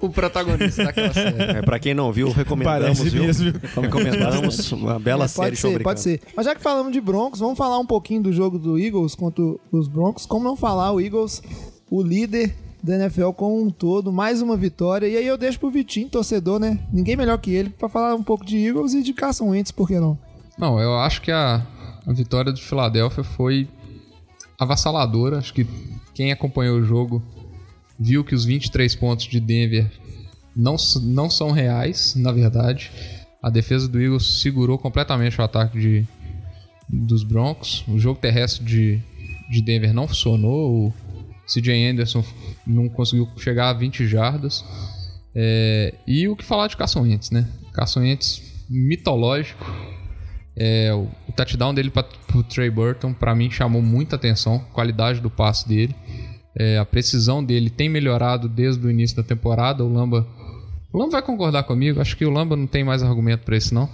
o 0.00 0.10
protagonista 0.10 0.84
daquela 0.84 1.12
série. 1.12 1.42
É, 1.42 1.62
pra 1.62 1.78
quem 1.78 1.92
não 1.94 2.12
viu, 2.12 2.30
recomendamos, 2.30 2.98
Parece 2.98 3.10
viu? 3.10 3.24
mesmo. 3.24 3.52
Recomendamos 3.80 4.72
uma 4.72 4.98
bela 4.98 5.24
É, 5.24 5.28
série 5.28 5.56
pode 5.56 5.58
ser, 5.58 5.82
pode 5.82 6.00
ser. 6.00 6.20
Mas 6.36 6.46
já 6.46 6.54
que 6.54 6.62
falamos 6.62 6.92
de 6.92 7.00
Broncos, 7.00 7.40
vamos 7.40 7.58
falar 7.58 7.78
um 7.78 7.86
pouquinho 7.86 8.22
do 8.22 8.32
jogo 8.32 8.58
do 8.58 8.78
Eagles 8.78 9.14
contra 9.14 9.44
os 9.70 9.88
Broncos. 9.88 10.24
Como 10.24 10.44
não 10.44 10.56
falar, 10.56 10.92
o 10.92 11.00
Eagles, 11.00 11.42
o 11.90 12.02
líder 12.02 12.54
da 12.82 12.96
NFL 12.96 13.30
como 13.30 13.62
um 13.62 13.70
todo, 13.70 14.12
mais 14.12 14.40
uma 14.42 14.56
vitória. 14.56 15.06
E 15.06 15.16
aí 15.16 15.26
eu 15.26 15.36
deixo 15.36 15.58
pro 15.58 15.70
Vitinho, 15.70 16.08
torcedor, 16.08 16.58
né? 16.58 16.78
Ninguém 16.92 17.16
melhor 17.16 17.38
que 17.38 17.52
ele, 17.52 17.70
pra 17.70 17.88
falar 17.88 18.14
um 18.14 18.22
pouco 18.22 18.44
de 18.44 18.56
Eagles 18.58 18.94
e 18.94 19.02
de 19.02 19.12
Carson 19.12 19.50
Wentz, 19.50 19.70
por 19.70 19.86
que 19.86 19.98
não? 20.00 20.18
Não, 20.58 20.78
eu 20.80 20.96
acho 20.98 21.22
que 21.22 21.30
a, 21.30 21.64
a 22.06 22.12
vitória 22.12 22.52
de 22.52 22.62
Filadélfia 22.62 23.24
foi 23.24 23.68
avassaladora. 24.58 25.38
Acho 25.38 25.54
que 25.54 25.66
quem 26.14 26.32
acompanhou 26.32 26.78
o 26.78 26.84
jogo 26.84 27.22
viu 27.98 28.24
que 28.24 28.34
os 28.34 28.44
23 28.44 28.94
pontos 28.96 29.26
de 29.26 29.40
Denver 29.40 29.90
não, 30.54 30.76
não 31.02 31.30
são 31.30 31.50
reais, 31.50 32.14
na 32.16 32.32
verdade. 32.32 32.90
A 33.42 33.50
defesa 33.50 33.88
do 33.88 34.00
Eagles 34.00 34.40
segurou 34.40 34.78
completamente 34.78 35.40
o 35.40 35.44
ataque 35.44 35.78
de, 35.78 36.06
dos 36.88 37.22
Broncos. 37.22 37.84
O 37.88 37.98
jogo 37.98 38.20
terrestre 38.20 38.64
de, 38.64 39.00
de 39.50 39.62
Denver 39.62 39.92
não 39.92 40.06
funcionou. 40.06 40.88
O 40.88 40.94
CJ 41.46 41.90
Anderson 41.90 42.24
não 42.66 42.88
conseguiu 42.88 43.28
chegar 43.36 43.70
a 43.70 43.72
20 43.72 44.06
jardas. 44.06 44.64
É, 45.34 45.94
e 46.06 46.28
o 46.28 46.36
que 46.36 46.44
falar 46.44 46.68
de 46.68 46.76
Carson 46.76 47.02
Wentz, 47.02 47.30
né? 47.30 47.48
Carson 47.72 48.00
Wentz 48.00 48.42
mitológico. 48.68 49.64
É, 50.54 50.90
o, 51.32 51.36
touchdown 51.36 51.74
dele 51.74 51.90
para 51.90 52.06
o 52.34 52.42
Trey 52.42 52.70
Burton, 52.70 53.12
para 53.12 53.34
mim, 53.34 53.50
chamou 53.50 53.82
muita 53.82 54.16
atenção. 54.16 54.58
Qualidade 54.72 55.20
do 55.20 55.30
passe 55.30 55.68
dele. 55.68 55.94
É, 56.54 56.78
a 56.78 56.84
precisão 56.84 57.42
dele 57.42 57.70
tem 57.70 57.88
melhorado 57.88 58.48
desde 58.48 58.86
o 58.86 58.90
início 58.90 59.16
da 59.16 59.22
temporada. 59.22 59.84
O 59.84 59.92
Lamba, 59.92 60.26
o 60.92 60.98
Lamba 60.98 61.12
vai 61.12 61.22
concordar 61.22 61.64
comigo. 61.64 62.00
Acho 62.00 62.16
que 62.16 62.24
o 62.24 62.30
Lamba 62.30 62.56
não 62.56 62.66
tem 62.66 62.84
mais 62.84 63.02
argumento 63.02 63.44
para 63.44 63.56
isso, 63.56 63.74
não. 63.74 63.88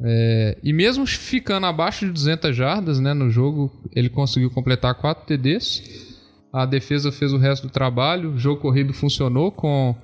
É, 0.00 0.58
e 0.62 0.72
mesmo 0.72 1.06
ficando 1.06 1.66
abaixo 1.66 2.04
de 2.06 2.12
200 2.12 2.54
jardas 2.54 2.98
né, 2.98 3.14
no 3.14 3.30
jogo, 3.30 3.72
ele 3.94 4.08
conseguiu 4.08 4.50
completar 4.50 4.94
4 4.94 5.26
TDs. 5.26 6.14
A 6.52 6.64
defesa 6.66 7.10
fez 7.10 7.32
o 7.32 7.38
resto 7.38 7.66
do 7.66 7.72
trabalho. 7.72 8.34
O 8.34 8.38
jogo 8.38 8.60
corrido 8.60 8.92
funcionou 8.92 9.50
com 9.50 9.94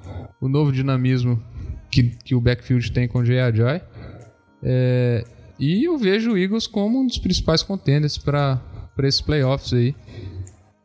o 0.41 0.49
novo 0.49 0.73
dinamismo 0.73 1.41
que, 1.91 2.05
que 2.25 2.35
o 2.35 2.41
backfield 2.41 2.91
tem 2.93 3.07
com 3.07 3.19
o 3.19 3.23
Ajay. 3.23 3.83
É, 4.63 5.25
e 5.61 5.85
eu 5.85 5.97
vejo 5.99 6.33
o 6.33 6.39
Eagles 6.39 6.67
como 6.67 7.01
um 7.01 7.07
dos 7.07 7.19
principais 7.19 7.63
contenders 7.63 8.17
para 8.19 8.61
esses 9.03 9.21
playoffs 9.21 9.73
aí. 9.73 9.95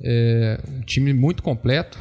É, 0.01 0.59
um 0.77 0.81
time 0.81 1.13
muito 1.13 1.41
completo. 1.41 1.97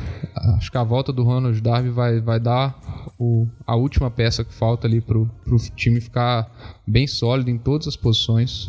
Acho 0.57 0.71
que 0.71 0.77
a 0.77 0.83
volta 0.83 1.13
do 1.13 1.23
Ronald 1.23 1.61
Darby 1.61 1.91
vai, 1.91 2.21
vai 2.21 2.41
dar 2.41 2.77
o- 3.19 3.47
a 3.67 3.77
última 3.77 4.11
peça 4.11 4.45
que 4.45 4.53
falta 4.53 4.87
ali 4.87 5.01
pro, 5.01 5.27
pro 5.45 5.57
time 5.77 6.01
ficar 6.01 6.51
bem 6.87 7.07
sólido 7.07 7.51
em 7.51 7.57
todas 7.59 7.87
as 7.87 7.97
posições. 7.97 8.69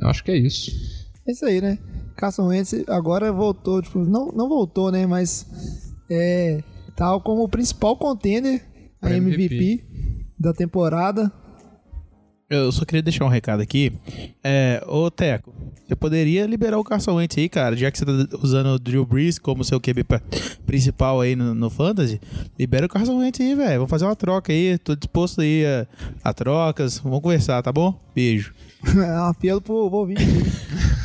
Eu 0.00 0.08
acho 0.08 0.24
que 0.24 0.30
é 0.30 0.36
isso. 0.36 0.70
É 1.28 1.32
isso 1.32 1.44
aí, 1.44 1.60
né? 1.60 1.78
Carson 2.16 2.46
Wentz 2.48 2.74
agora 2.88 3.30
voltou, 3.30 3.80
tipo, 3.82 3.98
não, 4.00 4.32
não 4.32 4.48
voltou, 4.48 4.90
né? 4.90 5.06
Mas 5.06 5.46
é 6.10 6.62
tal 6.96 7.20
como 7.20 7.42
o 7.44 7.48
principal 7.48 7.96
contender 7.96 8.62
a 9.02 9.10
MVP, 9.12 9.44
MVP. 9.44 9.84
da 10.38 10.52
temporada. 10.52 11.30
Eu 12.54 12.70
só 12.70 12.84
queria 12.84 13.02
deixar 13.02 13.24
um 13.24 13.28
recado 13.28 13.62
aqui. 13.62 13.92
É, 14.44 14.82
ô 14.86 15.10
Teco, 15.10 15.52
você 15.86 15.96
poderia 15.96 16.46
liberar 16.46 16.78
o 16.78 16.84
Carson 16.84 17.14
Wentz 17.14 17.38
aí, 17.38 17.48
cara, 17.48 17.74
já 17.76 17.90
que 17.90 17.98
você 17.98 18.04
tá 18.04 18.12
usando 18.42 18.66
o 18.66 18.78
Drew 18.78 19.06
Brees 19.06 19.38
como 19.38 19.64
seu 19.64 19.80
QB 19.80 20.04
principal 20.66 21.20
aí 21.20 21.34
no, 21.34 21.54
no 21.54 21.70
Fantasy, 21.70 22.20
libera 22.58 22.86
o 22.86 22.88
Carson 22.88 23.18
Wentz 23.18 23.40
aí, 23.40 23.54
velho. 23.54 23.76
Vamos 23.76 23.90
fazer 23.90 24.04
uma 24.04 24.14
troca 24.16 24.52
aí, 24.52 24.76
tô 24.78 24.94
disposto 24.94 25.40
aí 25.40 25.64
a, 25.64 25.86
a 26.22 26.34
trocas, 26.34 26.98
vamos 26.98 27.20
conversar, 27.20 27.62
tá 27.62 27.72
bom? 27.72 27.98
Beijo. 28.14 28.52
É 28.84 29.20
um 29.20 29.26
apelo 29.26 29.60
pro 29.60 29.88
pro 29.88 29.98
ouvinte. 30.00 30.22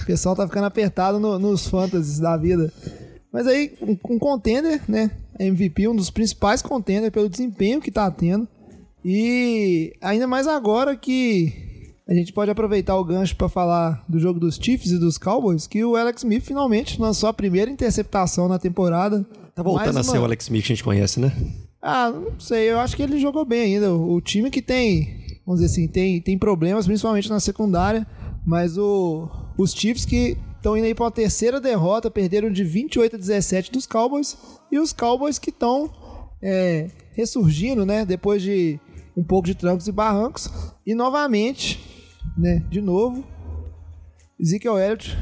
o 0.01 0.05
pessoal 0.07 0.35
tá 0.35 0.47
ficando 0.47 0.65
apertado 0.65 1.19
no- 1.19 1.37
nos 1.37 1.67
fantasies 1.67 2.19
da 2.19 2.35
vida. 2.35 2.73
Mas 3.31 3.45
aí, 3.45 3.73
um, 3.81 3.91
um 4.15 4.17
contender, 4.17 4.81
né? 4.87 5.11
MVP, 5.39 5.87
um 5.87 5.95
dos 5.95 6.09
principais 6.09 6.61
contenders 6.63 7.13
pelo 7.13 7.29
desempenho 7.29 7.79
que 7.79 7.91
tá 7.91 8.09
tendo. 8.09 8.47
E 9.09 9.93
ainda 10.01 10.27
mais 10.27 10.47
agora 10.47 10.93
que 10.93 11.93
a 12.05 12.13
gente 12.13 12.33
pode 12.33 12.51
aproveitar 12.51 12.97
o 12.97 13.05
gancho 13.05 13.37
para 13.37 13.47
falar 13.47 14.03
do 14.05 14.19
jogo 14.19 14.37
dos 14.37 14.59
Chiefs 14.61 14.91
e 14.91 14.99
dos 14.99 15.17
Cowboys, 15.17 15.65
que 15.65 15.81
o 15.85 15.95
Alex 15.95 16.23
Smith 16.23 16.43
finalmente 16.43 16.99
lançou 16.99 17.29
a 17.29 17.33
primeira 17.33 17.71
interceptação 17.71 18.49
na 18.49 18.59
temporada. 18.59 19.25
Tá 19.55 19.63
voltando 19.63 19.93
Mais 19.93 20.07
a 20.07 20.11
ser 20.11 20.17
uma- 20.17 20.23
o 20.23 20.25
Alex 20.25 20.43
Smith 20.43 20.65
que 20.65 20.73
a 20.73 20.75
gente 20.75 20.83
conhece, 20.83 21.21
né? 21.21 21.31
ah, 21.81 22.11
não 22.11 22.37
sei, 22.37 22.69
eu 22.69 22.79
acho 22.79 22.97
que 22.97 23.01
ele 23.01 23.17
jogou 23.17 23.45
bem 23.45 23.75
ainda. 23.75 23.93
O, 23.93 24.19
time 24.19 24.51
que 24.51 24.61
tem, 24.61 25.39
vamos 25.45 25.61
dizer 25.61 25.71
assim, 25.71 25.87
tem, 25.87 26.19
tem 26.19 26.37
problemas, 26.37 26.85
principalmente 26.85 27.29
na 27.29 27.39
secundária, 27.39 28.05
mas 28.45 28.77
o, 28.77 29.29
os 29.57 29.71
Chiefs 29.71 30.03
que 30.03 30.35
estão 30.57 30.75
indo 30.75 30.83
aí 30.85 30.93
para 30.93 31.05
uma 31.05 31.11
terceira 31.11 31.61
derrota, 31.61 32.11
perderam 32.11 32.51
de 32.51 32.61
28 32.65 33.15
a 33.15 33.19
17 33.19 33.71
dos 33.71 33.85
Cowboys, 33.85 34.37
e 34.69 34.77
os 34.77 34.91
Cowboys 34.91 35.39
que 35.39 35.49
estão 35.49 35.89
é, 36.41 36.89
ressurgindo, 37.13 37.85
né, 37.85 38.05
depois 38.05 38.41
de 38.41 38.77
um 39.17 39.23
pouco 39.23 39.47
de 39.47 39.55
trancos 39.55 39.87
e 39.87 39.91
barrancos, 39.91 40.47
e 40.85 40.93
novamente, 40.93 41.79
né, 42.37 42.63
de 42.69 42.79
novo, 42.79 43.25
Ezekiel 44.39 44.77
Elliott 44.77 45.17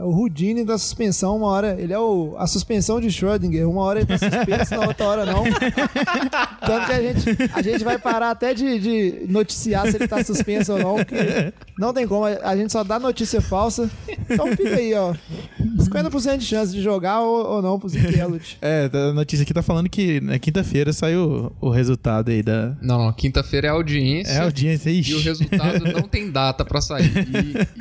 é 0.00 0.02
o 0.02 0.10
Rudine 0.10 0.64
da 0.64 0.78
suspensão, 0.78 1.36
uma 1.36 1.48
hora 1.48 1.76
ele 1.78 1.92
é 1.92 1.98
o, 1.98 2.34
a 2.38 2.46
suspensão 2.46 3.00
de 3.00 3.08
Schrödinger, 3.08 3.68
uma 3.68 3.82
hora 3.82 4.00
ele 4.00 4.06
tá 4.06 4.16
suspenso, 4.16 4.74
na 4.74 4.86
outra 4.86 5.06
hora 5.06 5.26
não. 5.26 5.44
Tanto 6.64 6.86
que 6.86 6.92
a 6.92 7.02
gente, 7.02 7.52
a 7.52 7.62
gente 7.62 7.84
vai 7.84 7.98
parar 7.98 8.30
até 8.30 8.54
de, 8.54 8.78
de 8.78 9.26
noticiar 9.28 9.86
se 9.90 9.96
ele 9.96 10.08
tá 10.08 10.24
suspenso 10.24 10.72
ou 10.72 10.78
não, 10.78 10.96
porque 10.96 11.52
não 11.78 11.92
tem 11.92 12.06
como, 12.06 12.24
a 12.24 12.56
gente 12.56 12.72
só 12.72 12.82
dá 12.82 12.98
notícia 12.98 13.42
falsa. 13.42 13.90
Então 14.28 14.46
fica 14.56 14.76
aí, 14.76 14.94
ó. 14.94 15.14
50% 15.60 16.38
de 16.38 16.46
chance 16.46 16.72
de 16.72 16.82
jogar 16.82 17.20
ou, 17.20 17.56
ou 17.56 17.62
não 17.62 17.78
pro 17.78 17.88
Ezekiel 17.88 18.28
Elliott. 18.28 18.58
É, 18.62 18.90
a 18.92 19.12
notícia 19.12 19.42
aqui 19.42 19.52
tá 19.52 19.62
falando 19.62 19.88
que 19.88 20.20
na 20.20 20.38
quinta-feira 20.38 20.92
saiu 20.92 21.52
o 21.60 21.70
resultado 21.70 22.30
aí 22.30 22.42
da. 22.42 22.76
Não, 22.80 22.98
não. 22.98 23.12
Quinta-feira 23.12 23.68
é 23.68 23.70
audiência. 23.70 24.32
É 24.32 24.40
audiência 24.40 24.90
aí. 24.90 25.00
E 25.00 25.14
o 25.14 25.20
resultado 25.20 25.84
não 25.92 26.02
tem 26.02 26.30
data 26.30 26.64
pra 26.64 26.80
sair. 26.80 27.10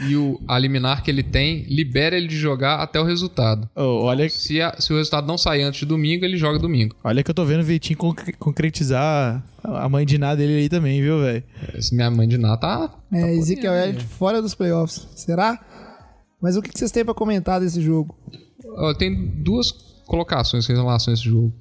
E, 0.04 0.12
e 0.12 0.16
o 0.16 0.40
a 0.48 0.58
liminar 0.58 1.04
que 1.04 1.12
ele 1.12 1.24
tem 1.24 1.64
libera 1.64 2.09
ele 2.15 2.28
de 2.28 2.36
jogar 2.38 2.76
até 2.82 3.00
o 3.00 3.04
resultado. 3.04 3.69
olha, 3.76 4.30
Se, 4.30 4.62
a- 4.62 4.76
se 4.80 4.91
o 4.93 4.98
resultado 4.98 5.28
não 5.28 5.38
sair 5.38 5.63
antes 5.63 5.82
de 5.82 5.86
domingo, 5.86 6.24
ele 6.26 6.38
joga 6.38 6.58
domingo. 6.60 6.95
olha 7.04 7.24
que 7.24 7.30
eu 7.32 7.36
tô 7.36 7.45
vendo 7.45 7.62
o 7.62 7.63
Vitinho 7.63 7.98
concre- 7.98 8.34
concretizar 8.34 9.43
a 9.63 9.89
mãe 9.89 10.06
de 10.06 10.17
nada 10.17 10.38
dele 10.38 10.58
aí 10.60 10.69
também, 10.69 11.02
viu, 11.02 11.19
velho? 11.22 11.43
Minha 11.91 12.10
mãe 12.12 12.28
de 12.28 12.38
nada 12.38 12.58
tá. 12.58 12.91
É, 13.12 13.34
Ezekiel 13.36 13.74
Elliott 13.74 14.04
fora 14.06 14.41
dos 14.41 14.56
playoffs. 14.56 15.08
Será? 15.15 15.60
Mas 16.41 16.56
o 16.56 16.62
que 16.62 16.69
vocês 16.78 16.91
têm 16.91 17.04
pra 17.04 17.13
comentar 17.13 17.60
desse 17.60 17.82
jogo? 17.82 18.17
Ó, 18.78 18.93
Tem 18.93 19.13
duas 19.43 19.72
colocações 20.06 20.69
em 20.69 20.74
relação 20.74 21.12
a 21.12 21.15
esse 21.15 21.24
jogo. 21.24 21.54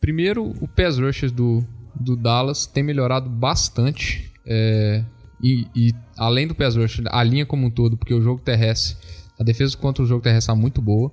Primeiro, 0.00 0.52
o 0.60 0.66
pass 0.68 0.98
rush 0.98 1.30
do, 1.32 1.64
do 1.94 2.16
Dallas 2.16 2.66
tem 2.66 2.82
melhorado 2.82 3.28
bastante. 3.28 4.30
é, 4.46 5.04
e, 5.42 5.66
e 5.76 5.92
além 6.16 6.46
do 6.46 6.54
pass 6.54 6.76
rush, 6.76 7.02
a 7.08 7.22
linha 7.22 7.44
como 7.44 7.66
um 7.66 7.70
todo, 7.70 7.96
porque 7.96 8.14
o 8.14 8.22
jogo 8.22 8.40
terrestre, 8.42 8.96
a 9.38 9.44
defesa 9.44 9.76
contra 9.76 10.02
o 10.02 10.06
jogo 10.06 10.22
terrestre 10.22 10.52
está 10.52 10.60
muito 10.60 10.80
boa. 10.80 11.12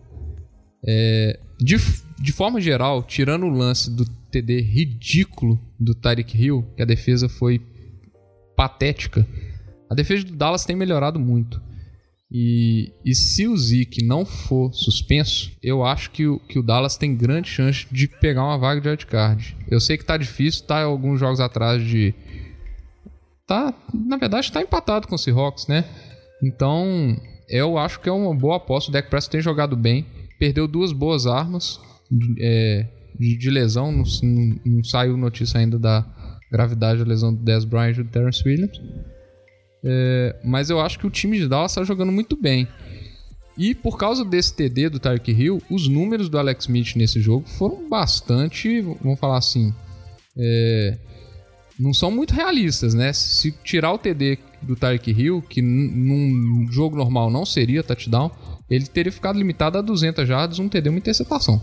É, 0.86 1.40
de, 1.60 1.78
de 2.20 2.32
forma 2.32 2.60
geral, 2.60 3.04
tirando 3.04 3.46
o 3.46 3.50
lance 3.50 3.90
do 3.90 4.06
TD 4.32 4.62
ridículo 4.62 5.60
do 5.80 5.94
Tyreek 5.94 6.38
Hill, 6.38 6.66
que 6.76 6.82
a 6.82 6.86
defesa 6.86 7.30
foi 7.30 7.62
patética, 8.56 9.26
a 9.90 9.96
defesa 9.96 10.26
do 10.26 10.36
Dallas 10.36 10.66
tem 10.66 10.76
melhorado 10.76 11.20
muito. 11.20 11.62
E, 12.32 12.92
e 13.06 13.14
se 13.14 13.48
o 13.48 13.56
Zeke 13.56 14.04
não 14.04 14.26
for 14.26 14.74
suspenso, 14.74 15.52
eu 15.62 15.86
acho 15.86 16.10
que 16.10 16.26
o, 16.26 16.40
que 16.40 16.58
o 16.58 16.64
Dallas 16.64 16.98
tem 16.98 17.16
grande 17.16 17.48
chance 17.48 17.86
de 17.92 18.08
pegar 18.08 18.44
uma 18.44 18.58
vaga 18.58 18.82
de 18.82 18.90
wildcard. 18.90 19.56
Eu 19.70 19.80
sei 19.80 20.00
que 20.00 20.06
tá 20.06 20.18
difícil, 20.18 20.66
tá 20.66 20.82
alguns 20.82 21.20
jogos 21.20 21.40
atrás 21.40 21.84
de, 21.84 22.12
tá, 23.46 23.72
na 23.94 24.18
verdade, 24.18 24.52
tá 24.52 24.62
empatado 24.62 25.08
com 25.08 25.14
o 25.14 25.18
Seahawks, 25.18 25.68
né? 25.68 25.86
Então, 26.42 27.16
eu 27.54 27.78
acho 27.78 28.00
que 28.00 28.10
é 28.10 28.12
uma 28.12 28.34
boa 28.34 28.58
aposta. 28.58 28.90
O 28.90 28.94
Dak 28.94 29.10
Prescott 29.10 29.32
tem 29.32 29.42
jogado 29.42 29.76
bem, 29.78 30.06
perdeu 30.40 30.68
duas 30.68 30.92
boas 30.92 31.28
armas 31.28 31.80
é, 32.40 32.88
de, 33.18 33.38
de 33.38 33.50
lesão, 33.52 33.92
não, 33.92 34.04
não, 34.24 34.60
não 34.66 34.84
saiu 34.84 35.16
notícia 35.16 35.60
ainda 35.60 35.78
da 35.78 36.04
gravidade 36.52 37.00
da 37.00 37.06
lesão 37.06 37.32
do 37.32 37.44
Dez 37.44 37.64
Bryant 37.64 37.98
e 37.98 38.04
do 38.04 38.10
Terrence 38.10 38.42
Williams. 38.44 38.82
É, 39.84 40.36
mas 40.44 40.72
eu 40.72 40.80
acho 40.80 40.98
que 40.98 41.06
o 41.06 41.12
time 41.12 41.38
de 41.38 41.48
Dallas 41.48 41.72
está 41.72 41.84
jogando 41.84 42.12
muito 42.12 42.36
bem. 42.36 42.68
E 43.56 43.76
por 43.76 44.00
causa 44.00 44.26
desse 44.26 44.56
TD 44.56 44.90
do 44.90 45.00
Tyreek 45.00 45.32
Hill, 45.32 45.62
os 45.70 45.88
números 45.88 46.30
do 46.30 46.40
Alex 46.40 46.66
Smith 46.66 46.96
nesse 46.96 47.22
jogo 47.22 47.48
foram 47.48 47.88
bastante, 47.88 48.82
vamos 48.82 49.20
falar 49.20 49.38
assim, 49.38 49.72
é, 50.36 50.98
não 51.80 51.94
são 51.94 52.10
muito 52.10 52.34
realistas, 52.34 52.96
né? 52.96 53.14
Se 53.14 53.52
tirar 53.64 53.94
o 53.94 53.98
TD 54.00 54.40
do 54.64 54.76
Tyreek 54.76 55.12
Hill, 55.12 55.42
que 55.42 55.62
num 55.62 56.68
jogo 56.72 56.96
normal 56.96 57.30
não 57.30 57.46
seria 57.46 57.84
touchdown, 57.84 58.32
ele 58.70 58.86
teria 58.86 59.12
ficado 59.12 59.38
limitado 59.38 59.78
a 59.78 59.82
200 59.82 60.28
jardas, 60.28 60.60
um 60.60 60.70
TD, 60.70 60.90
uma 60.90 60.98
interceptação. 60.98 61.62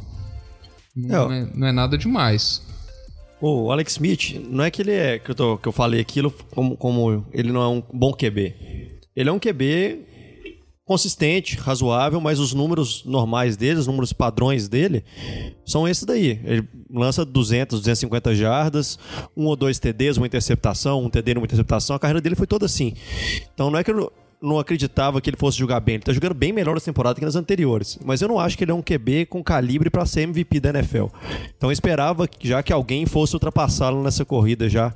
Não 0.95 1.33
é, 1.33 1.49
não 1.55 1.67
é 1.67 1.73
nada 1.73 1.97
demais. 1.97 2.63
O 3.41 3.73
Alex 3.73 3.93
Smith, 3.93 4.41
não 4.51 4.65
é 4.65 4.71
que 4.71 4.83
ele 4.83 4.93
é, 4.93 5.19
que 5.19 5.31
eu, 5.31 5.35
tô, 5.35 5.57
que 5.57 5.67
eu 5.67 5.73
falei 5.73 6.01
aquilo 6.01 6.31
como, 6.51 6.77
como 6.77 7.25
ele 7.33 7.51
não 7.51 7.63
é 7.63 7.69
um 7.69 7.83
bom 7.93 8.13
QB. 8.13 8.55
Ele 9.17 9.29
é 9.29 9.33
um 9.33 9.39
QB 9.39 10.10
consistente, 10.91 11.57
razoável, 11.57 12.21
mas 12.21 12.41
os 12.41 12.53
números 12.53 13.05
normais 13.05 13.57
dele, 13.57 13.79
os 13.79 13.87
números 13.87 14.13
padrões 14.13 14.69
dele, 14.69 15.05
são 15.65 15.87
esses 15.87 16.03
daí. 16.03 16.41
Ele 16.43 16.69
lança 16.93 17.25
200, 17.25 17.79
250 17.79 18.35
jardas, 18.35 18.99
um 19.37 19.47
ou 19.47 19.55
dois 19.55 19.79
TDs, 19.79 20.17
uma 20.17 20.27
interceptação, 20.27 21.05
um 21.05 21.09
TD 21.09 21.35
uma 21.35 21.45
interceptação. 21.45 21.95
A 21.95 21.99
carreira 22.01 22.21
dele 22.21 22.35
foi 22.35 22.45
toda 22.49 22.67
assim. 22.67 22.95
Então 23.55 23.71
não 23.71 23.79
é 23.79 23.85
que 23.85 23.93
eu 23.93 24.13
não 24.43 24.59
acreditava 24.59 25.21
que 25.21 25.29
ele 25.29 25.37
fosse 25.37 25.59
jogar 25.59 25.81
bem. 25.81 25.97
Ele 25.97 26.05
tá 26.05 26.13
jogando 26.13 26.35
bem 26.35 26.53
melhor 26.53 26.77
essa 26.77 26.87
temporada 26.87 27.19
que 27.19 27.25
nas 27.25 27.37
anteriores. 27.37 27.99
Mas 28.05 28.23
eu 28.23 28.29
não 28.29 28.39
acho 28.39 28.57
que 28.57 28.65
ele 28.65 28.71
é 28.71 28.75
um 28.75 28.83
QB 28.83 29.27
com 29.27 29.43
calibre 29.43 29.91
para 29.91 30.07
ser 30.07 30.23
MVP 30.23 30.61
da 30.61 30.71
NFL. 30.71 31.07
Então 31.57 31.69
eu 31.69 31.73
esperava 31.73 32.29
já 32.41 32.63
que 32.63 32.73
alguém 32.73 33.05
fosse 33.07 33.35
ultrapassá-lo 33.35 34.03
nessa 34.03 34.25
corrida 34.25 34.69
já 34.69 34.93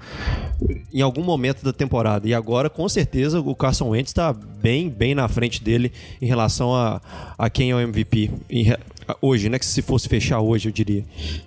em 0.93 1.03
algum 1.03 1.23
momento 1.23 1.63
da 1.63 1.73
temporada. 1.73 2.27
E 2.27 2.33
agora, 2.33 2.71
com 2.71 2.89
certeza, 2.89 3.41
o 3.41 3.55
Carson 3.55 3.91
Wentz 3.91 4.11
está 4.11 4.33
bem, 4.33 4.89
bem 4.89 5.15
na 5.15 5.29
frente 5.29 5.63
dele 5.63 5.93
em 6.23 6.27
relação 6.27 6.75
a, 6.75 7.01
a 7.37 7.51
quem 7.51 7.71
é 7.71 7.75
o 7.75 7.81
MVP. 7.81 8.31
Em, 8.49 8.75
hoje, 9.21 9.49
né? 9.49 9.59
Que 9.59 9.67
se 9.67 9.83
fosse 9.83 10.09
fechar 10.09 10.41
hoje, 10.41 10.69
eu 10.69 10.73
diria. 10.73 11.05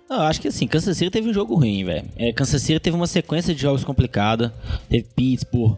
Eu 0.10 0.22
acho 0.22 0.40
que 0.40 0.48
assim, 0.48 0.68
Kansas 0.68 0.98
City 0.98 1.10
teve 1.10 1.30
um 1.30 1.34
jogo 1.34 1.56
ruim, 1.56 1.84
velho. 1.84 2.06
É, 2.16 2.32
Kansas 2.32 2.62
City 2.62 2.80
teve 2.80 2.96
uma 2.96 3.08
sequência 3.08 3.54
de 3.54 3.62
jogos 3.62 3.84
complicada. 3.84 4.54
Teve 4.90 5.08
Pittsburgh, 5.16 5.78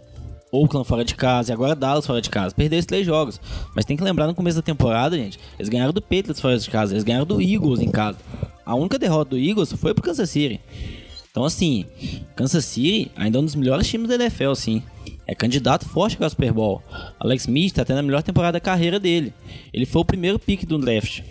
Oakland 0.52 0.88
fora 0.88 1.06
de 1.06 1.16
casa 1.16 1.52
e 1.52 1.54
agora 1.54 1.76
Dallas 1.76 2.06
fora 2.06 2.22
de 2.22 2.30
casa. 2.30 2.56
Perdeu 2.56 2.80
esses 2.80 2.88
três 2.88 3.06
jogos. 3.06 3.40
Mas 3.76 3.86
tem 3.86 3.96
que 3.96 4.04
lembrar 4.04 4.28
no 4.28 4.36
começo 4.36 4.58
da 4.58 4.62
temporada, 4.62 5.18
gente, 5.18 5.40
eles 5.58 5.70
ganharam 5.70 5.94
do 5.94 6.02
Patriots 6.02 6.40
fora 6.40 6.58
de 6.58 6.70
casa, 6.70 6.94
eles 6.94 7.04
ganharam 7.04 7.26
do 7.26 7.42
Eagles 7.42 7.80
em 7.80 7.90
casa. 7.90 8.18
A 8.66 8.76
única 8.76 9.00
derrota 9.00 9.32
do 9.32 9.38
Eagles 9.38 9.72
foi 9.74 9.94
pro 9.94 10.04
Kansas 10.04 10.30
City. 10.30 10.60
Então, 11.32 11.44
assim, 11.44 11.86
Kansas 12.36 12.66
City 12.66 13.12
ainda 13.16 13.38
é 13.38 13.42
um 13.42 13.46
dos 13.46 13.56
melhores 13.56 13.88
times 13.88 14.10
da 14.10 14.16
NFL, 14.16 14.54
sim. 14.56 14.84
É 15.28 15.36
candidato 15.36 15.88
forte 15.88 16.18
para 16.18 16.28
o 16.28 16.30
Super 16.30 16.52
Bowl. 16.52 16.82
Alex 17.20 17.44
Smith 17.44 17.68
está 17.68 17.86
tendo 17.86 18.00
a 18.00 18.04
melhor 18.04 18.24
temporada 18.24 18.54
da 18.54 18.60
carreira 18.60 19.00
dele. 19.00 19.32
Ele 19.72 19.86
foi 19.86 20.02
o 20.02 20.06
primeiro 20.06 20.40
pick 20.40 20.66
do 20.66 20.80
draft. 20.80 21.22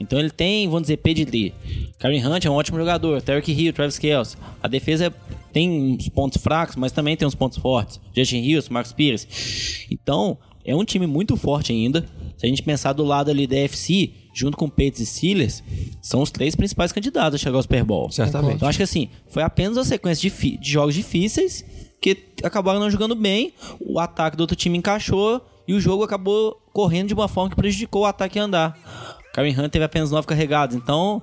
Então 0.00 0.18
ele 0.18 0.30
tem, 0.30 0.66
vamos 0.66 0.82
dizer, 0.82 0.96
pedigree. 0.96 1.52
Karen 1.98 2.26
Hunt 2.26 2.44
é 2.46 2.50
um 2.50 2.54
ótimo 2.54 2.78
jogador. 2.78 3.20
Tarek 3.20 3.52
Hill, 3.52 3.72
Travis 3.74 3.98
Kelce. 3.98 4.36
A 4.62 4.66
defesa 4.66 5.14
tem 5.52 5.70
uns 5.70 6.08
pontos 6.08 6.42
fracos, 6.42 6.76
mas 6.76 6.90
também 6.90 7.16
tem 7.16 7.28
uns 7.28 7.34
pontos 7.34 7.58
fortes. 7.58 8.00
Justin 8.16 8.38
Hills, 8.38 8.72
Marcos 8.72 8.92
Pires. 8.92 9.86
Então, 9.90 10.38
é 10.64 10.74
um 10.74 10.84
time 10.84 11.06
muito 11.06 11.36
forte 11.36 11.72
ainda. 11.72 12.06
Se 12.36 12.46
a 12.46 12.48
gente 12.48 12.62
pensar 12.62 12.94
do 12.94 13.04
lado 13.04 13.30
ali 13.30 13.46
da 13.46 13.56
FC, 13.56 14.10
junto 14.32 14.56
com 14.56 14.68
Patriots 14.68 15.00
e 15.00 15.06
Steelers, 15.06 15.62
são 16.00 16.22
os 16.22 16.30
três 16.30 16.56
principais 16.56 16.92
candidatos 16.92 17.34
a 17.34 17.38
chegar 17.38 17.56
ao 17.56 17.62
Super 17.62 17.84
Bowl. 17.84 18.10
Certamente. 18.10 18.54
Então 18.54 18.68
acho 18.68 18.78
que 18.78 18.84
assim, 18.84 19.08
foi 19.28 19.42
apenas 19.42 19.76
uma 19.76 19.84
sequência 19.84 20.30
de, 20.30 20.56
de 20.56 20.70
jogos 20.70 20.94
difíceis 20.94 21.64
que 22.00 22.16
acabaram 22.42 22.80
não 22.80 22.90
jogando 22.90 23.14
bem, 23.14 23.52
o 23.78 24.00
ataque 24.00 24.34
do 24.36 24.40
outro 24.40 24.56
time 24.56 24.78
encaixou 24.78 25.42
e 25.68 25.74
o 25.74 25.80
jogo 25.80 26.02
acabou 26.02 26.58
correndo 26.72 27.08
de 27.08 27.14
uma 27.14 27.28
forma 27.28 27.50
que 27.50 27.56
prejudicou 27.56 28.02
o 28.02 28.06
ataque 28.06 28.38
a 28.38 28.44
andar. 28.44 29.09
Karen 29.32 29.50
Hunt 29.50 29.70
teve 29.70 29.84
apenas 29.84 30.10
nove 30.10 30.26
carregados, 30.26 30.76
então 30.76 31.22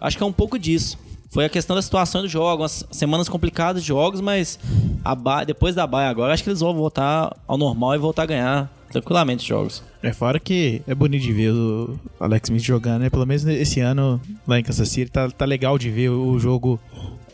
acho 0.00 0.16
que 0.16 0.22
é 0.22 0.26
um 0.26 0.32
pouco 0.32 0.58
disso. 0.58 0.98
Foi 1.30 1.46
a 1.46 1.48
questão 1.48 1.74
da 1.74 1.80
situação 1.80 2.20
do 2.20 2.28
jogo, 2.28 2.62
as 2.62 2.84
semanas 2.90 3.28
complicadas 3.28 3.82
de 3.82 3.88
jogos, 3.88 4.20
mas 4.20 4.58
a 5.02 5.14
ba... 5.14 5.44
depois 5.44 5.74
da 5.74 5.86
baia 5.86 6.10
agora, 6.10 6.34
acho 6.34 6.44
que 6.44 6.50
eles 6.50 6.60
vão 6.60 6.74
voltar 6.74 7.34
ao 7.46 7.56
normal 7.56 7.94
e 7.94 7.98
voltar 7.98 8.24
a 8.24 8.26
ganhar 8.26 8.70
tranquilamente 8.90 9.40
os 9.40 9.46
jogos. 9.46 9.82
É 10.02 10.12
fora 10.12 10.38
que 10.38 10.82
é 10.86 10.94
bonito 10.94 11.22
de 11.22 11.32
ver 11.32 11.50
o 11.50 11.98
Alex 12.20 12.50
Smith 12.50 12.62
jogando, 12.62 13.02
né? 13.02 13.10
Pelo 13.10 13.24
menos 13.24 13.46
esse 13.46 13.80
ano 13.80 14.20
lá 14.46 14.58
em 14.58 14.62
Kansas 14.62 14.88
City 14.90 15.10
tá, 15.10 15.30
tá 15.30 15.46
legal 15.46 15.78
de 15.78 15.90
ver 15.90 16.10
o 16.10 16.38
jogo, 16.38 16.78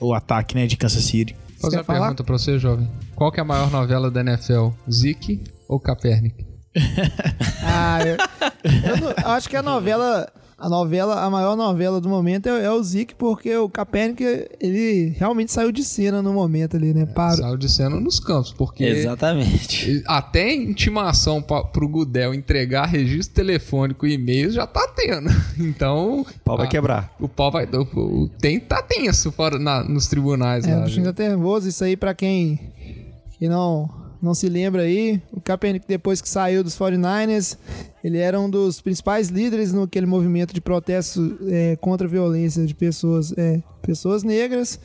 o 0.00 0.14
ataque, 0.14 0.54
né, 0.54 0.66
de 0.66 0.76
Kansas 0.76 1.02
City. 1.02 1.35
Vou 1.61 1.62
fazer 1.62 1.78
uma 1.78 1.85
falar? 1.85 2.00
pergunta 2.00 2.22
pra 2.22 2.38
você, 2.38 2.57
jovem. 2.57 2.88
Qual 3.16 3.33
que 3.33 3.40
é 3.40 3.42
a 3.42 3.44
maior 3.44 3.68
novela 3.68 4.11
da 4.12 4.20
NFL? 4.20 4.68
Zeke 4.88 5.42
ou 5.68 5.81
Kaepernick? 5.81 6.46
Ah, 7.64 7.98
eu, 8.04 8.16
eu, 8.90 8.96
não, 9.00 9.34
acho 9.34 9.48
que 9.48 9.56
a 9.56 9.62
novela 9.62 10.30
a 10.58 10.68
novela, 10.68 11.22
a 11.22 11.30
maior 11.30 11.56
novela 11.56 12.00
do 12.00 12.08
momento 12.08 12.48
é, 12.48 12.64
é 12.64 12.70
o 12.70 12.82
Zeke, 12.82 13.14
porque 13.14 13.56
o 13.56 13.68
Kaepernick, 13.68 14.24
ele 14.60 15.14
realmente 15.16 15.52
saiu 15.52 15.70
de 15.70 15.84
cena 15.84 16.20
no 16.20 16.32
momento 16.32 16.76
ali, 16.76 16.92
né? 16.92 17.06
Parou. 17.06 17.36
Saiu 17.36 17.56
de 17.56 17.68
cena 17.68 18.00
nos 18.00 18.18
campos, 18.18 18.52
porque... 18.52 18.82
Exatamente. 18.82 20.02
Até 20.04 20.52
intimação 20.52 21.40
pra, 21.40 21.62
pro 21.62 21.88
Gudel 21.88 22.34
entregar 22.34 22.86
registro 22.86 23.36
telefônico 23.36 24.04
e 24.04 24.14
e-mails 24.14 24.52
já 24.54 24.66
tá 24.66 24.86
tendo. 24.96 25.28
Então... 25.58 26.22
O 26.22 26.26
pau 26.44 26.56
vai 26.56 26.68
quebrar. 26.68 27.14
O 27.20 27.28
pau 27.28 27.52
vai... 27.52 27.66
O, 27.66 27.82
o, 27.82 28.28
tem, 28.40 28.58
tá 28.58 28.82
tenso 28.82 29.30
fora, 29.30 29.58
na, 29.58 29.84
nos 29.84 30.08
tribunais 30.08 30.66
é, 30.66 30.74
lá. 30.74 30.86
O 30.86 31.12
tá 31.12 31.22
nervoso, 31.22 31.68
isso 31.68 31.84
aí 31.84 31.96
pra 31.96 32.14
quem... 32.14 32.58
Que 33.38 33.48
não 33.48 34.08
não 34.20 34.35
se 34.35 34.48
lembra 34.48 34.83
aí, 34.83 35.22
o 35.33 35.40
Kaepernick 35.40 35.87
depois 35.87 36.20
que 36.20 36.28
saiu 36.28 36.64
dos 36.64 36.76
49ers, 36.76 37.57
ele 38.02 38.18
era 38.18 38.38
um 38.40 38.50
dos 38.50 38.81
principais 38.81 39.28
líderes 39.28 39.72
naquele 39.72 40.07
movimento 40.07 40.52
de 40.52 40.61
protesto 40.61 41.38
é, 41.46 41.76
contra 41.76 42.07
a 42.07 42.11
violência 42.11 42.66
de 42.66 42.74
pessoas, 42.74 43.33
é, 43.37 43.62
pessoas 43.83 44.22
negras 44.22 44.78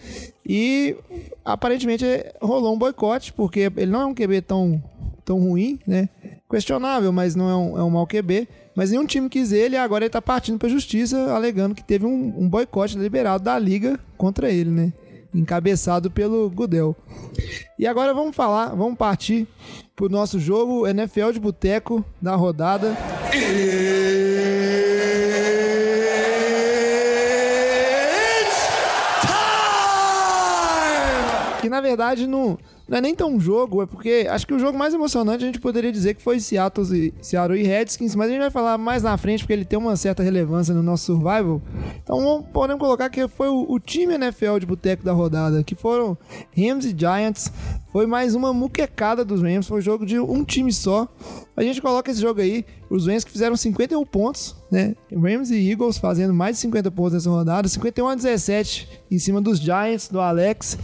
e 0.45 0.95
aparentemente 1.43 2.05
rolou 2.41 2.75
um 2.75 2.77
boicote, 2.77 3.33
porque 3.33 3.71
ele 3.75 3.91
não 3.91 4.01
é 4.01 4.05
um 4.05 4.13
QB 4.13 4.41
tão, 4.41 4.83
tão 5.25 5.39
ruim, 5.39 5.79
né? 5.87 6.09
Questionável, 6.49 7.11
mas 7.11 7.35
não 7.35 7.49
é 7.49 7.55
um, 7.55 7.77
é 7.79 7.83
um 7.83 7.89
mau 7.89 8.05
QB. 8.05 8.47
Mas 8.75 8.89
nenhum 8.89 9.05
time 9.05 9.29
quis 9.29 9.51
ele 9.51 9.75
e 9.75 9.77
agora 9.77 10.03
ele 10.03 10.09
tá 10.09 10.21
partindo 10.21 10.57
pra 10.57 10.67
justiça, 10.67 11.31
alegando 11.31 11.75
que 11.75 11.83
teve 11.83 12.05
um, 12.05 12.33
um 12.37 12.49
boicote 12.49 12.97
liberado 12.97 13.43
da 13.43 13.57
liga 13.57 13.99
contra 14.17 14.51
ele, 14.51 14.69
né? 14.69 14.93
Encabeçado 15.33 16.11
pelo 16.11 16.49
Gudel. 16.49 16.95
E 17.77 17.87
agora 17.87 18.13
vamos 18.13 18.35
falar, 18.35 18.75
vamos 18.75 18.97
partir 18.97 19.47
pro 19.95 20.09
nosso 20.09 20.39
jogo 20.39 20.87
NFL 20.87 21.31
de 21.31 21.39
boteco 21.39 22.03
da 22.21 22.35
rodada. 22.35 22.95
Que 31.61 31.69
na 31.69 31.79
verdade 31.81 32.27
não, 32.27 32.57
não 32.87 32.97
é 32.97 33.01
nem 33.01 33.15
tão 33.15 33.39
jogo, 33.39 33.81
é 33.81 33.85
porque 33.85 34.27
acho 34.29 34.45
que 34.45 34.53
o 34.53 34.59
jogo 34.59 34.77
mais 34.77 34.93
emocionante 34.93 35.43
a 35.43 35.47
gente 35.47 35.59
poderia 35.59 35.91
dizer 35.91 36.13
que 36.15 36.21
foi 36.21 36.39
Seattle 36.39 36.85
e, 36.95 37.13
Seattle 37.21 37.59
e 37.59 37.63
Redskins, 37.63 38.13
mas 38.13 38.27
a 38.27 38.31
gente 38.31 38.41
vai 38.41 38.51
falar 38.51 38.77
mais 38.77 39.03
na 39.03 39.17
frente 39.17 39.39
porque 39.39 39.53
ele 39.53 39.65
tem 39.65 39.79
uma 39.79 39.95
certa 39.95 40.21
relevância 40.21 40.73
no 40.73 40.83
nosso 40.83 41.05
survival. 41.05 41.61
Então 42.03 42.43
podemos 42.51 42.81
colocar 42.81 43.09
que 43.09 43.27
foi 43.27 43.47
o, 43.47 43.65
o 43.69 43.79
time 43.79 44.15
NFL 44.15 44.59
de 44.59 44.65
boteco 44.65 45.03
da 45.03 45.13
rodada, 45.13 45.63
que 45.63 45.75
foram 45.75 46.17
Rams 46.55 46.85
e 46.85 46.95
Giants. 46.97 47.51
Foi 47.91 48.05
mais 48.05 48.35
uma 48.35 48.51
muquecada 48.51 49.23
dos 49.23 49.41
Rams, 49.41 49.67
foi 49.67 49.77
um 49.77 49.81
jogo 49.81 50.05
de 50.05 50.19
um 50.19 50.43
time 50.43 50.73
só. 50.73 51.07
A 51.55 51.63
gente 51.63 51.81
coloca 51.81 52.11
esse 52.11 52.19
jogo 52.19 52.41
aí, 52.41 52.65
os 52.89 53.07
Rams 53.07 53.23
que 53.23 53.31
fizeram 53.31 53.55
51 53.55 54.03
pontos, 54.05 54.55
né? 54.71 54.95
Rams 55.11 55.51
e 55.51 55.69
Eagles 55.69 55.99
fazendo 55.99 56.33
mais 56.33 56.55
de 56.55 56.61
50 56.63 56.91
pontos 56.91 57.13
nessa 57.13 57.29
rodada, 57.29 57.67
51 57.67 58.07
a 58.07 58.15
17 58.15 58.89
em 59.11 59.19
cima 59.19 59.39
dos 59.39 59.59
Giants, 59.59 60.09
do 60.09 60.19
Alex. 60.19 60.77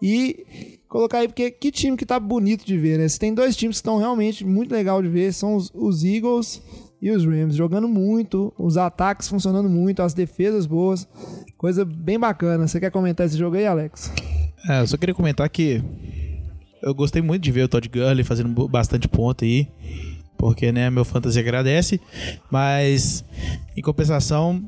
E 0.00 0.71
colocar 0.92 1.20
aí, 1.20 1.26
porque 1.26 1.50
que 1.50 1.72
time 1.72 1.96
que 1.96 2.04
tá 2.04 2.20
bonito 2.20 2.66
de 2.66 2.76
ver, 2.76 2.98
né? 2.98 3.06
Tem 3.18 3.32
dois 3.32 3.56
times 3.56 3.76
que 3.76 3.78
estão 3.78 3.96
realmente 3.96 4.44
muito 4.44 4.70
legal 4.70 5.02
de 5.02 5.08
ver, 5.08 5.32
são 5.32 5.56
os, 5.56 5.70
os, 5.72 6.04
Eagles 6.04 6.62
e 7.00 7.10
os 7.10 7.24
Rams, 7.24 7.56
jogando 7.56 7.88
muito, 7.88 8.52
os 8.58 8.76
ataques 8.76 9.26
funcionando 9.26 9.70
muito, 9.70 10.02
as 10.02 10.12
defesas 10.12 10.66
boas, 10.66 11.08
coisa 11.56 11.82
bem 11.82 12.20
bacana. 12.20 12.68
Você 12.68 12.78
quer 12.78 12.90
comentar 12.90 13.26
esse 13.26 13.38
jogo 13.38 13.56
aí, 13.56 13.66
Alex? 13.66 14.12
É, 14.68 14.82
eu 14.82 14.86
só 14.86 14.98
queria 14.98 15.14
comentar 15.14 15.48
que 15.48 15.82
eu 16.82 16.94
gostei 16.94 17.22
muito 17.22 17.42
de 17.42 17.50
ver 17.50 17.62
o 17.62 17.68
Todd 17.68 17.88
Gurley 17.88 18.22
fazendo 18.22 18.68
bastante 18.68 19.08
ponto 19.08 19.46
aí, 19.46 19.66
porque, 20.36 20.70
né, 20.72 20.90
meu 20.90 21.06
fantasy 21.06 21.38
agradece, 21.38 22.02
mas 22.50 23.24
em 23.74 23.80
compensação 23.80 24.62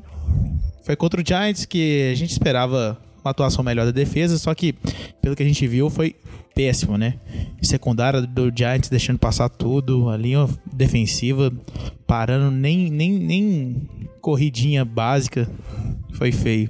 foi 0.83 0.95
contra 0.95 1.21
o 1.21 1.23
Giants 1.25 1.65
que 1.65 2.09
a 2.11 2.15
gente 2.15 2.31
esperava 2.31 2.99
uma 3.25 3.31
atuação 3.31 3.63
melhor 3.63 3.85
da 3.85 3.91
defesa, 3.91 4.37
só 4.37 4.53
que, 4.53 4.73
pelo 5.21 5.35
que 5.35 5.43
a 5.43 5.45
gente 5.45 5.67
viu, 5.67 5.89
foi 5.89 6.15
péssimo, 6.53 6.97
né? 6.97 7.15
Secundária 7.61 8.21
do 8.21 8.51
Giants 8.55 8.89
deixando 8.89 9.17
passar 9.17 9.49
tudo, 9.49 10.09
a 10.09 10.15
linha 10.15 10.47
defensiva 10.71 11.51
parando, 12.05 12.51
nem, 12.51 12.89
nem, 12.91 13.11
nem 13.11 13.89
corridinha 14.21 14.85
básica. 14.85 15.49
Foi 16.13 16.31
feio. 16.31 16.69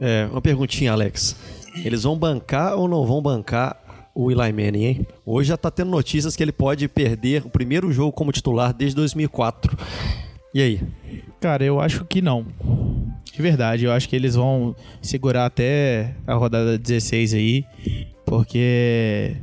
É, 0.00 0.28
uma 0.30 0.40
perguntinha, 0.40 0.92
Alex. 0.92 1.36
Eles 1.84 2.04
vão 2.04 2.16
bancar 2.16 2.76
ou 2.76 2.88
não 2.88 3.04
vão 3.04 3.20
bancar 3.20 3.76
o 4.14 4.30
Eli 4.30 4.52
Manning, 4.52 4.84
hein? 4.84 5.06
Hoje 5.26 5.50
já 5.50 5.58
tá 5.58 5.70
tendo 5.70 5.90
notícias 5.90 6.34
que 6.34 6.42
ele 6.42 6.52
pode 6.52 6.88
perder 6.88 7.44
o 7.44 7.50
primeiro 7.50 7.92
jogo 7.92 8.12
como 8.12 8.32
titular 8.32 8.72
desde 8.72 8.96
2004. 8.96 9.76
E 10.54 10.62
aí? 10.62 10.80
Cara, 11.38 11.62
eu 11.64 11.78
acho 11.80 12.04
que 12.06 12.22
não. 12.22 12.46
De 13.36 13.42
verdade, 13.42 13.84
eu 13.84 13.92
acho 13.92 14.08
que 14.08 14.16
eles 14.16 14.34
vão 14.34 14.74
segurar 15.02 15.44
até 15.44 16.14
a 16.26 16.32
rodada 16.34 16.78
16 16.78 17.34
aí, 17.34 17.66
porque 18.24 19.36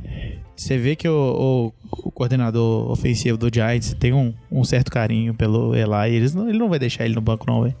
você 0.56 0.76
vê 0.76 0.96
que 0.96 1.08
o, 1.08 1.72
o- 1.92 2.08
o 2.08 2.10
coordenador 2.10 2.90
ofensivo 2.90 3.38
do 3.38 3.48
Giants 3.52 3.94
tem 3.94 4.12
um, 4.12 4.34
um 4.50 4.64
certo 4.64 4.90
carinho 4.90 5.32
pelo 5.32 5.74
Eli. 5.76 6.12
Eles 6.14 6.34
não, 6.34 6.48
ele 6.48 6.58
não 6.58 6.68
vai 6.68 6.78
deixar 6.80 7.04
ele 7.04 7.14
no 7.14 7.20
banco, 7.20 7.44
não, 7.46 7.62
velho. 7.62 7.76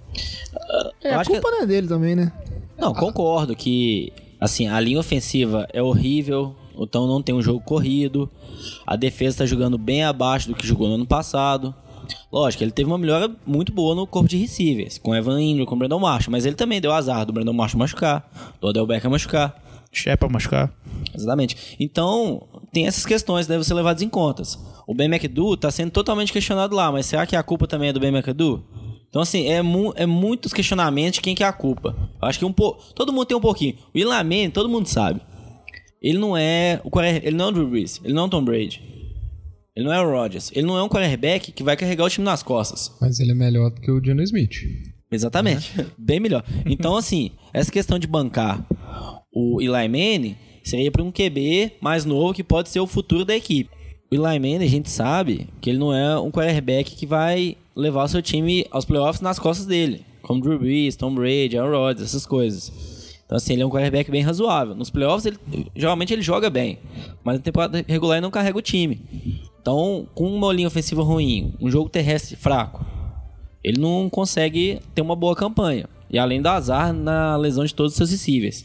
É, 1.02 1.10
Eu 1.14 1.18
a 1.18 1.20
acho 1.20 1.30
que- 1.30 1.40
culpa 1.40 1.50
não 1.50 1.62
é 1.62 1.66
dele 1.66 1.88
também, 1.88 2.14
né? 2.14 2.32
Não, 2.78 2.94
concordo 2.94 3.56
que 3.56 4.12
assim, 4.40 4.68
a 4.68 4.78
linha 4.78 5.00
ofensiva 5.00 5.66
é 5.72 5.82
horrível, 5.82 6.54
então 6.78 7.06
não 7.08 7.20
tem 7.22 7.34
um 7.34 7.42
jogo 7.42 7.60
corrido. 7.60 8.30
A 8.86 8.94
defesa 8.96 9.38
tá 9.38 9.46
jogando 9.46 9.76
bem 9.78 10.04
abaixo 10.04 10.48
do 10.48 10.54
que 10.54 10.64
jogou 10.66 10.88
no 10.88 10.94
ano 10.94 11.06
passado. 11.06 11.74
Lógico, 12.32 12.62
ele 12.64 12.70
teve 12.70 12.88
uma 12.88 12.98
melhora 12.98 13.30
muito 13.46 13.72
boa 13.72 13.94
no 13.94 14.06
corpo 14.06 14.28
de 14.28 14.36
receivers, 14.36 14.98
com 14.98 15.14
Evan 15.14 15.40
Ingram, 15.40 15.66
com 15.66 15.74
o 15.74 15.78
Brandon 15.78 15.98
Marshall, 15.98 16.32
mas 16.32 16.44
ele 16.44 16.56
também 16.56 16.80
deu 16.80 16.92
azar 16.92 17.24
do 17.24 17.32
Brandon 17.32 17.52
Marshall 17.52 17.78
machucar, 17.78 18.28
do 18.60 18.68
Odell 18.68 18.86
Beckham 18.86 19.10
machucar. 19.10 19.62
Shepa 19.92 20.28
machucar. 20.28 20.72
Exatamente. 21.14 21.76
Então, 21.78 22.42
tem 22.72 22.86
essas 22.86 23.06
questões 23.06 23.46
que 23.46 23.52
devem 23.52 23.64
ser 23.64 23.74
levadas 23.74 24.02
em 24.02 24.08
contas. 24.08 24.58
O 24.86 24.94
Ben 24.94 25.06
McAdoo 25.06 25.56
tá 25.56 25.70
sendo 25.70 25.92
totalmente 25.92 26.32
questionado 26.32 26.74
lá, 26.74 26.90
mas 26.90 27.06
será 27.06 27.24
que 27.26 27.36
a 27.36 27.42
culpa 27.42 27.66
também 27.66 27.90
é 27.90 27.92
do 27.92 28.00
Ben 28.00 28.10
McAdoo? 28.10 28.62
Então, 29.08 29.22
assim, 29.22 29.46
é, 29.46 29.62
mu 29.62 29.92
é 29.94 30.06
muitos 30.06 30.52
questionamentos 30.52 31.14
de 31.14 31.20
quem 31.20 31.36
que 31.36 31.44
é 31.44 31.46
a 31.46 31.52
culpa. 31.52 31.96
Eu 32.20 32.28
acho 32.28 32.38
que 32.40 32.44
um 32.44 32.52
po 32.52 32.72
todo 32.96 33.12
mundo 33.12 33.26
tem 33.26 33.36
um 33.36 33.40
pouquinho. 33.40 33.76
O 33.94 34.08
Manning, 34.08 34.50
todo 34.50 34.68
mundo 34.68 34.88
sabe. 34.88 35.20
Ele 36.02 36.18
não 36.18 36.36
é 36.36 36.80
o 36.82 37.00
ele 37.00 37.36
não 37.36 37.46
é 37.46 37.48
o 37.48 37.52
Drew 37.52 37.68
Brees, 37.68 38.00
ele 38.04 38.12
não 38.12 38.24
é 38.24 38.26
o 38.26 38.28
Tom 38.28 38.44
Brady. 38.44 38.82
Ele 39.76 39.86
não 39.86 39.92
é 39.92 40.00
o 40.00 40.08
Rodgers. 40.08 40.52
Ele 40.54 40.66
não 40.66 40.78
é 40.78 40.82
um 40.82 40.88
quarterback 40.88 41.50
que 41.50 41.62
vai 41.62 41.76
carregar 41.76 42.04
o 42.04 42.10
time 42.10 42.24
nas 42.24 42.42
costas. 42.42 42.92
Mas 43.00 43.18
ele 43.18 43.32
é 43.32 43.34
melhor 43.34 43.70
do 43.70 43.80
que 43.80 43.90
o 43.90 44.02
Geno 44.02 44.22
Smith. 44.22 44.54
Exatamente. 45.10 45.72
Bem 45.98 46.20
melhor. 46.20 46.44
Então, 46.64 46.96
assim, 46.96 47.32
essa 47.52 47.72
questão 47.72 47.98
de 47.98 48.06
bancar 48.06 48.64
o 49.34 49.60
Eli 49.60 49.88
Manning 49.88 50.36
seria 50.62 50.92
para 50.92 51.02
um 51.02 51.10
QB 51.10 51.72
mais 51.80 52.04
novo 52.04 52.32
que 52.32 52.44
pode 52.44 52.68
ser 52.68 52.78
o 52.78 52.86
futuro 52.86 53.24
da 53.24 53.34
equipe. 53.34 53.68
O 54.10 54.14
Eli 54.14 54.38
Manning, 54.38 54.64
a 54.64 54.68
gente 54.68 54.88
sabe 54.88 55.48
que 55.60 55.70
ele 55.70 55.78
não 55.78 55.92
é 55.92 56.18
um 56.20 56.30
quarterback 56.30 56.94
que 56.94 57.04
vai 57.04 57.56
levar 57.74 58.04
o 58.04 58.08
seu 58.08 58.22
time 58.22 58.64
aos 58.70 58.84
playoffs 58.84 59.20
nas 59.20 59.40
costas 59.40 59.66
dele. 59.66 60.06
Como 60.22 60.40
Drew 60.40 60.58
Brees, 60.58 60.94
Tom 60.94 61.12
Brady, 61.14 61.58
Aaron 61.58 61.76
Rodgers, 61.76 62.08
essas 62.10 62.24
coisas. 62.24 62.72
Então, 63.26 63.36
assim, 63.36 63.54
ele 63.54 63.62
é 63.62 63.66
um 63.66 63.70
quarterback 63.70 64.10
bem 64.10 64.22
razoável. 64.22 64.74
Nos 64.74 64.90
playoffs, 64.90 65.26
ele, 65.26 65.66
geralmente 65.74 66.12
ele 66.12 66.22
joga 66.22 66.48
bem. 66.48 66.78
Mas 67.24 67.36
na 67.36 67.42
temporada 67.42 67.84
regular 67.88 68.16
ele 68.16 68.22
não 68.22 68.30
carrega 68.30 68.56
o 68.56 68.62
time. 68.62 69.00
Então, 69.64 70.06
com 70.14 70.26
uma 70.30 70.52
linha 70.52 70.68
ofensiva 70.68 71.02
ruim, 71.02 71.54
um 71.58 71.70
jogo 71.70 71.88
terrestre 71.88 72.36
fraco, 72.36 72.84
ele 73.62 73.80
não 73.80 74.10
consegue 74.10 74.78
ter 74.94 75.00
uma 75.00 75.16
boa 75.16 75.34
campanha. 75.34 75.88
E 76.10 76.18
além 76.18 76.42
do 76.42 76.48
azar 76.50 76.92
na 76.92 77.34
lesão 77.38 77.64
de 77.64 77.74
todos 77.74 77.92
os 77.92 77.96
seus 77.96 78.10
receivers. 78.10 78.62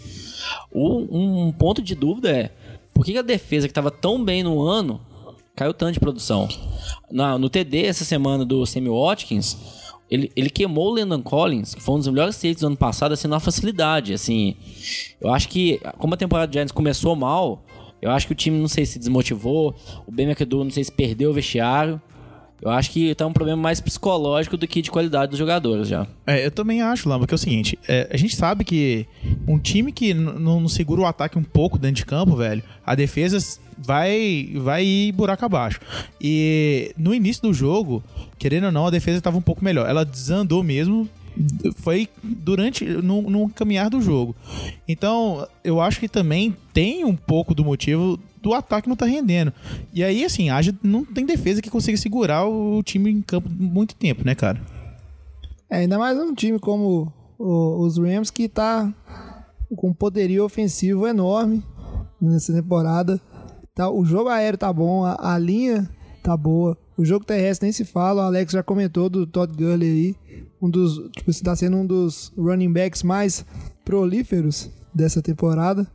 O- 0.70 1.08
um 1.18 1.54
ponto 1.54 1.82
de 1.82 1.96
dúvida 1.96 2.30
é 2.30 2.50
por 2.94 3.06
que 3.06 3.14
que 3.14 3.18
a 3.18 3.22
defesa 3.22 3.66
que 3.66 3.72
estava 3.72 3.90
tão 3.90 4.22
bem 4.22 4.44
no 4.44 4.62
ano 4.62 5.00
caiu 5.56 5.74
tanto 5.74 5.94
de 5.94 6.02
produção? 6.02 6.50
Na- 7.10 7.38
no 7.38 7.50
TD 7.50 7.86
essa 7.86 8.04
semana 8.04 8.44
do 8.44 8.66
Sammy 8.66 8.90
Watkins, 8.90 9.56
ele, 10.12 10.30
ele 10.36 10.50
queimou 10.50 10.90
o 10.92 10.96
Landon 10.96 11.22
Collins, 11.22 11.74
que 11.76 11.82
foi 11.82 11.96
um 11.96 12.00
dos 12.00 12.08
melhores 12.10 12.36
safeties 12.36 12.60
do 12.60 12.68
ano 12.68 12.76
passado, 12.78 13.14
assim, 13.14 13.30
na 13.30 13.40
facilidade. 13.40 14.12
Assim, 14.14 14.54
eu 15.22 15.34
acho 15.34 15.48
que, 15.48 15.80
como 15.98 16.14
a 16.14 16.18
temporada 16.18 16.48
de 16.50 16.56
Giants 16.56 16.74
começou 16.74 17.16
mal, 17.16 17.64
eu 18.02 18.12
acho 18.12 18.28
que 18.28 18.34
o 18.34 18.36
time 18.36 18.58
não 18.58 18.68
sei 18.68 18.86
se 18.86 19.00
desmotivou, 19.00 19.76
o 20.08 20.12
Ben 20.12 20.28
McAdoo 20.28 20.64
não 20.64 20.72
sei 20.72 20.84
se 20.84 20.92
perdeu 20.92 21.32
o 21.32 21.34
vestiário. 21.34 22.02
Eu 22.62 22.70
acho 22.70 22.92
que 22.92 23.16
tá 23.16 23.26
um 23.26 23.32
problema 23.32 23.62
mais 23.62 23.80
psicológico 23.80 24.58
do 24.58 24.68
que 24.68 24.82
de 24.82 24.92
qualidade 24.92 25.30
dos 25.30 25.40
jogadores 25.40 25.88
já. 25.88 26.06
É, 26.28 26.46
eu 26.46 26.52
também 26.52 26.82
acho, 26.82 27.08
Lamba, 27.08 27.26
que 27.26 27.34
é 27.34 27.36
o 27.36 27.38
seguinte: 27.38 27.80
é, 27.88 28.10
a 28.12 28.18
gente 28.18 28.36
sabe 28.36 28.66
que 28.66 29.06
um 29.48 29.58
time 29.58 29.94
que 29.94 30.14
não 30.14 30.68
segura 30.68 31.02
o 31.02 31.06
ataque 31.06 31.38
um 31.38 31.44
pouco 31.44 31.80
dentro 31.80 31.96
de 31.96 32.06
campo, 32.06 32.36
velho, 32.36 32.62
a 32.86 32.96
defesa 32.96 33.38
vai, 33.78 34.52
vai 34.56 34.84
ir 34.84 35.12
buraco 35.14 35.46
abaixo. 35.46 35.80
E 36.20 36.94
no 36.98 37.14
início 37.14 37.44
do 37.44 37.54
jogo, 37.54 38.04
querendo 38.38 38.66
ou 38.66 38.72
não, 38.74 38.88
a 38.88 38.92
defesa 38.92 39.20
estava 39.20 39.38
um 39.38 39.42
pouco 39.42 39.64
melhor. 39.64 39.90
Ela 39.90 40.04
desandou 40.04 40.62
mesmo. 40.62 41.08
Foi 41.78 42.08
durante 42.24 42.84
no, 42.86 43.22
no 43.24 43.50
caminhar 43.50 43.90
do 43.90 44.02
jogo. 44.02 44.36
Então, 44.88 45.48
eu 45.64 45.80
acho 45.80 46.00
que 46.00 46.08
também 46.10 46.56
tem 46.74 47.06
um 47.06 47.16
pouco 47.16 47.54
do 47.56 47.64
motivo 47.64 48.20
do 48.42 48.54
ataque 48.54 48.88
não 48.88 48.96
tá 48.96 49.06
rendendo. 49.06 49.52
E 49.94 50.04
aí, 50.04 50.24
assim, 50.24 50.50
haja, 50.50 50.74
não 50.82 51.04
tem 51.04 51.26
defesa 51.26 51.62
que 51.62 51.70
consiga 51.70 51.98
segurar 51.98 52.46
o 52.48 52.82
time 52.84 53.12
em 53.12 53.22
campo 53.22 53.50
muito 53.50 53.96
tempo, 53.96 54.26
né, 54.26 54.34
cara? 54.36 54.62
É, 55.70 55.78
ainda 55.80 55.98
mais 56.00 56.18
um 56.18 56.34
time 56.34 56.58
como 56.60 57.12
o- 57.38 57.86
os 57.86 57.98
Rams 57.98 58.30
que 58.32 58.48
tá 58.50 58.94
com 59.76 59.94
poderio 59.94 60.44
ofensivo 60.46 61.06
enorme 61.06 61.64
nessa 62.22 62.54
temporada. 62.54 63.20
Tá, 63.76 63.90
o 63.90 64.04
jogo 64.04 64.30
aéreo 64.30 64.58
tá 64.58 64.72
bom, 64.74 65.04
a, 65.06 65.34
a 65.34 65.38
linha 65.38 65.88
tá 66.24 66.36
boa. 66.36 66.78
O 66.98 67.06
jogo 67.06 67.24
terrestre 67.24 67.66
nem 67.66 67.72
se 67.72 67.86
fala, 67.86 68.24
o 68.24 68.26
Alex 68.26 68.52
já 68.54 68.64
comentou 68.64 69.10
do 69.10 69.26
Todd 69.28 69.54
Gurley 69.56 69.90
aí. 69.90 70.16
Um 70.62 70.70
dos, 70.70 70.98
tipo, 71.16 71.30
está 71.32 71.56
sendo 71.56 71.78
um 71.78 71.86
dos 71.86 72.32
running 72.38 72.72
backs 72.72 73.02
mais 73.04 73.46
prolíferos 73.86 74.70
dessa 74.94 75.22
temporada. 75.22 75.88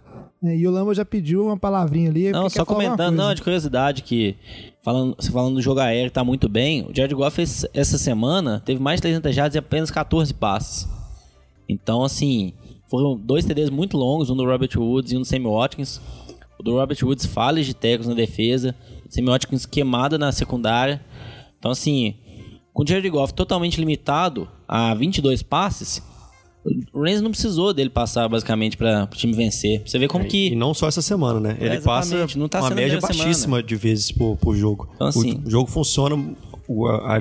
né? 0.43 0.57
e 0.57 0.67
o 0.67 0.71
Lamba 0.71 0.95
já 0.95 1.05
pediu 1.05 1.45
uma 1.47 1.57
palavrinha 1.57 2.11
ali. 2.11 2.31
Não, 2.33 2.49
só 2.51 2.65
comentando, 2.65 3.15
não, 3.17 3.33
de 3.35 3.43
curiosidade, 3.43 4.03
que 4.03 4.37
falando, 4.83 5.15
você 5.19 5.31
falando 5.31 5.55
do 5.55 5.63
jogo 5.63 5.81
aéreo 5.81 6.11
tá 6.11 6.23
muito 6.25 6.49
bem, 6.49 6.83
o 6.83 6.95
Jared 6.95 7.15
Goff 7.15 7.41
esse- 7.41 7.69
essa 7.73 7.97
semana 7.99 8.61
teve 8.65 8.81
mais 8.81 8.99
de 8.99 9.03
300 9.03 9.35
jardas 9.35 9.55
e 9.55 9.59
apenas 9.59 9.91
14 9.91 10.35
passes. 10.35 10.89
Então, 11.69 12.03
assim, 12.03 12.53
foram 12.91 13.17
dois 13.17 13.45
TDs 13.45 13.71
muito 13.71 13.97
longos, 13.97 14.29
um 14.29 14.37
do 14.37 14.45
Robert 14.45 14.71
Woods 14.77 15.13
e 15.13 15.17
um 15.17 15.21
do 15.21 15.25
Sammy 15.27 15.47
Watkins. 15.47 16.01
O 16.59 16.63
do 16.63 16.73
Robert 16.79 16.99
Woods 17.03 17.25
falhas 17.27 17.65
de 17.67 17.75
tecos 17.75 18.07
na 18.07 18.15
defesa, 18.15 18.75
o 19.09 19.13
Sammy 19.13 19.29
Watkins 19.29 19.65
queimada 19.67 20.19
na 20.19 20.31
secundária. 20.31 21.01
Então, 21.59 21.71
assim, 21.71 22.15
com 22.75 22.83
o 22.83 22.87
Jared 22.87 23.09
Goff 23.09 23.33
totalmente 23.33 23.79
limitado 23.81 24.47
a 24.69 24.93
22 24.95 25.43
passes, 25.43 26.03
o 26.93 27.03
Rams 27.03 27.21
não 27.21 27.31
precisou 27.31 27.73
dele 27.73 27.89
passar, 27.91 28.29
basicamente, 28.29 28.77
para 28.77 29.05
o 29.05 29.17
time 29.17 29.33
vencer. 29.35 29.83
Você 29.87 29.99
vê 29.99 30.09
como 30.09 30.25
que... 30.25 30.49
E 30.49 30.55
não 30.57 30.75
só 30.75 30.89
essa 30.89 31.01
semana, 31.01 31.39
né? 31.39 31.57
Ele 31.61 31.81
passa 31.81 32.09
exatamente, 32.09 32.39
não 32.39 32.49
tá 32.49 32.61
uma 32.61 32.71
média 32.71 32.99
baixíssima 33.01 33.63
de 33.63 33.77
vezes 33.77 34.11
por, 34.11 34.37
por 34.37 34.57
jogo. 34.57 34.89
Então, 34.95 35.07
assim- 35.07 35.41
o 35.47 35.51
jogo 35.51 35.71
funciona. 35.71 36.17
O, 36.67 36.87
a- 36.89 37.21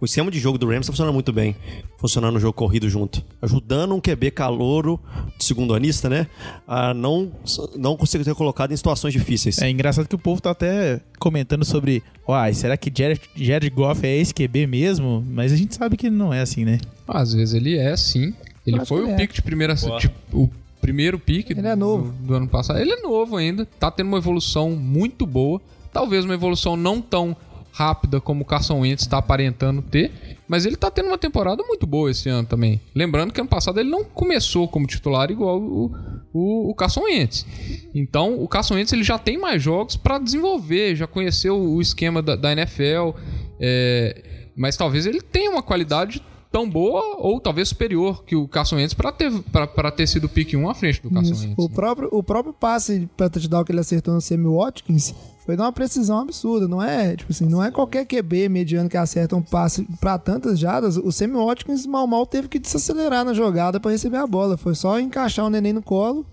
o 0.00 0.04
esquema 0.06 0.30
de 0.30 0.38
jogo 0.38 0.56
do 0.56 0.66
Rams 0.66 0.86
tá 0.86 0.92
funcionando 0.92 1.12
muito 1.12 1.32
bem. 1.32 1.54
Funcionando 1.98 2.36
o 2.36 2.40
jogo 2.40 2.54
corrido 2.54 2.88
junto. 2.88 3.22
Ajudando 3.42 3.94
um 3.94 4.00
QB 4.00 4.30
calouro, 4.30 4.98
de 5.38 5.44
segundo 5.44 5.74
anista, 5.74 6.08
né? 6.08 6.26
A 6.66 6.94
não, 6.94 7.30
não 7.76 7.96
conseguir 7.96 8.24
ser 8.24 8.34
colocado 8.34 8.72
em 8.72 8.76
situações 8.76 9.12
difíceis. 9.12 9.58
É 9.58 9.68
engraçado 9.68 10.08
que 10.08 10.14
o 10.14 10.18
povo 10.18 10.40
tá 10.40 10.50
até 10.52 11.00
comentando 11.18 11.64
sobre, 11.64 12.02
uai, 12.26 12.54
será 12.54 12.76
que 12.76 12.90
Jared, 12.96 13.20
Jared 13.36 13.70
Goff 13.70 14.06
é 14.06 14.16
esse 14.16 14.32
QB 14.32 14.66
mesmo? 14.66 15.22
Mas 15.28 15.52
a 15.52 15.56
gente 15.56 15.74
sabe 15.74 15.96
que 15.96 16.08
não 16.08 16.32
é 16.32 16.40
assim, 16.40 16.64
né? 16.64 16.78
Às 17.06 17.34
vezes 17.34 17.54
ele 17.54 17.76
é, 17.76 17.96
sim. 17.96 18.32
Ele 18.66 18.76
acho 18.76 18.86
foi 18.86 19.04
o 19.04 19.10
é. 19.10 19.16
pique 19.16 19.34
de 19.34 19.42
primeira. 19.42 19.74
Tipo, 19.74 20.14
o 20.32 20.50
primeiro 20.80 21.18
pique 21.18 21.52
Ele 21.52 21.66
é 21.66 21.74
novo. 21.76 22.12
Do, 22.12 22.26
do 22.28 22.34
ano 22.34 22.48
passado. 22.48 22.78
Ele 22.78 22.92
é 22.92 23.00
novo 23.02 23.36
ainda. 23.36 23.66
Tá 23.66 23.90
tendo 23.90 24.06
uma 24.08 24.18
evolução 24.18 24.70
muito 24.70 25.26
boa. 25.26 25.60
Talvez 25.92 26.24
uma 26.24 26.34
evolução 26.34 26.76
não 26.76 27.00
tão 27.00 27.34
rápida 27.78 28.20
como 28.20 28.42
o 28.42 28.44
Carson 28.44 28.80
Wentz 28.80 29.02
está 29.02 29.18
aparentando 29.18 29.80
ter. 29.80 30.10
Mas 30.48 30.66
ele 30.66 30.74
tá 30.74 30.90
tendo 30.90 31.06
uma 31.06 31.18
temporada 31.18 31.62
muito 31.62 31.86
boa 31.86 32.10
esse 32.10 32.28
ano 32.28 32.48
também. 32.48 32.80
Lembrando 32.92 33.32
que 33.32 33.40
ano 33.40 33.48
passado 33.48 33.78
ele 33.78 33.88
não 33.88 34.02
começou 34.02 34.66
como 34.66 34.86
titular 34.86 35.30
igual 35.30 35.60
o, 35.60 35.94
o, 36.32 36.70
o 36.70 36.74
Carson 36.74 37.02
Wentz. 37.02 37.46
Então, 37.94 38.42
o 38.42 38.48
Carson 38.48 38.74
Wentz 38.74 38.92
ele 38.92 39.04
já 39.04 39.16
tem 39.16 39.38
mais 39.38 39.62
jogos 39.62 39.96
para 39.96 40.18
desenvolver, 40.18 40.96
já 40.96 41.06
conheceu 41.06 41.56
o 41.56 41.80
esquema 41.80 42.20
da, 42.20 42.34
da 42.34 42.50
NFL. 42.52 43.16
é, 43.60 44.24
mas 44.56 44.76
talvez 44.76 45.06
ele 45.06 45.20
tenha 45.20 45.52
uma 45.52 45.62
qualidade 45.62 46.20
tão 46.50 46.68
boa 46.68 47.18
ou 47.18 47.38
talvez 47.40 47.68
superior 47.68 48.24
que 48.24 48.34
o 48.34 48.48
Carson 48.48 48.76
Wentz 48.76 48.94
pra 48.94 49.12
ter, 49.12 49.30
pra, 49.52 49.66
pra 49.66 49.90
ter 49.92 50.06
sido 50.08 50.24
o 50.24 50.28
pick 50.28 50.54
1 50.54 50.68
à 50.68 50.74
frente 50.74 51.00
do 51.00 51.10
Carson 51.10 51.32
Isso. 51.32 51.46
Wentz. 51.46 51.58
O 51.58 51.68
né? 51.68 51.74
próprio, 51.74 52.08
o 52.10 52.22
próprio 52.22 52.52
passe 52.52 53.08
para 53.16 53.30
touchdown 53.30 53.64
que 53.64 53.70
ele 53.70 53.80
acertou 53.80 54.14
no 54.14 54.20
Sammy 54.20 54.48
Watkins 54.48 55.14
foi 55.48 55.56
de 55.56 55.62
uma 55.62 55.72
precisão 55.72 56.20
absurda. 56.20 56.68
Não 56.68 56.82
é, 56.82 57.16
tipo 57.16 57.32
assim, 57.32 57.46
não 57.46 57.64
é 57.64 57.70
qualquer 57.70 58.04
QB 58.04 58.50
mediano 58.50 58.86
que 58.86 58.98
acerta 58.98 59.34
um 59.34 59.40
passe 59.40 59.82
para 59.98 60.18
tantas 60.18 60.58
jadas. 60.58 60.98
O 60.98 61.10
Sammy 61.10 61.36
Watkins 61.42 61.86
mal 61.86 62.06
mal 62.06 62.26
teve 62.26 62.48
que 62.48 62.58
desacelerar 62.58 63.24
na 63.24 63.32
jogada 63.32 63.80
para 63.80 63.90
receber 63.90 64.18
a 64.18 64.26
bola. 64.26 64.58
Foi 64.58 64.74
só 64.74 65.00
encaixar 65.00 65.46
o 65.46 65.48
neném 65.48 65.72
no 65.72 65.80
colo 65.80 66.26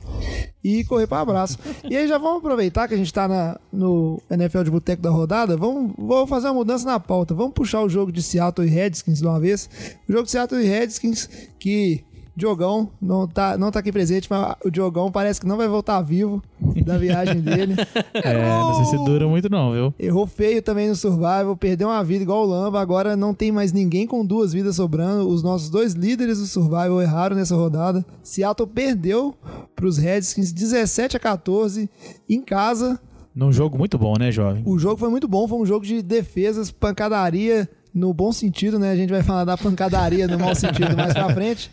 e 0.62 0.84
correr 0.84 1.08
para 1.08 1.22
abraço. 1.22 1.58
e 1.90 1.96
aí 1.96 2.10
já 2.10 2.18
vamos 2.18 2.40
aproveitar 2.40 2.90
que 2.90 2.94
a 2.94 2.98
gente 2.98 3.14
tá 3.14 3.26
na, 3.26 3.58
no 3.72 4.22
NFL 4.30 4.64
de 4.64 4.72
Boteco 4.72 5.02
da 5.02 5.12
rodada. 5.12 5.56
Vamos, 5.56 5.94
vou 5.98 6.28
fazer 6.28 6.48
uma 6.50 6.56
mudança 6.56 6.86
na 6.86 7.00
pauta. 7.00 7.34
Vamos 7.34 7.54
puxar 7.54 7.84
o 7.84 7.88
jogo 7.88 8.12
de 8.12 8.22
Seattle 8.22 8.68
e 8.68 8.70
Redskins 8.70 9.20
de 9.20 9.26
uma 9.26 9.40
vez. 9.40 9.70
O 10.10 10.12
jogo 10.12 10.26
de 10.26 10.32
Seattle 10.32 10.62
e 10.62 10.68
Redskins 10.68 11.30
que 11.58 12.04
Diogão 12.36 12.90
não 13.02 13.28
tá, 13.28 13.58
não 13.58 13.72
tá 13.72 13.80
aqui 13.80 13.92
presente, 13.92 14.28
mas 14.30 14.56
o 14.64 14.70
Diogão 14.70 15.10
parece 15.10 15.40
que 15.40 15.48
não 15.48 15.56
vai 15.56 15.68
voltar 15.68 16.02
vivo 16.02 16.44
da 16.86 16.98
viagem 16.98 17.40
dele. 17.42 17.76
É, 18.14 18.48
não 18.48 18.74
sei 18.76 18.86
se 18.86 19.06
dura 19.06 19.28
muito 19.28 19.50
não, 19.50 19.72
viu? 19.72 19.94
Errou 20.00 20.26
feio 20.26 20.62
também 20.62 20.88
no 20.88 20.96
Survival, 20.96 21.56
perdeu 21.56 21.90
uma 21.90 22.04
vida 22.04 22.24
igual 22.24 22.44
o 22.44 22.46
Lamba. 22.46 22.80
Agora 22.80 23.16
não 23.16 23.34
tem 23.34 23.52
mais 23.52 23.72
ninguém 23.72 24.08
com 24.08 24.26
duas 24.26 24.54
vidas 24.54 24.78
sobrando. 24.78 25.28
Os 25.28 25.44
nossos 25.44 25.70
dois 25.70 25.94
líderes 25.94 26.40
do 26.40 26.46
Survival 26.46 27.02
erraram 27.02 27.36
nessa 27.36 27.56
rodada. 27.56 28.06
Seattle 28.24 28.68
perdeu 28.68 29.36
pros 29.76 29.98
Redskins 29.98 30.52
17 30.52 31.18
a 31.18 31.20
14 31.20 31.90
em 32.28 32.42
casa. 32.42 33.00
Num 33.36 33.52
jogo 33.52 33.78
muito 33.78 33.98
bom, 33.98 34.16
né, 34.18 34.32
jovem? 34.32 34.64
O 34.66 34.80
jogo 34.80 34.98
foi 34.98 35.10
muito 35.10 35.28
bom, 35.28 35.48
foi 35.48 35.60
um 35.60 35.66
jogo 35.66 35.86
de 35.86 36.02
defesas, 36.02 36.72
pancadaria 36.72 37.70
no 37.96 38.14
bom 38.14 38.34
sentido, 38.34 38.78
né? 38.78 38.92
A 38.92 38.96
gente 38.96 39.10
vai 39.10 39.24
falar 39.24 39.46
da 39.46 39.58
pancadaria 39.58 40.28
no 40.28 40.38
mau 40.38 40.54
sentido 40.54 40.98
mais 40.98 41.14
pra 41.14 41.34
frente. 41.34 41.72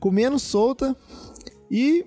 Comendo 0.00 0.36
solta. 0.36 0.96
E 1.70 2.04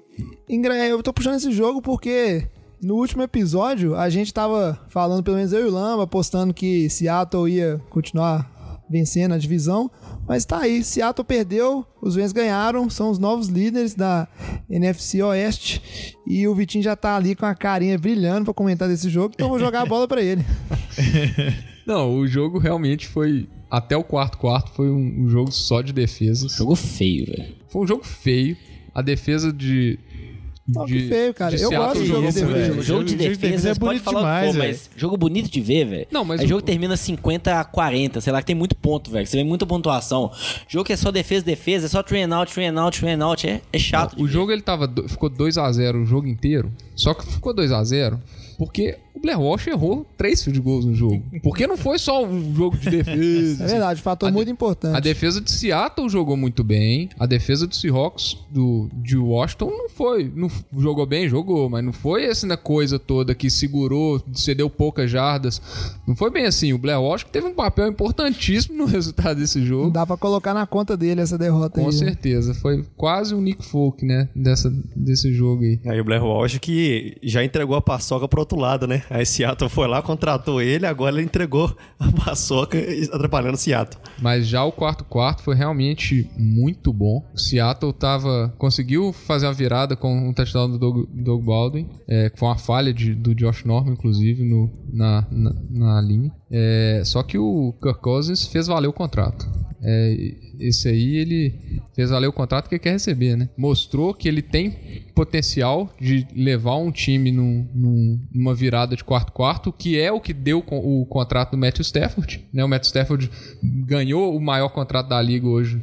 eu 0.49 1.01
tô 1.01 1.13
puxando 1.13 1.35
esse 1.35 1.51
jogo 1.51 1.81
porque 1.81 2.47
no 2.83 2.95
último 2.95 3.23
episódio 3.23 3.95
a 3.95 4.09
gente 4.09 4.33
tava 4.33 4.79
falando, 4.89 5.23
pelo 5.23 5.37
menos 5.37 5.53
eu 5.53 5.61
e 5.61 5.69
o 5.69 5.71
Lamba, 5.71 6.03
apostando 6.03 6.53
que 6.53 6.89
Seattle 6.89 7.49
ia 7.49 7.81
continuar 7.89 8.53
vencendo 8.89 9.33
a 9.33 9.37
divisão. 9.37 9.89
Mas 10.27 10.43
tá 10.43 10.59
aí, 10.59 10.83
Seattle 10.83 11.25
perdeu, 11.25 11.85
os 12.01 12.15
Rams 12.15 12.31
ganharam, 12.33 12.89
são 12.89 13.09
os 13.09 13.17
novos 13.17 13.47
líderes 13.47 13.95
da 13.95 14.27
NFC 14.69 15.23
Oeste. 15.23 16.15
E 16.27 16.47
o 16.47 16.53
Vitinho 16.53 16.83
já 16.83 16.95
tá 16.95 17.15
ali 17.15 17.35
com 17.35 17.45
a 17.45 17.55
carinha 17.55 17.97
brilhando 17.97 18.45
pra 18.45 18.53
comentar 18.53 18.87
desse 18.89 19.09
jogo, 19.09 19.33
então 19.33 19.47
eu 19.47 19.51
vou 19.51 19.59
jogar 19.59 19.81
a 19.81 19.85
bola 19.85 20.07
pra 20.07 20.21
ele. 20.21 20.43
Não, 21.85 22.15
o 22.15 22.27
jogo 22.27 22.57
realmente 22.59 23.07
foi. 23.07 23.47
Até 23.69 23.95
o 23.97 24.03
quarto 24.03 24.37
quarto 24.37 24.71
foi 24.71 24.89
um, 24.89 25.23
um 25.25 25.29
jogo 25.29 25.51
só 25.51 25.81
de 25.81 25.91
defesas. 25.91 26.53
Jogo 26.53 26.75
feio, 26.75 27.25
velho. 27.25 27.45
Foi 27.67 27.81
um 27.83 27.87
jogo 27.87 28.03
feio. 28.05 28.55
A 28.93 29.01
defesa 29.01 29.51
de. 29.51 29.99
Ó, 30.75 30.83
que 30.85 30.93
de- 30.93 31.07
feio, 31.09 31.31
cara. 31.33 31.55
de 31.55 31.61
Eu 31.61 31.69
Seattle 31.69 31.87
gosto 31.89 32.01
de 32.01 32.07
jogou 32.07 32.21
jogo 32.23 32.33
de 32.33 32.41
muito 32.41 32.53
defesa. 32.55 32.81
Jogo 32.81 32.81
de 32.81 32.87
jogo 32.87 33.03
de 33.03 33.15
defesa, 33.15 33.69
é 33.69 33.73
você 33.73 33.79
pode 33.79 33.99
bonito 33.99 34.03
falar 34.03 34.17
o 34.19 34.23
que 34.23 34.27
demais, 34.29 34.47
for, 34.55 34.61
velho. 34.61 34.73
mas 34.73 34.89
jogo 34.95 35.17
bonito 35.17 35.51
de 35.51 35.61
ver, 35.61 35.85
velho. 35.85 36.07
Não, 36.11 36.25
mas 36.25 36.41
o- 36.41 36.47
jogo 36.47 36.61
que 36.61 36.65
termina 36.71 36.97
50 36.97 37.59
a 37.59 37.63
40, 37.63 38.19
sei 38.21 38.33
lá, 38.33 38.39
que 38.39 38.47
tem 38.47 38.55
muito 38.55 38.75
ponto, 38.75 39.11
velho. 39.11 39.27
Você 39.27 39.37
vê 39.37 39.43
muita 39.43 39.65
pontuação. 39.67 40.31
Jogo 40.67 40.85
que 40.85 40.93
é 40.93 40.97
só 40.97 41.11
defesa, 41.11 41.45
defesa, 41.45 41.85
é 41.85 41.89
só 41.89 42.01
train 42.01 42.31
out, 42.33 42.51
train 42.51 42.75
out, 42.77 42.99
train 42.99 43.21
out. 43.21 43.45
É, 43.47 43.61
é 43.71 43.77
chato. 43.77 44.15
de 44.15 44.23
O 44.23 44.25
ver. 44.25 44.31
jogo 44.31 44.51
ele 44.51 44.61
tava, 44.63 44.91
ficou 45.07 45.29
2 45.29 45.55
a 45.59 45.71
0 45.71 46.01
o 46.01 46.05
jogo 46.05 46.27
inteiro. 46.27 46.71
Só 46.95 47.13
que 47.13 47.25
ficou 47.27 47.53
2 47.53 47.71
a 47.71 47.83
0 47.83 48.19
porque 48.57 48.97
o 49.15 49.19
Blair 49.19 49.39
Walsh 49.39 49.67
errou 49.67 50.05
três 50.17 50.43
field 50.43 50.59
goals 50.59 50.85
no 50.85 50.93
jogo. 50.93 51.23
Porque 51.41 51.65
não 51.67 51.77
foi 51.77 51.97
só 51.97 52.25
um 52.25 52.53
jogo 52.55 52.77
de 52.77 52.89
defesa. 52.89 53.63
É 53.65 53.67
verdade, 53.67 54.01
fator 54.01 54.27
A 54.27 54.29
de- 54.29 54.35
muito 54.35 54.51
importante. 54.51 54.95
A 54.95 54.99
defesa 54.99 55.39
de 55.41 55.51
Seattle 55.51 56.09
jogou 56.09 56.35
muito 56.37 56.63
bem. 56.63 57.09
A 57.19 57.25
defesa 57.25 57.65
do 57.67 57.75
Seahawks 57.75 58.37
do, 58.49 58.89
de 58.93 59.17
Washington 59.17 59.69
não 59.71 59.89
foi. 59.89 60.31
Não 60.33 60.49
jogou 60.77 61.05
bem, 61.05 61.27
jogou, 61.29 61.69
mas 61.69 61.83
não 61.83 61.93
foi 61.93 62.25
essa 62.25 62.45
né, 62.45 62.55
coisa 62.57 62.99
toda 62.99 63.33
que 63.35 63.49
segurou, 63.49 64.21
cedeu 64.33 64.69
poucas 64.69 65.09
jardas. 65.09 65.61
Não 66.07 66.15
foi 66.15 66.29
bem 66.29 66.45
assim. 66.45 66.73
O 66.73 66.77
Blair 66.77 66.99
Walsh 67.01 67.23
teve 67.31 67.47
um 67.47 67.53
papel 67.53 67.87
importantíssimo 67.87 68.77
no 68.77 68.85
resultado 68.85 69.37
desse 69.39 69.59
Não 69.59 69.65
jogo. 69.65 69.89
dá 69.91 70.05
pra 70.05 70.17
colocar 70.17 70.53
na 70.53 70.65
conta 70.67 70.95
dele 70.97 71.21
essa 71.21 71.37
derrota 71.37 71.79
Com 71.81 71.87
aí. 71.89 71.93
né? 71.93 72.05
certeza. 72.05 72.53
Foi 72.55 72.83
quase 72.97 73.33
o 73.33 73.41
Nick 73.41 73.63
Folk, 73.65 74.05
né? 74.05 74.27
Dessa, 74.35 74.71
desse 74.95 75.33
jogo 75.33 75.63
aí. 75.63 75.79
Aí 75.85 75.99
o 75.99 76.03
Blair 76.03 76.23
Walsh 76.23 76.57
que 76.59 77.17
já 77.23 77.43
entregou 77.43 77.75
a 77.75 77.81
paçoca 77.81 78.27
pro 78.27 78.39
outro 78.41 78.57
lado, 78.59 78.87
né? 78.87 79.03
Aí 79.09 79.25
Seattle 79.25 79.69
foi 79.69 79.87
lá, 79.87 80.01
contratou 80.01 80.61
ele, 80.61 80.85
agora 80.85 81.15
ele 81.15 81.23
entregou 81.25 81.75
a 81.99 82.11
paçoca 82.11 82.77
atrapalhando 83.13 83.57
Seattle. 83.57 84.01
Mas 84.21 84.47
já 84.47 84.63
o 84.63 84.71
quarto 84.71 85.03
quarto 85.03 85.43
foi 85.43 85.55
realmente 85.55 86.29
muito 86.37 86.91
bom. 86.93 87.23
O 87.33 87.37
Seattle 87.37 87.93
tava, 87.93 88.53
conseguiu 88.57 89.11
fazer 89.13 89.45
uma 89.47 89.53
virada 89.53 89.95
com 89.95 90.29
um 90.29 90.33
touchdown 90.33 90.69
do 90.71 90.77
Doug, 90.79 91.05
Doug 91.13 91.43
Baldwin. 91.43 91.89
É, 92.07 92.31
foi 92.35 92.47
uma 92.47 92.57
falha 92.57 92.93
de- 92.93 93.13
do 93.13 93.33
Josh 93.35 93.63
Norman, 93.65 93.93
inclusive, 93.93 94.43
no, 94.43 94.69
na, 94.91 95.25
na, 95.31 95.53
na 95.69 96.01
linha. 96.01 96.31
É, 96.51 97.01
só 97.05 97.23
que 97.23 97.37
o 97.37 97.73
Kirk 97.81 97.99
Cousins 98.01 98.45
fez 98.45 98.67
valer 98.67 98.87
o 98.87 98.93
contrato. 98.93 99.47
É, 99.87 100.33
esse 100.59 100.87
aí 100.87 101.17
ele 101.17 101.53
fez 101.93 102.09
valer 102.09 102.27
o 102.27 102.33
contrato 102.33 102.69
que 102.69 102.79
quer 102.79 102.91
receber, 102.91 103.35
né? 103.35 103.49
Mostrou 103.57 104.13
que 104.13 104.27
ele 104.27 104.41
tem 104.41 104.71
potencial 105.13 105.93
de 105.99 106.25
levar 106.35 106.77
um 106.77 106.91
time 106.91 107.31
num- 107.31 107.67
num- 107.73 108.19
numa 108.33 108.55
virada 108.55 108.95
de 108.95 109.03
quarto-quarto, 109.03 109.71
que 109.71 109.99
é 109.99 110.11
o 110.11 110.19
que 110.21 110.33
deu 110.33 110.63
o 110.67 111.05
contrato 111.05 111.51
do 111.51 111.57
Matthew 111.57 111.81
Stafford. 111.83 112.43
Né? 112.53 112.63
O 112.63 112.69
Matthew 112.69 112.87
Stafford 112.87 113.29
ganhou 113.63 114.35
o 114.35 114.41
maior 114.41 114.69
contrato 114.69 115.09
da 115.09 115.21
liga 115.21 115.47
hoje 115.47 115.81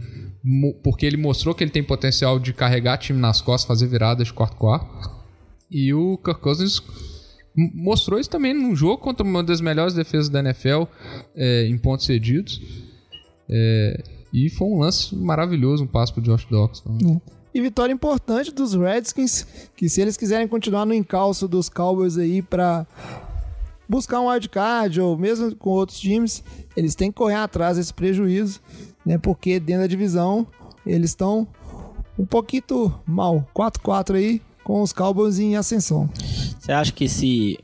porque 0.83 1.07
ele 1.07 1.17
mostrou 1.17 1.55
que 1.55 1.63
ele 1.63 1.71
tem 1.71 1.85
potencial 1.85 2.41
de 2.41 2.53
carregar 2.53 2.97
time 2.99 3.19
nas 3.21 3.41
costas, 3.41 3.69
fazer 3.69 3.87
viradas 3.87 4.27
de 4.27 4.35
quarto-quarto. 4.35 5.11
E 5.71 5.95
o 5.95 6.19
Kirk 6.19 6.41
Cousins 6.41 6.83
mostrou 7.57 8.19
isso 8.19 8.31
também 8.31 8.55
num 8.55 8.75
jogo 8.75 8.99
contra 8.99 9.27
uma 9.27 9.43
das 9.43 9.61
melhores 9.61 9.95
defesas 9.95 10.29
da 10.29 10.41
NFL 10.41 10.85
é, 11.35 11.67
em 11.67 11.77
pontos 11.79 12.07
cedidos. 12.07 12.61
É, 13.49 14.03
e 14.33 14.49
foi 14.49 14.69
um 14.69 14.79
lance 14.79 15.15
maravilhoso, 15.15 15.85
um 15.85 15.87
passo 15.87 16.15
pro 16.15 16.23
Josh 16.23 16.47
Doxson. 16.47 17.21
E 17.55 17.61
vitória 17.61 17.93
importante 17.93 18.51
dos 18.51 18.73
Redskins, 18.73 19.47
que 19.77 19.89
se 19.89 20.01
eles 20.01 20.17
quiserem 20.17 20.49
continuar 20.49 20.87
no 20.87 20.95
encalço 20.95 21.47
dos 21.47 21.69
Cowboys 21.69 22.17
aí 22.17 22.41
pra 22.41 22.87
buscar 23.87 24.21
um 24.21 24.29
wildcard 24.29 24.99
ou 25.03 25.19
mesmo 25.19 25.55
com 25.57 25.69
outros 25.69 26.01
times, 26.01 26.43
eles 26.75 26.95
têm 26.95 27.11
que 27.11 27.19
correr 27.19 27.35
atrás 27.35 27.77
desse 27.77 27.93
prejuízo, 27.93 28.59
né? 29.05 29.19
Porque 29.19 29.61
dentro 29.61 29.83
da 29.83 29.87
divisão 29.87 30.47
eles 30.87 31.11
estão 31.11 31.47
um 32.19 32.25
pouquinho 32.25 32.95
mal, 33.07 33.47
4-4 33.55 34.15
aí, 34.15 34.41
com 34.65 34.83
os 34.83 34.93
Cowboys 34.93 35.39
em 35.39 35.57
ascensão. 35.57 36.09
Você 36.59 36.73
acha 36.73 36.93
que 36.93 37.09
se 37.09 37.59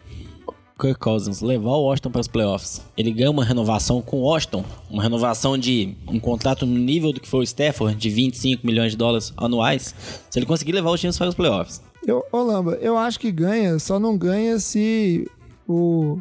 Kirk 0.78 1.00
Cousins 1.00 1.40
levar 1.40 1.72
o 1.72 1.82
Washington 1.82 2.10
para 2.10 2.20
os 2.20 2.28
playoffs, 2.28 2.80
ele 2.96 3.10
ganha 3.10 3.30
uma 3.30 3.44
renovação 3.44 4.00
com 4.00 4.18
o 4.18 4.22
Washington? 4.22 4.64
Uma 4.88 5.02
renovação 5.02 5.58
de 5.58 5.96
um 6.06 6.20
contrato 6.20 6.64
no 6.64 6.78
nível 6.78 7.12
do 7.12 7.20
que 7.20 7.28
foi 7.28 7.40
o 7.40 7.42
Stafford, 7.42 7.96
de 7.96 8.08
25 8.08 8.64
milhões 8.64 8.92
de 8.92 8.96
dólares 8.96 9.32
anuais? 9.36 9.94
Se 10.30 10.38
ele 10.38 10.46
conseguir 10.46 10.72
levar 10.72 10.90
os 10.90 11.00
times 11.00 11.18
para 11.18 11.28
os 11.28 11.34
playoffs. 11.34 11.82
Eu, 12.06 12.24
ô 12.32 12.42
Lamba, 12.42 12.78
eu 12.80 12.96
acho 12.96 13.18
que 13.18 13.32
ganha, 13.32 13.78
só 13.78 13.98
não 13.98 14.16
ganha 14.16 14.58
se 14.60 15.28
o, 15.66 16.18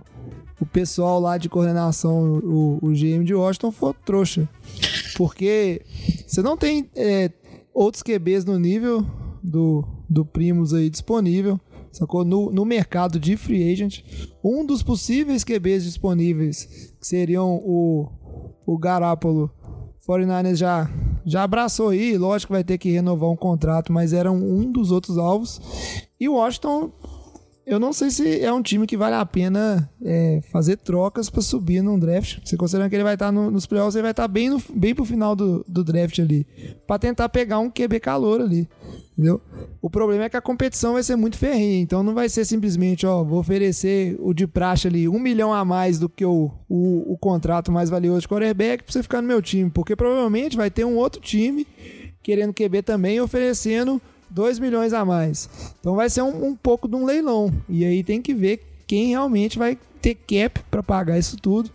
o 0.60 0.66
pessoal 0.66 1.20
lá 1.20 1.38
de 1.38 1.48
coordenação, 1.48 2.40
o, 2.40 2.80
o 2.82 2.90
GM 2.90 3.24
de 3.24 3.36
Washington, 3.36 3.72
for 3.72 3.96
trouxa. 4.06 4.50
Porque 5.16 5.84
você 6.26 6.42
não 6.42 6.58
tem 6.58 6.90
é, 6.96 7.32
outros 7.74 8.02
QBs 8.02 8.44
no 8.44 8.58
nível 8.58 9.06
do, 9.42 9.88
do 10.10 10.26
Primos 10.26 10.74
aí 10.74 10.90
disponível, 10.90 11.60
sacou? 11.92 12.24
No, 12.24 12.52
no 12.52 12.66
mercado 12.66 13.20
de 13.20 13.36
free 13.36 13.72
agent. 13.72 14.04
Um 14.44 14.66
dos 14.66 14.82
possíveis 14.82 15.44
QBs 15.44 15.84
disponíveis, 15.84 16.96
que 17.00 17.08
seriam 17.08 17.56
o, 17.56 18.10
o 18.66 18.78
Garápolo, 18.78 19.52
49ers 20.08 20.56
já, 20.56 20.90
já 21.26 21.44
abraçou 21.44 21.90
aí, 21.90 22.18
lógico 22.18 22.48
que 22.48 22.54
vai 22.54 22.64
ter 22.64 22.78
que 22.78 22.90
renovar 22.90 23.30
um 23.30 23.36
contrato, 23.36 23.92
mas 23.92 24.14
era 24.14 24.32
um, 24.32 24.62
um 24.62 24.72
dos 24.72 24.92
outros 24.92 25.18
alvos. 25.18 25.60
E 26.20 26.30
o 26.30 26.36
Washington, 26.36 26.92
eu 27.68 27.80
não 27.80 27.92
sei 27.92 28.10
se 28.10 28.40
é 28.42 28.52
um 28.52 28.62
time 28.62 28.88
que 28.88 28.96
vale 28.96 29.16
a 29.16 29.26
pena 29.26 29.90
é, 30.04 30.40
fazer 30.52 30.78
trocas 30.78 31.30
para 31.30 31.42
subir 31.42 31.82
num 31.84 32.00
draft. 32.00 32.40
Você 32.44 32.56
considerando 32.56 32.90
que 32.90 32.96
ele 32.96 33.04
vai 33.04 33.16
estar 33.16 33.32
no- 33.32 33.52
nos 33.52 33.66
playoffs, 33.66 33.96
ele 33.96 34.04
vai 34.04 34.12
estar 34.12 34.28
bem, 34.28 34.50
no, 34.50 34.60
bem 34.74 34.96
pro 34.96 35.04
final 35.04 35.36
do, 35.36 35.64
do 35.68 35.84
draft 35.84 36.18
ali, 36.20 36.48
para 36.88 36.98
tentar 36.98 37.28
pegar 37.30 37.60
um 37.60 37.70
QB 37.70 38.00
calor 38.00 38.40
ali. 38.42 38.68
Entendeu? 39.14 39.42
O 39.82 39.90
problema 39.90 40.24
é 40.26 40.30
que 40.30 40.38
a 40.38 40.42
competição 40.42 40.94
vai 40.94 41.04
ser 41.04 41.16
muito 41.16 41.38
ferrinha, 41.38 41.80
então 41.82 42.02
não 42.04 42.14
vai 42.14 42.30
ser 42.30 42.46
simplesmente, 42.46 43.06
ó, 43.06 43.24
vou 43.24 43.40
oferecer 43.40 44.16
o 44.20 44.34
de 44.34 44.48
praxe 44.48 44.88
ali 44.88 45.10
um 45.10 45.20
milhão 45.20 45.52
a 45.54 45.66
mais 45.66 46.00
do 46.00 46.08
que 46.08 46.24
o, 46.24 46.52
o, 46.70 47.14
o 47.14 47.18
contrato 47.18 47.72
mais 47.72 47.90
valioso 47.90 48.22
de 48.22 48.28
quarterback 48.28 48.84
pra 48.84 48.94
você 48.94 49.02
ficar 49.04 49.22
no 49.22 49.28
meu 49.28 49.42
time, 49.42 49.70
porque 49.72 49.96
provavelmente 49.96 50.56
vai 50.56 50.70
ter 50.70 50.86
um 50.86 50.96
outro 50.96 51.20
time 51.20 51.66
querendo 52.24 52.54
QB 52.54 52.82
também 52.84 53.20
oferecendo 53.20 54.00
2 54.30 54.60
milhões 54.60 54.94
a 54.94 55.04
mais. 55.06 55.50
Então 55.80 55.96
vai 55.96 56.10
ser 56.10 56.22
um, 56.22 56.48
um 56.48 56.56
pouco 56.56 56.88
de 56.88 56.96
um 56.96 57.06
leilão. 57.06 57.52
E 57.70 57.86
aí 57.86 58.04
tem 58.04 58.22
que 58.22 58.34
ver 58.34 58.62
quem 58.86 59.10
realmente 59.10 59.58
vai 59.58 59.78
ter 60.02 60.16
cap 60.16 60.64
para 60.70 60.82
pagar 60.82 61.18
isso 61.18 61.38
tudo 61.38 61.70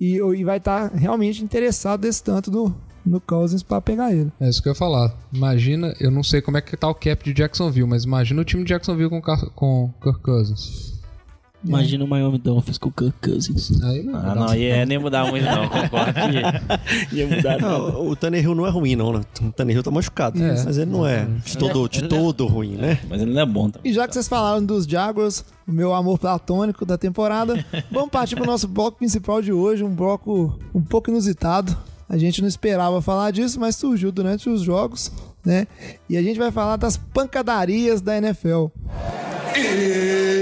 e, 0.00 0.16
e 0.16 0.44
vai 0.44 0.58
estar 0.58 0.88
realmente 0.92 1.42
interessado 1.42 2.02
desse 2.02 2.22
tanto 2.22 2.50
no, 2.50 2.74
no 3.04 3.20
Cousins 3.20 3.62
pra 3.62 3.80
pegar 3.80 4.12
ele. 4.12 4.30
É 4.40 4.48
isso 4.48 4.62
que 4.62 4.68
eu 4.68 4.72
ia 4.72 4.78
falar. 4.78 5.16
Imagina, 5.32 5.94
eu 6.00 6.10
não 6.10 6.22
sei 6.22 6.40
como 6.40 6.56
é 6.56 6.60
que 6.60 6.76
tá 6.76 6.88
o 6.88 6.94
cap 6.94 7.24
de 7.24 7.32
Jacksonville, 7.32 7.88
mas 7.88 8.04
imagina 8.04 8.40
o 8.40 8.44
time 8.44 8.62
de 8.62 8.68
Jacksonville 8.68 9.10
com, 9.10 9.20
com 9.54 9.92
Kirk 10.02 10.20
Cousins. 10.20 10.91
Imagina 11.64 12.04
o 12.04 12.08
Miami 12.08 12.38
Dolphins 12.38 12.76
com 12.78 12.88
o 12.88 12.92
Kirk 12.92 13.14
Cousins. 13.22 13.80
Aí 13.84 14.02
não, 14.02 14.16
Ah, 14.18 14.34
não, 14.34 14.54
ia 14.54 14.84
nem 14.84 14.98
mudar 14.98 15.26
muito, 15.26 15.44
não. 15.44 15.68
Concordo 15.68 16.12
que. 16.12 17.14
Ia 17.16 17.26
mudar. 17.28 17.58
Não, 17.60 18.06
o 18.08 18.16
Tannehill 18.16 18.54
não 18.54 18.66
é 18.66 18.70
ruim, 18.70 18.96
não, 18.96 19.12
né? 19.12 19.20
O 19.40 19.52
Tannehill 19.52 19.82
tá 19.82 19.90
machucado. 19.90 20.42
É. 20.42 20.64
Mas 20.64 20.76
ele 20.76 20.90
não 20.90 21.06
é 21.06 21.26
de 21.44 21.56
todo, 21.56 21.88
de 21.88 21.98
Ele 22.00 22.06
é- 22.06 22.08
todo 22.08 22.46
ruim, 22.46 22.76
né? 22.76 22.98
Mas 23.08 23.22
ele 23.22 23.32
não 23.32 23.40
é 23.42 23.46
bom 23.46 23.70
também. 23.70 23.90
E 23.90 23.94
já 23.94 24.08
que 24.08 24.14
vocês 24.14 24.26
falaram 24.26 24.64
dos 24.64 24.84
Jaguars, 24.86 25.44
o 25.66 25.72
meu 25.72 25.94
amor 25.94 26.18
platônico 26.18 26.84
da 26.84 26.98
temporada, 26.98 27.64
vamos 27.92 28.10
partir 28.10 28.34
pro 28.34 28.44
nosso 28.44 28.66
bloco 28.66 28.98
principal 28.98 29.40
de 29.40 29.52
hoje, 29.52 29.84
um 29.84 29.94
bloco 29.94 30.58
um 30.74 30.82
pouco 30.82 31.10
inusitado. 31.10 31.76
A 32.08 32.18
gente 32.18 32.40
não 32.42 32.48
esperava 32.48 33.00
falar 33.00 33.30
disso, 33.30 33.58
mas 33.60 33.76
surgiu 33.76 34.10
durante 34.12 34.50
os 34.50 34.62
jogos, 34.62 35.10
né? 35.46 35.66
E 36.10 36.16
a 36.16 36.22
gente 36.22 36.38
vai 36.38 36.50
falar 36.50 36.76
das 36.76 36.96
pancadarias 36.96 38.00
da 38.02 38.18
NFL. 38.18 38.66
E 39.56 40.41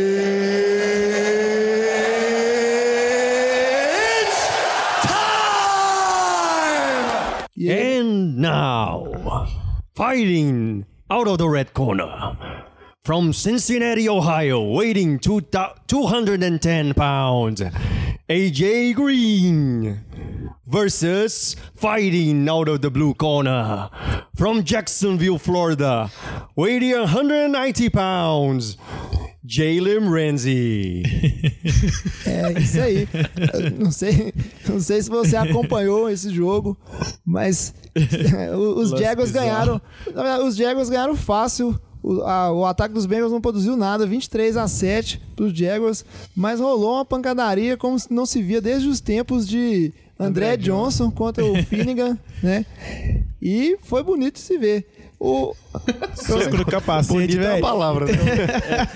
aí, 7.68 7.98
And 7.98 8.38
now, 8.38 9.46
fighting 9.94 10.86
out 11.10 11.28
of 11.28 11.38
the 11.38 11.48
red 11.48 11.74
corner, 11.74 12.36
from 13.04 13.32
Cincinnati, 13.32 14.08
Ohio, 14.08 14.60
weighing 14.62 15.18
two 15.18 15.40
210 15.40 16.94
pounds, 16.94 17.62
AJ 18.28 18.94
Green 18.94 20.04
versus 20.66 21.56
fighting 21.74 22.48
out 22.48 22.68
of 22.68 22.82
the 22.82 22.90
blue 22.90 23.14
corner, 23.14 23.88
from 24.36 24.62
Jacksonville, 24.62 25.38
Florida, 25.38 26.10
weighing 26.54 26.92
190 26.92 27.88
pounds, 27.88 28.76
Jalen 29.46 30.10
Ramsey. 30.10 31.02
É 32.26 32.52
isso 32.58 32.80
aí. 32.80 33.08
Eu 33.54 33.70
não 33.72 33.90
sei, 33.90 34.32
não 34.68 34.80
sei 34.80 35.02
se 35.02 35.10
você 35.10 35.36
acompanhou 35.36 36.08
esse 36.08 36.30
jogo, 36.30 36.78
mas 37.24 37.74
os 38.76 38.90
Jaguars 38.90 39.30
ganharam. 39.30 39.80
na 40.14 40.22
verdade, 40.22 40.44
Os 40.44 40.56
Jaguars 40.56 40.88
ganharam 40.90 41.16
fácil. 41.16 41.78
O, 42.02 42.22
a- 42.22 42.52
o 42.52 42.64
ataque 42.66 42.94
dos 42.94 43.06
Bengals 43.06 43.32
não 43.32 43.40
produziu 43.40 43.76
nada, 43.76 44.06
23 44.06 44.56
a 44.56 44.66
7 44.66 45.20
pros 45.36 45.52
Jaguars, 45.56 46.04
mas 46.34 46.58
rolou 46.60 46.94
uma 46.94 47.04
pancadaria 47.04 47.76
como 47.76 47.96
não 48.10 48.24
se 48.26 48.42
via 48.42 48.60
desde 48.60 48.88
os 48.88 49.00
tempos 49.00 49.46
de 49.46 49.92
André, 50.18 50.56
Johnson 50.56 51.10
contra 51.10 51.44
o 51.44 51.54
Finnegan, 51.64 52.18
né? 52.42 52.64
E 53.40 53.76
foi 53.82 54.02
bonito 54.02 54.34
de 54.34 54.40
se 54.40 54.58
ver. 54.58 54.86
O, 55.22 55.54
Soco 56.14 56.56
no 56.56 56.64
capacete, 56.64 57.12
Bonita 57.12 57.42
é 57.42 57.46
a 57.46 57.50
velho. 57.50 57.60
palavra, 57.62 58.06
né? 58.06 58.12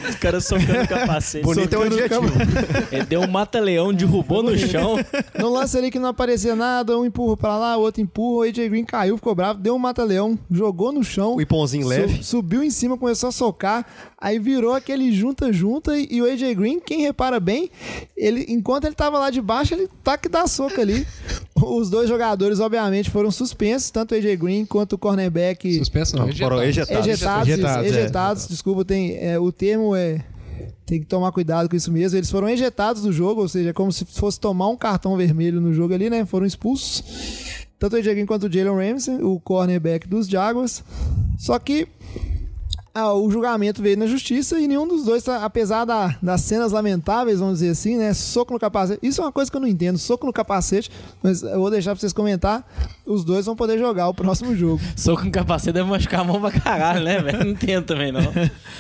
Os 0.09 0.15
caras 0.17 0.45
socando 0.47 0.83
o 0.83 0.89
capacete. 0.89 1.45
Bonito 1.45 1.75
é 1.75 1.79
um 1.79 1.83
Socando 1.83 1.97
o 1.97 2.05
adjetivo. 2.33 2.89
Ele 2.91 3.05
deu 3.05 3.21
um 3.21 3.27
mata-leão, 3.27 3.93
derrubou 3.93 4.43
no 4.43 4.57
chão. 4.57 4.97
No 5.39 5.51
lance 5.53 5.77
ali 5.77 5.91
que 5.91 5.99
não 5.99 6.09
aparecia 6.09 6.57
nada, 6.57 6.99
um 6.99 7.05
empurra 7.05 7.37
pra 7.37 7.59
lá, 7.59 7.77
o 7.77 7.83
outro 7.83 8.01
empurra, 8.01 8.39
o 8.39 8.43
AJ 8.49 8.69
Green 8.71 8.85
caiu, 8.87 9.17
ficou 9.19 9.35
bravo, 9.35 9.61
deu 9.61 9.75
um 9.75 9.79
mata-leão, 9.79 10.39
jogou 10.51 10.93
no 10.93 11.05
chão. 11.05 11.37
O 11.37 11.43
ipãozinho 11.43 11.87
leve. 11.87 12.17
su- 12.17 12.23
subiu 12.25 12.63
em 12.65 12.71
cima, 12.71 12.97
começou 12.97 13.29
a 13.29 13.33
socar, 13.33 13.85
aí 14.19 14.39
virou 14.39 14.73
aquele 14.73 15.13
junta-junta 15.13 15.95
e, 15.99 16.09
e 16.11 16.23
o 16.23 16.25
AJ 16.25 16.55
Green, 16.57 16.81
quem 16.81 17.03
repara 17.03 17.39
bem, 17.39 17.71
ele, 18.17 18.47
enquanto 18.49 18.87
ele 18.87 18.95
tava 18.95 19.19
lá 19.19 19.29
de 19.29 19.43
baixo, 19.43 19.75
ele 19.75 19.89
tá 20.03 20.17
que 20.17 20.29
dá 20.31 20.47
soco 20.47 20.81
ali. 20.81 21.07
Os 21.65 21.91
dois 21.91 22.09
jogadores, 22.09 22.61
obviamente, 22.61 23.11
foram 23.11 23.31
suspensos, 23.31 23.91
tanto 23.91 24.15
o 24.15 24.19
AJ 24.19 24.37
Green 24.37 24.65
quanto 24.65 24.95
o 24.95 24.99
cornerback. 24.99 25.79
Suspenso 25.79 26.17
não, 26.17 26.33
foram 26.33 26.63
ejetado. 26.63 27.01
ejetados. 27.01 27.09
Ejetados, 27.09 27.49
isso, 27.49 27.53
Ejetados, 27.53 27.87
é. 27.87 27.89
ejetados, 27.89 28.49
desculpa, 28.49 28.85
tem, 28.85 29.17
é, 29.17 29.39
o 29.39 29.51
termo 29.51 29.95
é. 29.95 30.25
Tem 30.87 31.01
que 31.01 31.07
tomar 31.07 31.33
cuidado 31.33 31.69
com 31.69 31.75
isso 31.75 31.91
mesmo. 31.91 32.19
Eles 32.19 32.31
foram 32.31 32.49
ejetados 32.49 33.03
do 33.03 33.11
jogo, 33.11 33.41
ou 33.41 33.49
seja, 33.49 33.71
é 33.71 33.73
como 33.73 33.91
se 33.91 34.05
fosse 34.05 34.39
tomar 34.39 34.69
um 34.69 34.77
cartão 34.77 35.17
vermelho 35.17 35.59
no 35.59 35.73
jogo 35.73 35.95
ali, 35.95 36.11
né? 36.11 36.27
Foram 36.27 36.45
expulsos. 36.45 37.03
Tanto 37.79 37.97
o 37.97 37.99
AJ 37.99 38.09
Green 38.09 38.27
quanto 38.27 38.47
o 38.47 38.53
Jalen 38.53 38.93
Ramsey, 38.93 39.23
o 39.23 39.41
cornerback 39.41 40.07
dos 40.07 40.29
Jaguars. 40.29 40.85
Só 41.39 41.59
que 41.59 41.89
ah, 42.95 43.13
o 43.13 43.29
julgamento 43.31 43.83
veio 43.83 43.97
na 43.97 44.07
justiça 44.07 44.59
e 44.61 44.69
nenhum 44.69 44.87
dos 44.87 45.05
dois, 45.05 45.23
tá- 45.25 45.45
apesar 45.45 45.85
da- 45.85 46.17
das 46.23 46.43
cenas 46.43 46.71
lamentáveis, 46.73 47.41
vamos 47.41 47.55
dizer 47.59 47.71
assim, 47.71 47.97
né? 47.97 48.15
Soco 48.15 48.53
no 48.53 48.59
capacete. 48.61 49.01
Isso 49.03 49.21
é 49.21 49.25
uma 49.25 49.33
coisa 49.33 49.51
que 49.51 49.57
eu 49.57 49.61
não 49.61 49.67
entendo, 49.69 49.99
soco 49.99 50.27
no 50.27 50.33
capacete, 50.33 50.91
mas 51.23 51.43
eu 51.43 51.59
vou 51.59 51.71
deixar 51.71 51.91
pra 51.93 52.01
vocês 52.01 52.13
comentar. 52.13 52.65
Os 53.05 53.25
dois 53.25 53.45
vão 53.47 53.55
poder 53.57 53.79
jogar 53.79 54.09
o 54.09 54.15
próximo 54.15 54.55
jogo. 54.57 54.81
Soco 54.97 55.25
no 55.25 55.31
capacete 55.31 55.73
deve 55.73 55.89
machucar 55.91 56.21
a 56.21 56.25
mão 56.25 56.41
pra 56.41 56.51
caralho, 56.51 57.05
né, 57.05 57.21
velho? 57.21 57.39
Não 57.41 57.51
entendo 57.51 57.85
também, 57.85 58.11
não. 58.11 58.23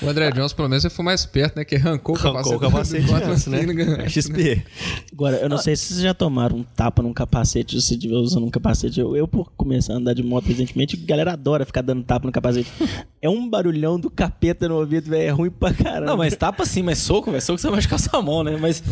O 0.01 0.09
André 0.09 0.31
Johnson, 0.31 0.57
pelo 0.57 0.69
menos, 0.69 0.83
ele 0.85 0.95
foi 0.95 1.05
mais 1.05 1.21
esperto, 1.21 1.57
né? 1.57 1.65
Que 1.65 1.75
arrancou 1.77 2.15
o 2.17 2.19
Arrancou 2.19 2.59
capacete. 2.59 3.05
o 3.05 3.09
capacete 3.11 3.31
antes, 3.31 3.47
né? 3.49 3.59
Finnegan. 3.61 3.97
É 4.03 4.09
XP. 4.09 4.65
Agora, 5.12 5.37
eu 5.37 5.49
não 5.49 5.59
sei 5.59 5.77
se 5.77 5.87
vocês 5.89 6.01
já 6.01 6.15
tomaram 6.15 6.57
um 6.59 6.62
tapa 6.62 7.03
num 7.03 7.12
capacete, 7.12 7.79
se 7.83 7.95
estiver 7.95 8.15
usando 8.15 8.47
um 8.47 8.51
capacete. 8.51 8.99
Eu, 9.01 9.15
eu, 9.15 9.29
por 9.29 9.51
começar 9.57 9.93
a 9.93 9.97
andar 9.97 10.15
de 10.15 10.23
moto 10.23 10.47
recentemente, 10.47 10.99
a 11.03 11.07
galera 11.07 11.33
adora 11.35 11.67
ficar 11.67 11.83
dando 11.83 12.03
tapa 12.03 12.25
no 12.27 12.33
capacete. 12.33 12.71
É 13.21 13.29
um 13.29 13.47
barulhão 13.49 14.01
do 14.05 14.11
capeta 14.11 14.69
no 14.69 14.77
ouvido, 14.77 15.09
velho. 15.11 15.23
É 15.23 15.31
ruim 15.31 15.51
pra 15.51 15.73
caramba. 15.75 16.07
Não, 16.07 16.17
mas 16.17 16.37
tapa 16.37 16.65
sim, 16.65 16.83
mas 16.83 16.99
soco, 16.99 17.31
velho. 17.31 17.43
Soco 17.43 17.59
você 17.59 17.67
vai 17.67 17.77
machucar 17.77 17.99
sua 17.99 18.21
mão, 18.23 18.43
né? 18.45 18.57
Mas 18.61 18.83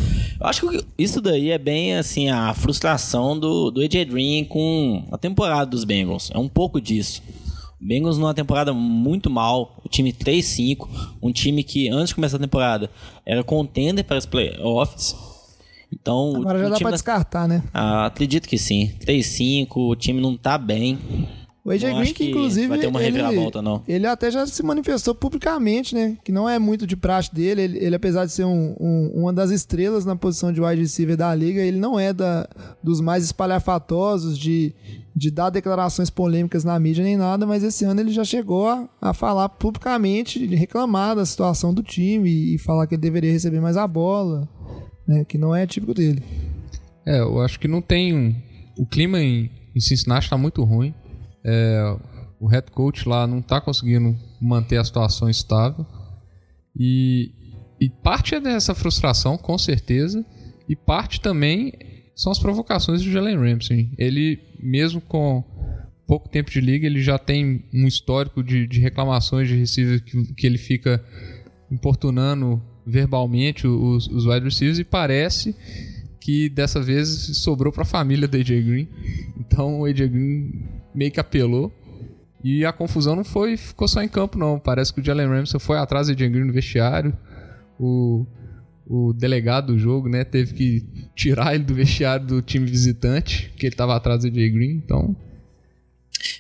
eu 0.41 0.47
acho 0.47 0.69
que 0.69 0.85
isso 0.99 1.21
daí 1.21 1.51
é 1.51 1.59
bem, 1.59 1.97
assim, 1.97 2.29
a 2.31 2.53
frustração 2.55 3.39
do, 3.39 3.71
do 3.71 3.81
AJ 3.81 4.05
Green 4.07 4.45
com 4.45 5.05
a 5.13 5.19
temporada 5.19 5.67
dos 5.71 5.85
Bengals. 5.85 6.31
É 6.35 6.39
um 6.39 6.49
pouco 6.49 6.81
disso. 6.81 7.23
O 7.81 7.85
Bengals 7.85 8.17
numa 8.19 8.33
temporada 8.35 8.73
muito 8.73 9.29
mal, 9.29 9.81
o 9.85 9.89
time 9.89 10.13
3-5, 10.13 10.89
um 11.21 11.33
time 11.33 11.63
que 11.65 11.89
antes 11.89 12.09
de 12.09 12.15
começar 12.15 12.37
a 12.37 12.41
temporada 12.41 12.89
era 13.27 13.43
contender 13.43 14.05
para 14.05 14.19
os 14.19 14.27
playoffs. 14.27 15.17
Então, 15.93 16.33
Agora 16.37 16.59
o, 16.59 16.61
já 16.63 16.67
o 16.67 16.71
dá 16.71 16.77
time 16.77 16.85
pra 16.85 16.91
da- 16.91 16.97
descartar, 16.97 17.47
né? 17.49 17.63
Ah, 17.75 18.07
acredito 18.07 18.49
que 18.49 18.57
sim. 18.57 18.93
3-5, 19.05 19.67
o 19.77 19.95
time 19.97 20.21
não 20.21 20.37
tá 20.37 20.57
bem. 20.57 20.99
O 21.65 21.71
AJ 21.71 21.83
Não 21.85 21.99
Green, 22.01 22.07
que 22.13 22.25
que 22.25 22.31
inclusive. 22.31 22.67
vai 22.67 22.79
ter 22.81 22.89
uma 22.89 22.99
ele, 23.01 23.13
reviravolta, 23.19 23.63
não. 23.63 23.85
Ele 23.87 24.05
até 24.05 24.33
já 24.33 24.45
se 24.49 24.63
manifestou 24.65 25.15
publicamente, 25.15 25.95
né? 25.95 26.19
Que 26.25 26.33
não 26.33 26.49
é 26.49 26.59
muito 26.59 26.89
de 26.89 26.97
praxe 26.97 27.33
dele. 27.33 27.63
Ele, 27.63 27.79
ele, 27.79 27.95
apesar 27.95 28.27
de 28.27 28.33
ser 28.33 28.45
um- 28.45 28.75
um- 28.81 29.13
uma 29.15 29.33
das 29.33 29.53
estrelas 29.53 30.05
na 30.05 30.17
posição 30.17 30.53
de 30.53 30.61
wide 30.61 30.81
receiver 30.83 31.17
da 31.17 31.33
liga, 31.33 31.61
ele 31.61 31.79
não 31.79 32.01
é 32.01 32.13
da, 32.13 32.49
dos 32.83 33.01
mais 33.01 33.23
espalhafatosos 33.25 34.37
de, 34.37 34.75
de 35.15 35.31
dar 35.31 35.51
declarações 35.51 36.11
polêmicas 36.11 36.65
na 36.65 36.77
mídia 36.81 37.05
nem 37.05 37.17
nada, 37.17 37.47
mas 37.47 37.63
esse 37.63 37.85
ano 37.85 38.01
ele 38.01 38.11
já 38.11 38.25
chegou 38.25 38.67
a, 38.69 38.89
a 39.01 39.15
falar 39.15 39.49
publicamente, 39.49 40.45
reclamar 40.47 41.15
da 41.15 41.25
situação 41.25 41.73
do 41.73 41.83
time 41.83 42.55
e 42.55 42.59
falar 42.59 42.89
que 42.89 42.97
ele 42.97 43.03
deveria 43.03 43.31
receber 43.31 43.61
mais 43.61 43.77
a 43.77 43.87
bola, 43.87 44.49
né? 45.07 45.25
Que 45.25 45.39
não 45.39 45.55
é 45.55 45.65
típico 45.65 45.95
dele. 45.95 46.25
É, 47.07 47.21
eu 47.21 47.41
acho 47.41 47.61
que 47.61 47.69
não 47.69 47.81
tem. 47.81 48.43
O 48.77 48.85
clima 48.85 49.21
em, 49.21 49.49
em 49.77 49.81
Cincinnati 49.81 50.29
tá 50.29 50.37
muito 50.37 50.65
ruim. 50.65 50.93
É, 51.45 51.97
o 52.39 52.47
head 52.47 52.71
coach 52.71 53.09
lá 53.09 53.27
não 53.27 53.41
tá 53.41 53.61
conseguindo 53.61 54.17
manter 54.41 54.77
a 54.77 54.85
situação 54.85 55.29
estável. 55.29 55.87
E, 56.77 57.31
e 57.81 57.89
parte 57.89 58.35
é 58.35 58.41
dessa 58.41 58.75
frustração, 58.75 59.37
com 59.37 59.57
certeza. 59.57 60.25
E 60.69 60.75
parte 60.75 61.21
também 61.21 61.73
são 62.15 62.33
as 62.33 62.39
provocações 62.39 63.03
do 63.03 63.11
Jalen 63.11 63.37
Ramsey. 63.37 63.91
Ele, 63.99 64.41
mesmo 64.61 65.01
com 65.01 65.45
pouco 66.07 66.29
tempo 66.29 66.51
de 66.51 66.61
liga, 66.61 66.87
ele 66.87 67.01
já 67.01 67.19
tem 67.19 67.65
um 67.73 67.87
histórico 67.87 68.43
de, 68.43 68.67
de 68.67 68.81
reclamações 68.81 69.49
de 69.49 69.57
receiver 69.57 70.03
que, 70.03 70.35
que 70.35 70.47
ele 70.47 70.59
fica 70.59 71.03
importunando 71.71 72.63
verbalmente 72.87 73.67
os, 73.67 74.09
os 74.09 74.27
wide 74.27 74.45
receivers 74.45 74.79
e 74.79 74.85
parece 74.85 75.55
que 76.21 76.49
dessa 76.49 76.81
vez 76.81 77.09
sobrou 77.39 77.73
para 77.73 77.83
a 77.83 77.87
família 77.87 78.29
do 78.29 78.37
AJ 78.37 78.49
Green. 78.65 78.89
Então 79.39 79.81
o 79.81 79.85
AJ 79.85 80.09
Green 80.09 80.82
meio 80.95 81.11
que 81.11 81.21
apelou. 81.21 81.73
E 82.45 82.65
a 82.65 82.73
confusão 82.73 83.15
não 83.15 83.23
foi, 83.25 83.57
ficou 83.57 83.87
só 83.87 84.03
em 84.03 84.09
campo, 84.09 84.37
não. 84.37 84.59
Parece 84.59 84.93
que 84.93 85.01
o 85.01 85.05
Jalen 85.05 85.29
Ramsey 85.29 85.61
foi 85.61 85.79
atrás 85.79 86.09
do 86.09 86.13
AJ 86.13 86.29
Green 86.31 86.45
no 86.45 86.53
vestiário. 86.53 87.17
O, 87.79 88.27
o 88.87 89.13
delegado 89.13 89.69
do 89.73 89.79
jogo, 89.79 90.09
né, 90.09 90.25
teve 90.25 90.53
que 90.55 90.85
tirar 91.15 91.55
ele 91.55 91.63
do 91.65 91.73
vestiário 91.75 92.27
do 92.27 92.43
time 92.43 92.67
visitante, 92.67 93.53
que 93.57 93.67
ele 93.67 93.75
estava 93.75 93.95
atrás 93.95 94.21
do 94.23 94.27
AJ 94.27 94.35
Green. 94.53 94.71
Então, 94.85 95.15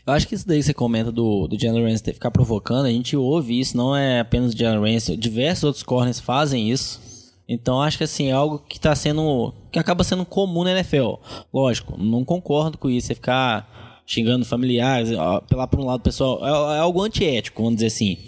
Eu 0.04 0.12
acho 0.12 0.26
que 0.26 0.34
isso 0.34 0.46
daí 0.46 0.60
você 0.62 0.74
comenta 0.74 1.12
do, 1.12 1.46
do 1.46 1.56
Jalen 1.58 1.84
Ramsey 1.84 2.02
ter- 2.04 2.14
ficar 2.14 2.32
provocando, 2.32 2.86
a 2.86 2.90
gente 2.90 3.16
ouve 3.16 3.58
isso, 3.60 3.76
não 3.76 3.94
é 3.96 4.20
apenas 4.20 4.52
o 4.54 4.58
Jalen 4.58 4.92
Ramsey, 4.94 5.16
diversos 5.16 5.62
outros 5.64 5.82
corners 5.84 6.18
fazem 6.18 6.68
isso. 6.70 7.00
Então 7.48 7.80
acho 7.80 7.98
que 7.98 8.04
assim, 8.04 8.28
é 8.28 8.32
algo 8.32 8.58
que 8.58 8.80
tá 8.80 8.94
sendo. 8.94 9.52
que 9.70 9.78
acaba 9.78 10.02
sendo 10.02 10.24
comum 10.24 10.64
na 10.64 10.72
NFL. 10.72 11.14
Lógico, 11.52 11.96
não 11.96 12.24
concordo 12.24 12.76
com 12.78 12.88
isso, 12.90 13.06
você 13.08 13.14
ficar 13.14 13.91
xingando 14.06 14.44
familiares, 14.44 15.12
ó, 15.12 15.40
pela 15.40 15.66
por 15.66 15.80
um 15.80 15.86
lado 15.86 16.02
pessoal, 16.02 16.40
é, 16.44 16.76
é 16.76 16.80
algo 16.80 17.02
antiético, 17.02 17.62
vamos 17.62 17.76
dizer 17.76 17.86
assim. 17.86 18.18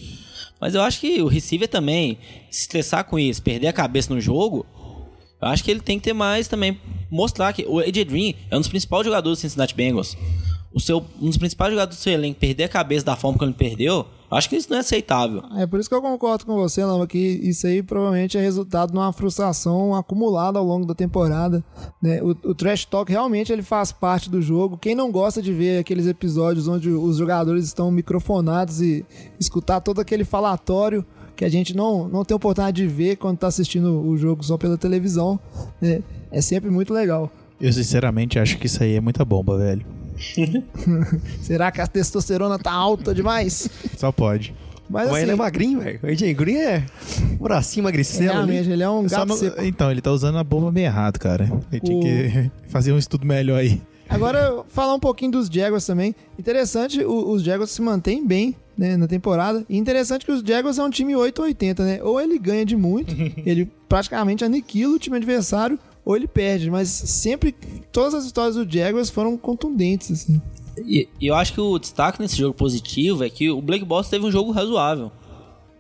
Mas 0.61 0.75
eu 0.75 0.83
acho 0.83 1.01
que 1.01 1.21
o 1.21 1.27
receiver 1.27 1.69
também, 1.69 2.19
se 2.51 2.63
estressar 2.63 3.05
com 3.05 3.19
isso, 3.19 3.43
perder 3.43 3.67
a 3.67 3.73
cabeça 3.73 4.15
no 4.15 4.21
jogo, 4.21 4.65
eu 5.41 5.49
acho 5.49 5.63
que 5.63 5.71
ele 5.71 5.81
tem 5.81 5.99
que 5.99 6.05
ter 6.05 6.15
mais 6.15 6.49
também, 6.49 6.81
mostrar 7.11 7.53
que 7.53 7.67
o 7.67 7.79
AJ 7.79 8.05
Green 8.05 8.35
é 8.51 8.57
um 8.57 8.61
dos 8.61 8.69
principais 8.69 9.05
jogadores 9.05 9.39
do 9.39 9.43
Cincinnati 9.43 9.75
Bengals. 9.75 10.17
O 10.75 10.81
seu, 10.81 11.05
um 11.23 11.29
dos 11.29 11.39
principais 11.39 11.71
jogadores 11.73 11.97
do 11.97 12.03
seu 12.03 12.13
elenco 12.13 12.41
perder 12.41 12.65
a 12.65 12.69
cabeça 12.69 13.07
da 13.07 13.15
forma 13.15 13.39
que 13.39 13.45
ele 13.45 13.53
perdeu, 13.53 14.07
acho 14.29 14.49
que 14.49 14.57
isso 14.57 14.69
não 14.69 14.77
é 14.77 14.81
aceitável. 14.81 15.43
É 15.57 15.67
por 15.67 15.79
isso 15.79 15.89
que 15.89 15.95
eu 15.95 16.03
concordo 16.03 16.45
com 16.45 16.57
você, 16.57 16.85
Lama, 16.85 17.07
que 17.07 17.17
isso 17.17 17.67
aí 17.67 17.81
provavelmente 17.81 18.37
é 18.37 18.41
resultado 18.41 18.91
de 18.91 18.99
uma 18.99 19.13
frustração 19.13 19.95
acumulada 19.95 20.59
ao 20.59 20.65
longo 20.65 20.85
da 20.85 20.95
temporada. 20.95 21.63
Né? 22.03 22.21
O, 22.21 22.31
o 22.31 22.55
trash 22.55 22.85
talk 22.85 23.11
realmente 23.11 23.53
ele 23.53 23.63
faz 23.63 23.93
parte 23.93 24.29
do 24.29 24.43
jogo. 24.43 24.77
Quem 24.77 24.97
não 24.97 25.13
gosta 25.13 25.41
de 25.41 25.53
ver 25.53 25.79
aqueles 25.79 26.09
episódios 26.09 26.67
onde 26.67 26.91
os 26.91 27.17
jogadores 27.19 27.65
estão 27.65 27.91
microfonados 27.93 28.83
e 28.83 29.07
escutar 29.39 29.81
todo 29.81 30.01
aquele 30.01 30.25
falatório 30.25 31.07
que 31.37 31.45
a 31.45 31.49
gente 31.49 31.77
não, 31.77 32.09
não 32.09 32.25
tem 32.25 32.37
oportunidade 32.37 32.83
de 32.83 32.89
ver 32.89 33.17
quando 33.17 33.37
está 33.37 33.47
assistindo 33.47 34.01
o 34.07 34.17
jogo 34.17 34.45
só 34.45 34.57
pela 34.57 34.79
televisão, 34.79 35.39
né? 35.81 36.03
é 36.31 36.41
sempre 36.41 36.71
muito 36.71 36.93
legal. 36.93 37.31
Eu 37.61 37.73
sinceramente 37.73 38.39
acho 38.39 38.59
que 38.59 38.67
isso 38.67 38.83
aí 38.83 38.95
é 38.97 39.01
muita 39.01 39.25
bomba, 39.25 39.57
velho. 39.57 39.85
Será 41.43 41.71
que 41.71 41.81
a 41.81 41.87
testosterona 41.87 42.59
tá 42.59 42.73
alta 42.73 43.15
demais? 43.15 43.69
Só 43.97 44.11
pode. 44.13 44.55
Mas, 44.89 45.09
assim, 45.09 45.23
ele 45.23 45.31
é 45.33 45.35
magrinho, 45.37 45.81
velho. 45.81 45.99
O 46.03 46.35
Green 46.37 46.57
é 46.59 46.85
um 47.41 47.43
bracinho 47.43 47.85
magricelo 47.85 48.23
ali. 48.31 48.33
realmente, 48.53 48.71
ele 48.71 48.83
é 48.83 48.91
um 48.91 49.09
Só 49.09 49.17
gato 49.19 49.29
não- 49.29 49.37
seco. 49.37 49.63
Então, 49.65 49.91
ele 49.91 50.01
tá 50.03 50.13
usando 50.13 50.37
a 50.37 50.45
bomba 50.45 50.71
meio 50.71 50.87
errado, 50.87 51.19
cara. 51.19 51.51
Ele 51.73 51.81
tinha 51.81 51.97
O- 51.97 52.01
que 52.03 52.51
fazer 52.69 52.93
um 52.93 52.99
estudo 52.99 53.27
melhor 53.27 53.59
aí. 53.61 53.81
Agora, 54.09 54.63
falar 54.69 54.95
um 54.95 55.01
pouquinho 55.01 55.33
dos 55.33 55.49
Jaguars 55.49 55.87
também. 55.87 56.15
Interessante, 56.39 57.03
o- 57.03 57.31
os 57.31 57.43
Jaguars 57.43 57.71
se 57.71 57.81
mantêm 57.81 58.25
bem 58.27 58.55
né, 58.77 58.97
na 58.99 59.07
temporada. 59.09 59.65
E 59.71 59.79
interessante 59.79 60.27
que 60.27 60.33
os 60.33 60.43
Jaguars 60.43 60.79
é 60.79 60.83
um 60.83 60.91
time 60.91 61.17
880, 61.17 61.83
né? 61.85 62.03
Ou 62.03 62.21
ele 62.21 62.39
ganha 62.39 62.67
de 62.67 62.77
muito, 62.77 63.15
ele 63.47 63.71
praticamente 63.89 64.45
aniquila 64.45 64.95
o 64.95 64.99
time 64.99 65.17
adversário, 65.17 65.79
ou 66.05 66.17
ele 66.17 66.27
perde. 66.27 66.71
Mas 66.71 66.89
sempre, 66.89 67.55
todas 67.93 68.15
as 68.15 68.27
vitórias 68.27 68.57
do 68.57 68.71
Jaguars 68.71 69.11
foram 69.11 69.37
contundentes, 69.37 70.11
assim. 70.11 70.41
E, 70.79 71.09
eu 71.21 71.35
acho 71.35 71.53
que 71.53 71.61
o 71.61 71.79
destaque 71.79 72.21
nesse 72.21 72.37
jogo 72.37 72.55
positivo 72.55 73.25
é 73.25 73.31
que 73.31 73.51
o 73.51 73.63
Blake 73.63 73.85
Boss 73.85 74.09
teve 74.09 74.25
um 74.25 74.31
jogo 74.31 74.51
razoável. 74.51 75.11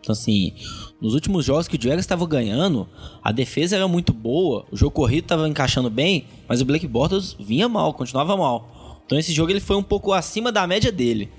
Então, 0.01 0.12
assim, 0.12 0.53
nos 1.01 1.14
últimos 1.14 1.45
jogos 1.45 1.66
que 1.66 1.77
o 1.77 1.83
Jaguars 1.83 2.05
estava 2.05 2.27
ganhando, 2.27 2.87
a 3.22 3.33
defesa 3.33 3.75
era 3.75 3.89
muito 3.89 4.12
boa, 4.12 4.66
o 4.70 4.77
jogo 4.77 4.91
corrido 4.91 5.25
estava 5.25 5.49
encaixando 5.49 5.89
bem, 5.89 6.27
mas 6.47 6.61
o 6.61 6.64
Blake 6.64 6.87
Bortles 6.87 7.35
vinha 7.41 7.68
mal, 7.70 7.95
continuava 7.95 8.37
mal. 8.37 9.03
Então, 9.07 9.18
esse 9.18 9.33
jogo 9.33 9.51
ele 9.51 9.61
foi 9.61 9.77
um 9.77 9.83
pouco 9.83 10.12
acima 10.12 10.53
da 10.53 10.66
média 10.66 10.93
dele. 10.93 11.31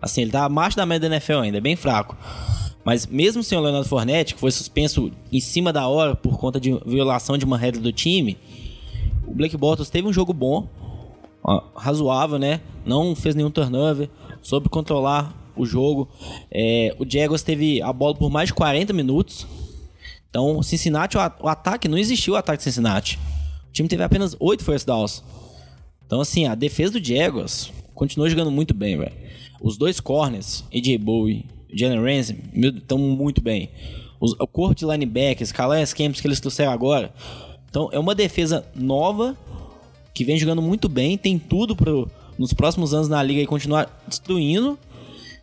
Assim, 0.00 0.22
ele 0.22 0.30
tá 0.30 0.44
abaixo 0.44 0.76
da 0.76 0.86
média 0.86 1.08
da 1.08 1.16
NFL 1.16 1.40
ainda, 1.40 1.58
é 1.58 1.60
bem 1.60 1.76
fraco. 1.76 2.16
Mas 2.88 3.06
mesmo 3.06 3.42
sem 3.42 3.58
o 3.58 3.60
Leonardo 3.60 3.86
Fournette, 3.86 4.32
que 4.32 4.40
foi 4.40 4.50
suspenso 4.50 5.12
em 5.30 5.40
cima 5.40 5.74
da 5.74 5.86
hora 5.86 6.16
por 6.16 6.38
conta 6.38 6.58
de 6.58 6.72
violação 6.86 7.36
de 7.36 7.44
uma 7.44 7.58
regra 7.58 7.78
do 7.78 7.92
time, 7.92 8.38
o 9.26 9.34
Blake 9.34 9.58
Bortles 9.58 9.90
teve 9.90 10.08
um 10.08 10.12
jogo 10.12 10.32
bom, 10.32 10.66
razoável, 11.76 12.38
né? 12.38 12.62
Não 12.86 13.14
fez 13.14 13.34
nenhum 13.34 13.50
turnover, 13.50 14.08
soube 14.40 14.70
controlar 14.70 15.36
o 15.54 15.66
jogo. 15.66 16.08
É, 16.50 16.96
o 16.98 17.04
Jaguars 17.06 17.42
teve 17.42 17.82
a 17.82 17.92
bola 17.92 18.14
por 18.14 18.30
mais 18.30 18.46
de 18.48 18.54
40 18.54 18.94
minutos. 18.94 19.46
Então, 20.30 20.62
Cincinnati, 20.62 21.18
o, 21.18 21.20
o 21.40 21.46
ataque, 21.46 21.88
não 21.88 21.98
existiu 21.98 22.32
o 22.32 22.36
ataque 22.38 22.56
de 22.56 22.64
Cincinnati. 22.64 23.18
O 23.68 23.72
time 23.72 23.86
teve 23.86 24.02
apenas 24.02 24.34
8 24.40 24.64
first 24.64 24.86
downs. 24.86 25.22
Então, 26.06 26.22
assim, 26.22 26.46
a 26.46 26.54
defesa 26.54 26.98
do 26.98 27.04
Jaguars 27.04 27.70
continuou 27.94 28.30
jogando 28.30 28.50
muito 28.50 28.72
bem, 28.72 28.96
velho. 28.96 29.12
Os 29.60 29.76
dois 29.76 30.00
corners, 30.00 30.64
AJ 30.72 30.96
Bowie 30.96 31.57
Jalen 31.72 32.00
Ramsey, 32.02 32.36
estão 32.76 32.98
muito 32.98 33.40
bem. 33.40 33.70
Os- 34.20 34.32
o 34.38 34.46
corpo 34.46 34.74
de 34.74 34.84
linebackers, 34.84 35.52
Calais 35.52 35.92
Campos 35.94 36.20
que 36.20 36.26
eles 36.26 36.40
trouxeram 36.40 36.72
agora. 36.72 37.12
Então, 37.70 37.88
é 37.92 37.98
uma 37.98 38.14
defesa 38.14 38.64
nova 38.74 39.36
que 40.14 40.24
vem 40.24 40.36
jogando 40.38 40.62
muito 40.62 40.88
bem, 40.88 41.16
tem 41.16 41.38
tudo 41.38 41.76
pro, 41.76 42.10
nos 42.38 42.52
próximos 42.52 42.92
anos 42.94 43.08
na 43.08 43.22
liga 43.22 43.40
e 43.40 43.46
continuar 43.46 44.02
destruindo. 44.08 44.78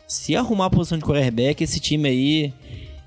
Se 0.06 0.36
arrumar 0.36 0.66
a 0.66 0.70
posição 0.70 0.98
de 0.98 1.04
quarterback, 1.04 1.62
esse 1.64 1.80
time 1.80 2.08
aí, 2.08 2.52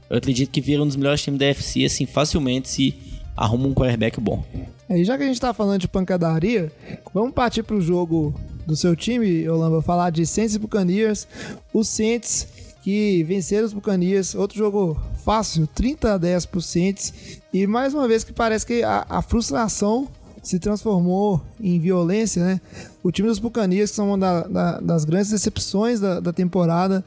eu 0.10 0.18
acredito 0.18 0.50
que 0.50 0.60
vira 0.62 0.82
um 0.82 0.88
dos 0.88 0.96
melhores 0.96 1.22
times 1.22 1.40
da 1.40 1.46
FC, 1.48 1.86
assim, 1.86 2.06
facilmente, 2.06 2.68
se 2.68 2.96
arruma 3.38 3.68
um 3.68 3.74
quarterback 3.74 4.20
bom. 4.20 4.44
Aí, 4.90 5.06
já 5.06 5.16
que 5.18 5.24
a 5.24 5.28
gente 5.28 5.40
tá 5.40 5.54
falando 5.54 5.80
de 5.82 5.88
pancadaria, 5.88 6.72
vamos 7.14 7.32
partir 7.34 7.62
pro 7.64 7.80
jogo 7.80 8.34
do 8.66 8.76
seu 8.76 8.96
time, 8.96 9.48
Olamba, 9.48 9.82
falar 9.82 10.10
de 10.10 10.26
Saints 10.26 10.56
e 10.56 10.60
Buccaneers. 10.60 11.28
Os 11.74 11.88
Saints 11.88 12.48
que 12.90 13.24
venceram 13.24 13.68
os 13.68 13.74
Buccaneers, 13.74 14.34
outro 14.34 14.58
jogo 14.58 14.98
fácil, 15.24 15.68
30 15.68 16.14
a 16.16 16.18
10 16.18 16.48
pro 16.48 16.60
Saints. 16.60 17.14
E 17.54 17.68
mais 17.68 17.94
uma 17.94 18.08
vez 18.08 18.24
que 18.24 18.34
parece 18.34 18.66
que 18.66 18.82
a, 18.82 19.06
a 19.08 19.22
frustração 19.22 20.08
se 20.42 20.58
transformou 20.58 21.40
em 21.62 21.80
violência, 21.80 22.44
né? 22.44 22.60
O 23.04 23.12
time 23.12 23.28
dos 23.28 23.38
Buccaneers, 23.38 23.92
que 23.92 23.96
são 23.96 24.08
uma 24.08 24.18
da- 24.18 24.48
da- 24.48 24.80
das 24.80 25.06
grandes 25.06 25.30
decepções 25.30 26.00
da, 26.00 26.20
da 26.20 26.34
temporada, 26.34 27.06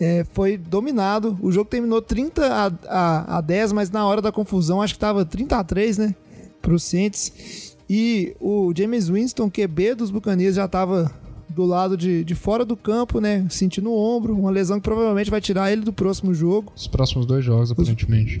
é, 0.00 0.26
foi 0.32 0.56
dominado. 0.56 1.38
O 1.40 1.52
jogo 1.52 1.70
terminou 1.70 2.02
30 2.02 2.46
a, 2.46 2.72
a, 2.88 3.38
a 3.38 3.40
10, 3.40 3.72
mas 3.72 3.88
na 3.90 4.04
hora 4.04 4.20
da 4.20 4.32
confusão 4.32 4.82
acho 4.82 4.94
que 4.94 5.00
tava 5.00 5.24
30 5.24 5.56
a 5.58 5.62
3, 5.62 5.96
né? 5.98 6.14
Pro 6.60 6.76
Saints. 6.76 7.76
E 7.88 8.34
o 8.40 8.72
James 8.76 9.08
Winston, 9.08 9.48
QB 9.48 9.94
dos 9.94 10.10
Buccaneers, 10.10 10.56
já 10.56 10.66
tava 10.66 11.12
do 11.50 11.64
lado 11.64 11.96
de, 11.96 12.24
de 12.24 12.34
fora 12.34 12.64
do 12.64 12.76
campo, 12.76 13.20
né? 13.20 13.46
Sentindo 13.50 13.90
o 13.90 13.96
ombro, 13.96 14.36
uma 14.36 14.50
lesão 14.50 14.78
que 14.78 14.84
provavelmente 14.84 15.30
vai 15.30 15.40
tirar 15.40 15.70
ele 15.72 15.82
do 15.82 15.92
próximo 15.92 16.32
jogo. 16.32 16.72
Os 16.74 16.86
próximos 16.86 17.26
dois 17.26 17.44
jogos, 17.44 17.70
aparentemente. 17.72 18.40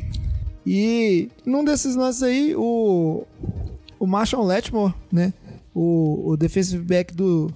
E 0.64 1.28
num 1.44 1.64
desses 1.64 1.96
lances 1.96 2.22
aí, 2.22 2.54
o, 2.56 3.24
o 3.98 4.06
Marshall 4.06 4.46
Letmore, 4.46 4.94
né? 5.12 5.32
O, 5.74 6.30
o 6.30 6.36
defensive 6.36 6.82
back 6.82 7.14
do, 7.14 7.50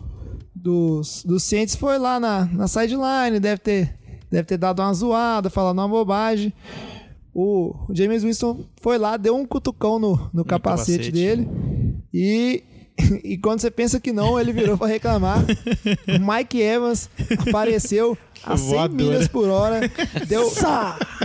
dos, 0.55 1.24
do 1.24 1.38
Saints 1.38 1.74
foi 1.74 1.98
lá 1.98 2.18
na, 2.18 2.46
na 2.46 2.68
sideline, 2.68 3.38
deve 3.38 3.59
ter, 3.59 3.94
deve 4.30 4.44
ter 4.44 4.57
dado 4.57 4.80
uma 4.80 4.94
zoada, 4.94 5.50
falando 5.50 5.78
uma 5.78 5.88
bobagem. 5.88 6.52
O, 7.34 7.74
o 7.88 7.94
James 7.94 8.22
Winston 8.22 8.64
foi 8.80 8.96
lá, 8.96 9.16
deu 9.16 9.36
um 9.36 9.44
cutucão 9.44 9.98
no, 9.98 10.30
no, 10.32 10.44
capacete, 10.44 11.11
capacete. 11.11 11.12
dele. 11.12 11.48
E, 12.12 12.62
e 13.24 13.36
quando 13.36 13.61
você 13.61 13.70
pensa 13.70 14.01
que 14.01 14.12
não, 14.12 14.38
ele 14.38 14.53
virou 14.53 14.78
pra 14.78 14.86
reclamar. 14.86 15.45
Mike 16.20 16.61
Evans 16.61 17.09
apareceu 17.47 18.16
a 18.45 18.57
100 18.57 18.66
Voadora. 18.68 19.03
milhas 19.03 19.28
por 19.28 19.49
hora. 19.49 19.80
Deu, 20.28 20.51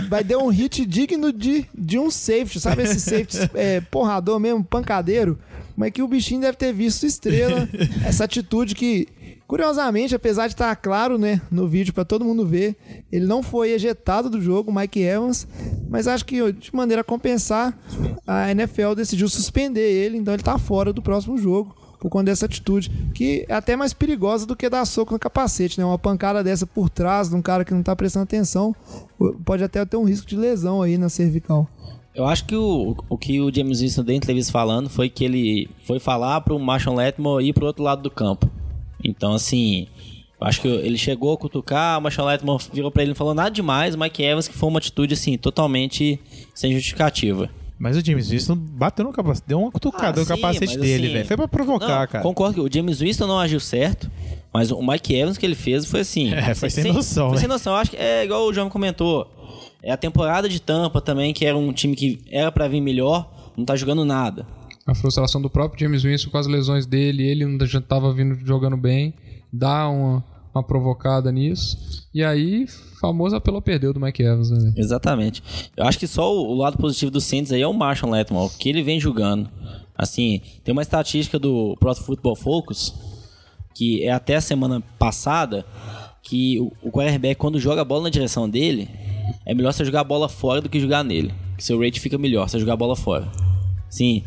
vai 0.08 0.24
deu 0.24 0.42
um 0.42 0.48
hit 0.48 0.84
digno 0.84 1.32
de, 1.32 1.66
de 1.76 1.98
um 1.98 2.10
safety. 2.10 2.60
Sabe 2.60 2.82
esse 2.82 3.00
safety 3.00 3.38
é, 3.54 3.80
porrador 3.80 4.38
mesmo, 4.40 4.64
pancadeiro? 4.64 5.38
Mas 5.76 5.92
que 5.92 6.02
o 6.02 6.08
bichinho 6.08 6.42
deve 6.42 6.56
ter 6.56 6.72
visto 6.72 7.06
estrela. 7.06 7.68
Essa 8.04 8.24
atitude 8.24 8.74
que, 8.74 9.08
curiosamente, 9.50 10.14
apesar 10.14 10.46
de 10.46 10.54
estar 10.54 10.76
claro 10.76 11.18
né, 11.18 11.42
no 11.50 11.66
vídeo 11.66 11.92
pra 11.92 12.04
todo 12.04 12.24
mundo 12.24 12.46
ver, 12.46 12.76
ele 13.10 13.26
não 13.26 13.42
foi 13.42 13.72
ejetado 13.72 14.30
do 14.30 14.40
jogo, 14.40 14.70
o 14.70 14.74
Mike 14.74 15.00
Evans. 15.00 15.44
Mas 15.88 16.06
acho 16.06 16.24
que 16.24 16.52
de 16.52 16.72
maneira 16.72 17.00
a 17.00 17.04
compensar, 17.04 17.76
a 18.24 18.48
NFL 18.52 18.94
decidiu 18.94 19.28
suspender 19.28 19.90
ele, 19.90 20.16
então 20.16 20.32
ele 20.32 20.42
tá 20.44 20.56
fora 20.56 20.92
do 20.92 21.02
próximo 21.02 21.36
jogo 21.36 21.74
por 21.98 22.08
conta 22.08 22.26
dessa 22.26 22.46
atitude, 22.46 22.92
que 23.12 23.44
é 23.48 23.52
até 23.52 23.74
mais 23.74 23.92
perigosa 23.92 24.46
do 24.46 24.54
que 24.54 24.70
dar 24.70 24.84
soco 24.84 25.12
no 25.12 25.18
capacete, 25.18 25.80
né? 25.80 25.84
Uma 25.84 25.98
pancada 25.98 26.44
dessa 26.44 26.64
por 26.64 26.88
trás 26.88 27.28
de 27.28 27.34
um 27.34 27.42
cara 27.42 27.64
que 27.64 27.74
não 27.74 27.82
tá 27.82 27.96
prestando 27.96 28.22
atenção, 28.22 28.72
pode 29.44 29.64
até 29.64 29.84
ter 29.84 29.96
um 29.96 30.04
risco 30.04 30.28
de 30.28 30.36
lesão 30.36 30.80
aí 30.80 30.96
na 30.96 31.08
cervical. 31.08 31.68
Eu 32.14 32.24
acho 32.24 32.46
que 32.46 32.54
o, 32.54 32.96
o 33.08 33.18
que 33.18 33.40
o 33.40 33.52
James 33.52 33.80
Winston 33.80 34.04
deu 34.04 34.14
entrevista 34.14 34.52
falando 34.52 34.88
foi 34.88 35.10
que 35.10 35.24
ele 35.24 35.68
foi 35.84 35.98
falar 35.98 36.40
pro 36.40 36.56
Marshall 36.56 36.94
Letmore 36.94 37.44
ir 37.44 37.52
pro 37.52 37.66
outro 37.66 37.82
lado 37.82 38.00
do 38.00 38.10
campo. 38.10 38.48
Então, 39.04 39.32
assim, 39.34 39.86
acho 40.40 40.60
que 40.60 40.68
ele 40.68 40.96
chegou 40.98 41.32
a 41.32 41.36
cutucar, 41.36 41.98
o 41.98 42.02
Marshall 42.02 42.28
Letmore 42.28 42.64
virou 42.72 42.90
pra 42.90 43.02
ele 43.02 43.10
e 43.10 43.12
não 43.12 43.16
falou 43.16 43.34
nada 43.34 43.50
demais, 43.50 43.94
o 43.94 43.98
Mike 43.98 44.22
Evans 44.22 44.48
que 44.48 44.54
foi 44.54 44.68
uma 44.68 44.78
atitude, 44.78 45.14
assim, 45.14 45.36
totalmente 45.36 46.18
sem 46.54 46.72
justificativa. 46.72 47.48
Mas 47.78 47.96
o 47.96 48.04
James 48.04 48.28
Winston 48.28 48.56
bateu 48.56 49.06
no 49.06 49.10
capacete, 49.12 49.48
deu 49.48 49.58
uma 49.58 49.70
cutucada 49.70 50.20
Ah, 50.20 50.22
no 50.22 50.26
sim, 50.26 50.28
capacete 50.34 50.76
dele, 50.76 51.04
assim- 51.06 51.12
velho. 51.14 51.26
Foi 51.26 51.36
pra 51.38 51.48
provocar, 51.48 52.00
Não, 52.00 52.06
cara. 52.06 52.22
Concordo 52.22 52.54
que 52.54 52.60
o 52.60 52.68
James 52.70 53.00
Winston 53.00 53.26
não 53.26 53.38
agiu 53.40 53.58
certo, 53.58 54.10
mas 54.52 54.70
o 54.70 54.82
Mike 54.82 55.14
Evans 55.14 55.38
que 55.38 55.46
ele 55.46 55.54
fez 55.54 55.86
foi 55.86 56.00
assim. 56.00 56.30
É, 56.34 56.54
foi 56.54 56.68
sem 56.68 56.92
noção, 56.92 57.28
Foi 57.28 57.36
né? 57.36 57.40
sem 57.40 57.48
noção. 57.48 57.72
Eu 57.72 57.78
acho 57.78 57.90
que 57.92 57.96
é 57.96 58.22
igual 58.24 58.44
o 58.46 58.52
João 58.52 58.68
comentou. 58.68 59.26
É 59.82 59.90
a 59.90 59.96
temporada 59.96 60.46
de 60.46 60.60
Tampa 60.60 61.00
também, 61.00 61.32
que 61.32 61.46
era 61.46 61.56
um 61.56 61.72
time 61.72 61.96
que 61.96 62.18
era 62.30 62.52
pra 62.52 62.68
vir 62.68 62.82
melhor, 62.82 63.26
não 63.56 63.64
tá 63.64 63.74
jogando 63.76 64.04
nada. 64.04 64.46
A 64.86 64.94
frustração 64.94 65.40
do 65.40 65.50
próprio 65.50 65.80
James 65.80 66.02
Winston 66.02 66.30
com 66.30 66.38
as 66.38 66.46
lesões 66.46 66.86
dele, 66.86 67.22
ele 67.22 67.44
não 67.44 67.64
já 67.66 67.80
tava 67.80 68.12
vindo 68.12 68.34
jogando 68.46 68.76
bem, 68.76 69.14
dá 69.52 69.88
uma, 69.88 70.24
uma 70.54 70.62
provocada 70.62 71.30
nisso. 71.30 72.08
E 72.12 72.24
aí, 72.24 72.66
famoso 73.00 73.36
apelo 73.36 73.60
perdeu 73.60 73.92
do 73.92 74.00
Mike 74.00 74.22
Evans, 74.22 74.50
né? 74.50 74.72
Exatamente. 74.76 75.42
Eu 75.76 75.84
acho 75.84 75.98
que 75.98 76.06
só 76.06 76.34
o, 76.34 76.52
o 76.52 76.54
lado 76.54 76.78
positivo 76.78 77.10
do 77.10 77.20
Saints 77.20 77.52
aí 77.52 77.62
é 77.62 77.66
o 77.66 77.74
Marshall 77.74 78.12
Letmore, 78.12 78.52
que 78.58 78.68
ele 78.68 78.82
vem 78.82 78.98
jogando. 78.98 79.48
Assim, 79.96 80.40
tem 80.64 80.72
uma 80.72 80.82
estatística 80.82 81.38
do 81.38 81.76
Pro 81.78 81.94
Football 81.94 82.34
Focus, 82.34 82.94
que 83.74 84.02
é 84.02 84.10
até 84.10 84.36
a 84.36 84.40
semana 84.40 84.82
passada, 84.98 85.64
que 86.22 86.58
o, 86.58 86.72
o 86.82 86.90
quarterback, 86.90 87.36
quando 87.38 87.60
joga 87.60 87.82
a 87.82 87.84
bola 87.84 88.04
na 88.04 88.10
direção 88.10 88.48
dele, 88.48 88.88
é 89.44 89.54
melhor 89.54 89.72
você 89.72 89.84
jogar 89.84 90.00
a 90.00 90.04
bola 90.04 90.28
fora 90.28 90.60
do 90.60 90.68
que 90.68 90.80
jogar 90.80 91.04
nele. 91.04 91.32
Que 91.56 91.62
seu 91.62 91.78
rate 91.78 92.00
fica 92.00 92.16
melhor, 92.16 92.48
você 92.48 92.58
jogar 92.58 92.72
a 92.72 92.76
bola 92.76 92.96
fora. 92.96 93.30
Sim, 93.90 94.22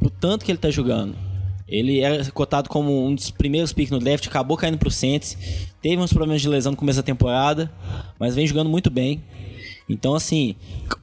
pro 0.00 0.10
tanto 0.10 0.44
que 0.44 0.50
ele 0.50 0.58
tá 0.58 0.70
jogando. 0.70 1.14
Ele 1.66 2.00
era 2.00 2.30
cotado 2.30 2.68
como 2.68 3.06
um 3.06 3.14
dos 3.14 3.30
primeiros 3.30 3.72
picks 3.72 3.90
no 3.90 3.98
draft, 3.98 4.26
acabou 4.26 4.56
caindo 4.56 4.76
pro 4.76 4.90
Saints. 4.90 5.38
Teve 5.80 5.96
uns 6.02 6.12
problemas 6.12 6.42
de 6.42 6.48
lesão 6.48 6.72
no 6.72 6.76
começo 6.76 6.98
da 6.98 7.02
temporada, 7.02 7.72
mas 8.18 8.34
vem 8.34 8.46
jogando 8.46 8.68
muito 8.68 8.90
bem. 8.90 9.22
Então, 9.88 10.14
assim, 10.14 10.56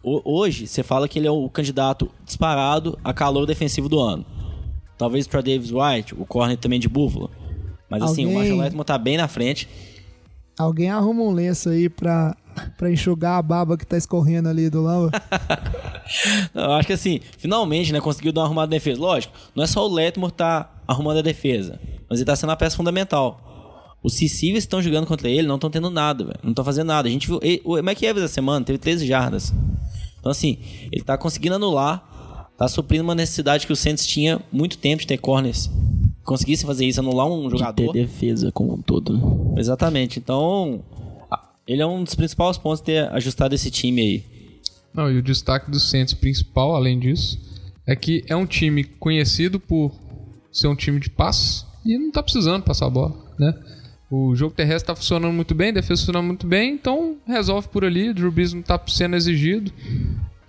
ho- 0.03 0.21
hoje 0.23 0.67
você 0.67 0.83
fala 0.83 1.07
que 1.07 1.17
ele 1.17 1.27
é 1.27 1.31
o 1.31 1.49
candidato 1.49 2.11
disparado 2.25 2.97
a 3.03 3.13
calor 3.13 3.45
defensivo 3.47 3.89
do 3.89 3.99
ano. 3.99 4.25
Talvez 4.97 5.25
para 5.25 5.41
Davis 5.41 5.71
White, 5.71 6.13
o 6.15 6.25
corner 6.25 6.57
também 6.57 6.79
de 6.79 6.87
Buffalo. 6.87 7.29
Mas 7.89 8.03
assim, 8.03 8.25
o 8.25 8.29
Alguém- 8.29 8.37
Marshall 8.49 8.59
Letmore 8.59 8.85
tá 8.85 8.97
bem 8.97 9.17
na 9.17 9.27
frente. 9.27 9.67
Alguém 10.57 10.89
arruma 10.89 11.23
um 11.23 11.31
lenço 11.31 11.69
aí 11.69 11.89
pra, 11.89 12.35
pra 12.77 12.91
enxugar 12.91 13.37
a 13.37 13.41
baba 13.41 13.77
que 13.77 13.85
tá 13.85 13.97
escorrendo 13.97 14.49
ali 14.49 14.69
do 14.69 14.81
Lamba. 14.81 15.11
Eu 16.53 16.71
acho 16.73 16.87
que 16.87 16.93
assim, 16.93 17.19
finalmente, 17.37 17.91
né, 17.93 17.99
conseguiu 18.01 18.31
dar 18.31 18.41
uma 18.41 18.47
arrumada 18.47 18.67
na 18.67 18.71
defesa. 18.71 18.99
Lógico, 18.99 19.33
não 19.55 19.63
é 19.63 19.67
só 19.67 19.87
o 19.87 19.93
Letmore 19.93 20.33
tá 20.33 20.69
arrumando 20.87 21.19
a 21.19 21.21
defesa, 21.21 21.79
mas 22.09 22.19
ele 22.19 22.25
tá 22.25 22.35
sendo 22.35 22.51
a 22.51 22.55
peça 22.55 22.75
fundamental. 22.75 23.47
Os 24.03 24.15
Cicíveis 24.15 24.63
estão 24.63 24.81
jogando 24.81 25.05
contra 25.05 25.29
ele, 25.29 25.47
não 25.47 25.55
estão 25.55 25.69
tendo 25.69 25.89
nada, 25.91 26.23
velho. 26.23 26.39
Não 26.41 26.49
estão 26.51 26.65
fazendo 26.65 26.87
nada. 26.87 27.07
A 27.07 27.11
gente 27.11 27.27
viu. 27.27 27.39
ele- 27.43 27.61
O 27.63 27.79
Mike 27.81 28.03
Evans 28.05 28.23
essa 28.25 28.33
semana 28.33 28.65
teve 28.65 28.79
13 28.79 29.05
jardas. 29.05 29.53
Então, 30.19 30.31
assim, 30.31 30.57
ele 30.91 31.03
tá 31.03 31.17
conseguindo 31.17 31.55
anular, 31.55 32.49
tá 32.57 32.67
suprindo 32.67 33.03
uma 33.03 33.13
necessidade 33.13 33.65
que 33.67 33.71
o 33.73 33.75
Saints 33.75 34.05
tinha 34.07 34.39
muito 34.51 34.77
tempo 34.79 35.01
de 35.01 35.07
ter 35.07 35.17
corners. 35.19 35.69
Conseguisse 36.23 36.65
fazer 36.65 36.85
isso, 36.85 36.99
anular 36.99 37.27
um 37.27 37.43
De 37.43 37.49
ter 37.51 37.57
jogador. 37.59 37.93
defesa 37.93 38.51
como 38.51 38.73
um 38.73 38.81
todo. 38.81 39.13
né? 39.17 39.59
Exatamente. 39.59 40.17
Então, 40.17 40.81
ele 41.67 41.81
é 41.81 41.85
um 41.85 42.03
dos 42.03 42.15
principais 42.15 42.57
pontos 42.57 42.79
de 42.79 42.85
ter 42.85 43.09
ajustado 43.11 43.55
esse 43.55 43.69
time 43.69 44.01
aí. 44.01 44.23
Não, 44.93 45.09
e 45.09 45.17
o 45.17 45.21
destaque 45.21 45.71
do 45.71 45.79
Saints 45.79 46.13
principal, 46.13 46.75
além 46.75 46.99
disso, 46.99 47.39
é 47.85 47.95
que 47.95 48.23
é 48.27 48.35
um 48.35 48.45
time 48.45 48.83
conhecido 48.83 49.59
por 49.59 49.91
ser 50.51 50.67
um 50.67 50.75
time 50.75 50.99
de 50.99 51.09
passe 51.09 51.65
e 51.85 51.97
não 51.97 52.11
tá 52.11 52.21
precisando 52.21 52.63
passar 52.63 52.87
a 52.87 52.89
bola, 52.89 53.15
né? 53.39 53.53
O 54.09 54.35
jogo 54.35 54.53
terrestre 54.53 54.87
tá 54.87 54.95
funcionando 54.95 55.31
muito 55.31 55.55
bem, 55.55 55.69
a 55.69 55.73
defesa 55.73 56.01
funcionando 56.01 56.25
muito 56.25 56.45
bem, 56.45 56.73
então 56.73 57.15
resolve 57.25 57.69
por 57.69 57.85
ali. 57.85 58.09
O 58.09 58.13
Drew 58.13 58.29
Brees 58.29 58.51
não 58.51 58.61
tá 58.61 58.79
sendo 58.87 59.15
exigido. 59.15 59.71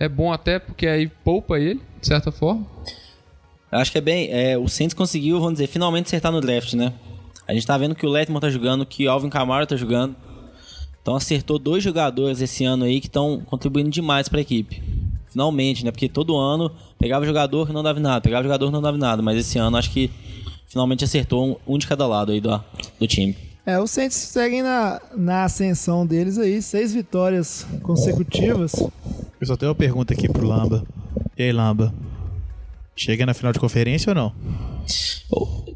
É 0.00 0.08
bom 0.08 0.32
até 0.32 0.58
porque 0.58 0.84
aí 0.88 1.06
poupa 1.06 1.60
ele, 1.60 1.80
de 2.00 2.08
certa 2.08 2.32
forma. 2.32 2.66
Acho 3.70 3.92
que 3.92 3.98
é 3.98 4.00
bem. 4.00 4.28
É, 4.32 4.58
o 4.58 4.68
Saints 4.68 4.94
conseguiu, 4.94 5.38
vamos 5.38 5.54
dizer, 5.54 5.68
finalmente 5.68 6.06
acertar 6.06 6.32
no 6.32 6.40
draft, 6.40 6.74
né? 6.74 6.92
A 7.46 7.54
gente 7.54 7.64
tá 7.64 7.78
vendo 7.78 7.94
que 7.94 8.04
o 8.04 8.08
Letmore 8.08 8.40
tá 8.40 8.50
jogando, 8.50 8.84
que 8.84 9.06
o 9.06 9.10
Alvin 9.10 9.30
Kamara 9.30 9.64
tá 9.64 9.76
jogando. 9.76 10.16
Então 11.02 11.16
acertou 11.16 11.58
dois 11.58 11.82
jogadores 11.82 12.40
esse 12.40 12.64
ano 12.64 12.84
aí 12.84 13.00
que 13.00 13.08
estão 13.08 13.42
contribuindo 13.44 13.90
demais 13.90 14.28
pra 14.28 14.40
equipe. 14.40 14.80
Finalmente, 15.30 15.84
né? 15.84 15.90
Porque 15.90 16.08
todo 16.08 16.36
ano 16.36 16.70
pegava 16.98 17.26
jogador 17.26 17.66
que 17.66 17.72
não 17.72 17.82
dava 17.82 17.98
nada, 17.98 18.20
pegava 18.20 18.42
jogador 18.42 18.66
que 18.66 18.72
não 18.72 18.82
dava 18.82 18.96
nada. 18.96 19.20
Mas 19.20 19.38
esse 19.38 19.58
ano 19.58 19.76
acho 19.76 19.90
que 19.90 20.10
finalmente 20.68 21.04
acertou 21.04 21.58
um, 21.66 21.74
um 21.74 21.78
de 21.78 21.86
cada 21.86 22.06
lado 22.06 22.32
aí 22.32 22.40
do, 22.40 22.62
do 23.00 23.06
time. 23.06 23.36
É, 23.64 23.80
os 23.80 23.90
Saints 23.90 24.16
seguem 24.16 24.62
na, 24.62 25.00
na 25.16 25.44
ascensão 25.44 26.04
deles 26.04 26.36
aí, 26.36 26.60
seis 26.60 26.92
vitórias 26.92 27.66
consecutivas. 27.82 28.74
Eu 29.40 29.46
só 29.46 29.56
tenho 29.56 29.70
uma 29.70 29.76
pergunta 29.76 30.12
aqui 30.14 30.28
pro 30.28 30.46
Lamba. 30.46 30.84
E 31.36 31.44
aí, 31.44 31.52
Lamba? 31.52 31.94
Chega 32.94 33.24
na 33.24 33.34
final 33.34 33.52
de 33.52 33.58
conferência 33.58 34.10
ou 34.10 34.14
não? 34.14 34.32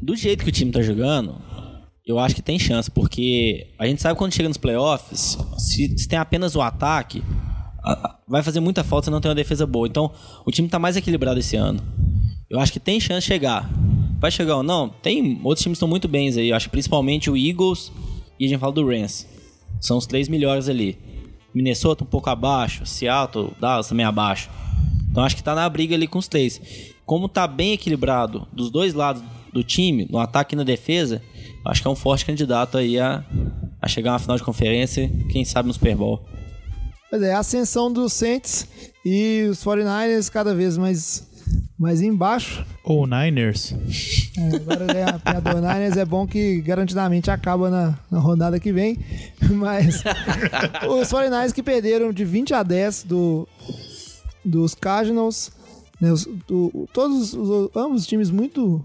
Do 0.01 0.15
jeito 0.15 0.43
que 0.43 0.49
o 0.49 0.53
time 0.53 0.71
tá 0.71 0.81
jogando, 0.81 1.35
eu 2.07 2.17
acho 2.17 2.33
que 2.33 2.41
tem 2.41 2.57
chance, 2.57 2.89
porque 2.89 3.67
a 3.77 3.85
gente 3.85 4.01
sabe 4.01 4.17
quando 4.17 4.33
chega 4.33 4.47
nos 4.47 4.57
playoffs, 4.57 5.37
se, 5.57 5.97
se 5.97 6.07
tem 6.07 6.17
apenas 6.17 6.55
o 6.55 6.61
ataque, 6.61 7.21
vai 8.25 8.41
fazer 8.41 8.61
muita 8.61 8.81
falta 8.81 9.05
se 9.05 9.11
não 9.11 9.19
tem 9.19 9.27
uma 9.29 9.35
defesa 9.35 9.67
boa. 9.67 9.85
Então, 9.85 10.09
o 10.45 10.51
time 10.51 10.69
tá 10.69 10.79
mais 10.79 10.95
equilibrado 10.95 11.37
esse 11.37 11.57
ano. 11.57 11.81
Eu 12.49 12.61
acho 12.61 12.71
que 12.71 12.79
tem 12.79 12.97
chance 12.97 13.19
de 13.19 13.25
chegar. 13.25 13.69
Vai 14.21 14.31
chegar 14.31 14.55
ou 14.55 14.63
não? 14.63 14.87
Tem 14.87 15.41
outros 15.43 15.61
times 15.61 15.75
que 15.75 15.79
estão 15.79 15.87
muito 15.87 16.07
bens 16.07 16.37
aí. 16.37 16.47
Eu 16.49 16.55
acho 16.55 16.69
principalmente 16.69 17.29
o 17.29 17.35
Eagles 17.35 17.91
e 18.39 18.45
a 18.45 18.47
gente 18.47 18.59
fala 18.59 18.71
do 18.71 18.87
Rams. 18.87 19.27
São 19.81 19.97
os 19.97 20.07
três 20.07 20.29
melhores 20.29 20.69
ali. 20.69 20.97
Minnesota 21.53 22.05
um 22.05 22.07
pouco 22.07 22.29
abaixo, 22.29 22.85
Seattle, 22.85 23.51
Dallas 23.59 23.89
também 23.89 24.05
abaixo. 24.05 24.49
Então 25.11 25.23
acho 25.23 25.35
que 25.35 25.43
tá 25.43 25.53
na 25.53 25.67
briga 25.67 25.93
ali 25.93 26.07
com 26.07 26.19
os 26.19 26.27
três. 26.29 26.61
Como 27.05 27.27
tá 27.27 27.45
bem 27.47 27.73
equilibrado 27.73 28.47
dos 28.53 28.71
dois 28.71 28.93
lados 28.93 29.21
do 29.51 29.63
time, 29.63 30.07
no 30.09 30.19
ataque 30.19 30.55
e 30.55 30.57
na 30.57 30.63
defesa, 30.63 31.21
acho 31.67 31.81
que 31.81 31.87
é 31.87 31.91
um 31.91 31.95
forte 31.95 32.25
candidato 32.25 32.77
aí 32.77 32.99
a, 32.99 33.23
a 33.81 33.87
chegar 33.87 34.11
na 34.11 34.19
final 34.19 34.37
de 34.37 34.43
conferência, 34.43 35.09
quem 35.31 35.43
sabe 35.45 35.67
no 35.67 35.73
Super 35.73 35.95
Bowl. 35.95 36.25
Pois 37.09 37.21
é, 37.21 37.33
a 37.33 37.39
ascensão 37.39 37.91
dos 37.91 38.13
Saints 38.13 38.67
e 39.05 39.47
os 39.49 39.63
49ers 39.63 40.29
cada 40.29 40.53
vez 40.53 40.77
mais, 40.77 41.25
mais 41.79 42.01
embaixo. 42.01 42.65
Ou 42.83 43.07
Niners? 43.07 43.73
É, 44.37 44.55
agora 44.55 44.91
é, 44.91 45.03
a 45.03 45.19
piada 45.19 45.53
do 45.53 45.61
Niners 45.61 45.95
é 45.97 46.03
bom 46.05 46.27
que 46.27 46.59
garantidamente 46.61 47.31
acaba 47.31 47.69
na, 47.69 47.97
na 48.11 48.19
rodada 48.19 48.59
que 48.59 48.71
vem. 48.73 48.97
Mas 49.51 50.03
os 50.89 51.07
49ers 51.09 51.53
que 51.53 51.63
perderam 51.63 52.11
de 52.11 52.25
20 52.25 52.53
a 52.53 52.63
10 52.63 53.03
do, 53.03 53.47
dos 54.43 54.75
Cardinals. 54.75 55.51
né, 56.01 56.11
os- 56.11 56.25
do- 56.47 56.87
todos 56.93 57.33
os, 57.33 57.69
ambos 57.75 58.01
os 58.01 58.07
times 58.07 58.29
muito, 58.29 58.83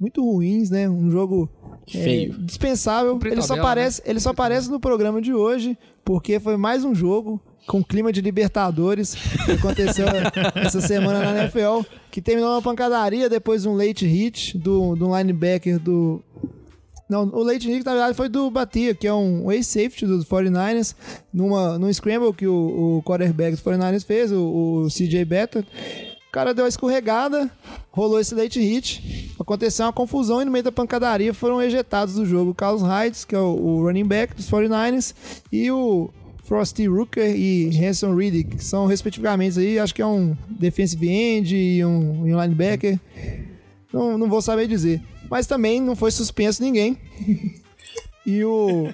muito 0.00 0.24
ruins, 0.24 0.70
né? 0.70 0.88
Um 0.88 1.10
jogo 1.10 1.48
é, 1.94 2.02
Feio. 2.02 2.34
dispensável. 2.38 3.12
Cumprir 3.12 3.32
Ele 3.32 3.42
só, 3.42 3.48
tabela, 3.48 3.68
aparece, 3.68 4.02
ele 4.04 4.20
só 4.20 4.30
aparece 4.30 4.70
no 4.70 4.80
programa 4.80 5.20
de 5.20 5.32
hoje 5.32 5.76
porque 6.04 6.40
foi 6.40 6.56
mais 6.56 6.84
um 6.84 6.94
jogo 6.94 7.40
com 7.66 7.84
clima 7.84 8.10
de 8.10 8.22
Libertadores 8.22 9.14
que 9.44 9.52
aconteceu 9.52 10.06
essa 10.56 10.80
semana 10.80 11.20
na 11.20 11.42
NFL, 11.42 11.82
que 12.10 12.22
terminou 12.22 12.52
uma 12.52 12.62
pancadaria 12.62 13.28
depois 13.28 13.62
de 13.62 13.68
um 13.68 13.76
late 13.76 14.06
hit 14.06 14.56
do, 14.56 14.96
do 14.96 15.14
linebacker 15.14 15.78
do. 15.78 16.24
Não, 17.08 17.24
o 17.24 17.42
late 17.42 17.68
hit 17.68 17.84
na 17.84 17.92
verdade 17.92 18.16
foi 18.16 18.28
do 18.28 18.50
Batia, 18.50 18.94
que 18.94 19.06
é 19.06 19.12
um 19.12 19.50
ex-safety 19.52 20.06
dos 20.06 20.24
49ers, 20.24 20.94
numa, 21.32 21.78
num 21.78 21.92
scramble 21.92 22.32
que 22.32 22.46
o, 22.46 22.98
o 22.98 23.02
quarterback 23.02 23.52
dos 23.52 23.62
49ers 23.62 24.04
fez, 24.04 24.32
o, 24.32 24.84
o 24.84 24.88
CJ 24.88 25.24
Better. 25.24 25.64
Cara 26.38 26.54
deu 26.54 26.66
uma 26.66 26.68
escorregada, 26.68 27.50
rolou 27.90 28.20
esse 28.20 28.32
late 28.32 28.60
hit, 28.60 29.34
aconteceu 29.40 29.86
uma 29.86 29.92
confusão 29.92 30.40
e 30.40 30.44
no 30.44 30.52
meio 30.52 30.62
da 30.62 30.70
pancadaria 30.70 31.34
foram 31.34 31.60
ejetados 31.60 32.14
do 32.14 32.24
jogo 32.24 32.54
Carlos 32.54 32.80
Hyde, 32.80 33.26
que 33.26 33.34
é 33.34 33.40
o, 33.40 33.82
running 33.82 34.04
back 34.04 34.36
dos 34.36 34.48
49ers, 34.48 35.16
e 35.50 35.68
o 35.68 36.08
Frosty 36.44 36.86
Rooker 36.86 37.34
e 37.34 37.84
Hanson 37.84 38.14
Reed, 38.14 38.50
que 38.50 38.62
são 38.62 38.86
respectivamente 38.86 39.58
aí, 39.58 39.80
acho 39.80 39.92
que 39.92 40.00
é 40.00 40.06
um 40.06 40.36
defensive 40.48 41.08
end 41.08 41.56
e 41.56 41.84
um, 41.84 42.24
linebacker. 42.24 43.00
Não, 43.92 44.16
não 44.16 44.28
vou 44.28 44.40
saber 44.40 44.68
dizer. 44.68 45.02
Mas 45.28 45.44
também 45.44 45.82
não 45.82 45.96
foi 45.96 46.12
suspenso 46.12 46.62
ninguém. 46.62 46.96
E 48.24 48.44
o. 48.44 48.92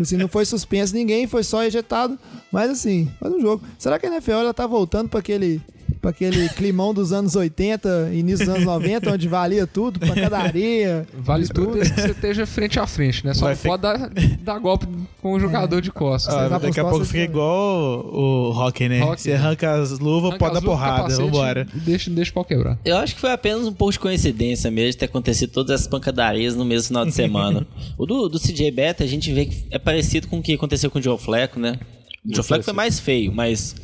Assim, 0.00 0.16
não 0.16 0.28
foi 0.28 0.44
suspenso 0.44 0.94
ninguém, 0.94 1.26
foi 1.26 1.42
só 1.42 1.64
ejetado. 1.64 2.16
Mas 2.52 2.70
assim, 2.70 3.10
mais 3.20 3.34
um 3.34 3.40
jogo. 3.40 3.64
Será 3.76 3.98
que 3.98 4.06
a 4.06 4.08
NFL 4.08 4.30
ela 4.30 4.54
tá 4.54 4.64
voltando 4.64 5.08
para 5.08 5.18
aquele. 5.18 5.60
Pra 6.00 6.10
aquele 6.10 6.48
climão 6.50 6.94
dos 6.94 7.12
anos 7.12 7.36
80, 7.36 8.10
início 8.14 8.46
dos 8.46 8.54
anos 8.54 8.64
90, 8.64 9.12
onde 9.12 9.28
valia 9.28 9.66
tudo, 9.66 10.00
pancadaria. 10.00 11.06
Vale 11.12 11.46
tudo. 11.46 11.74
desde 11.74 11.92
que 11.94 12.00
você 12.00 12.10
esteja 12.12 12.46
frente 12.46 12.80
a 12.80 12.86
frente, 12.86 13.26
né? 13.26 13.34
Só 13.34 13.44
Vai 13.44 13.54
não 13.54 13.60
pode 13.60 13.82
dar, 13.82 14.10
dar 14.40 14.58
golpe 14.58 14.86
com 15.20 15.34
o 15.34 15.40
jogador 15.40 15.82
de 15.82 15.92
costas. 15.92 16.34
Ah, 16.34 16.48
daqui 16.58 16.80
a 16.80 16.84
pouco 16.84 17.04
fica 17.04 17.24
igual 17.24 18.06
o 18.06 18.50
hockey, 18.50 18.88
né? 18.88 19.02
Hockey. 19.02 19.22
Você 19.24 19.32
arranca 19.32 19.74
as 19.74 19.98
luvas, 19.98 20.30
Arranca 20.30 20.38
pode 20.38 20.54
dar 20.54 20.62
porrada. 20.62 20.96
capacete 21.02 21.22
Vambora. 21.22 21.66
e 21.74 21.80
Deixa, 21.80 22.10
deixa 22.10 22.30
o 22.30 22.34
pau 22.34 22.44
quebrar. 22.46 22.78
Eu 22.82 22.96
acho 22.96 23.14
que 23.14 23.20
foi 23.20 23.32
apenas 23.32 23.66
um 23.66 23.72
pouco 23.72 23.92
de 23.92 23.98
coincidência 23.98 24.70
mesmo 24.70 24.92
de 24.92 24.96
ter 24.96 25.04
acontecido 25.04 25.50
todas 25.50 25.74
essas 25.74 25.86
pancadarias 25.86 26.56
no 26.56 26.64
mesmo 26.64 26.88
final 26.88 27.04
de 27.04 27.12
semana. 27.12 27.66
o 27.98 28.06
do, 28.06 28.26
do 28.28 28.40
CJ 28.40 28.70
Beta, 28.70 29.04
a 29.04 29.06
gente 29.06 29.30
vê 29.32 29.44
que 29.44 29.66
é 29.70 29.78
parecido 29.78 30.28
com 30.28 30.38
o 30.38 30.42
que 30.42 30.54
aconteceu 30.54 30.90
com 30.90 30.98
o 30.98 31.02
Joe 31.02 31.18
Flacco, 31.18 31.60
né? 31.60 31.78
O 32.24 32.34
Joe 32.34 32.42
Flacco 32.44 32.64
foi 32.64 32.72
mais 32.74 32.98
feio, 32.98 33.32
mas 33.32 33.74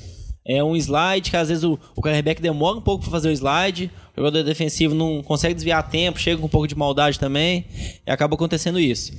é 0.47 0.63
um 0.63 0.77
slide 0.77 1.31
que 1.31 1.37
às 1.37 1.49
vezes 1.49 1.65
o, 1.65 1.79
o 1.95 2.01
demora 2.41 2.79
um 2.79 2.81
pouco 2.81 3.03
pra 3.03 3.11
fazer 3.11 3.29
o 3.29 3.33
slide, 3.33 3.91
o 4.17 4.21
jogador 4.21 4.45
defensivo 4.45 4.95
não 4.95 5.23
consegue 5.23 5.55
desviar 5.55 5.89
tempo, 5.91 6.21
chega 6.21 6.39
com 6.39 6.47
um 6.47 6.51
pouco 6.51 6.69
de 6.69 6.77
maldade 6.77 7.19
também, 7.19 7.65
e 8.07 8.11
acaba 8.11 8.35
acontecendo 8.35 8.79
isso. 8.79 9.13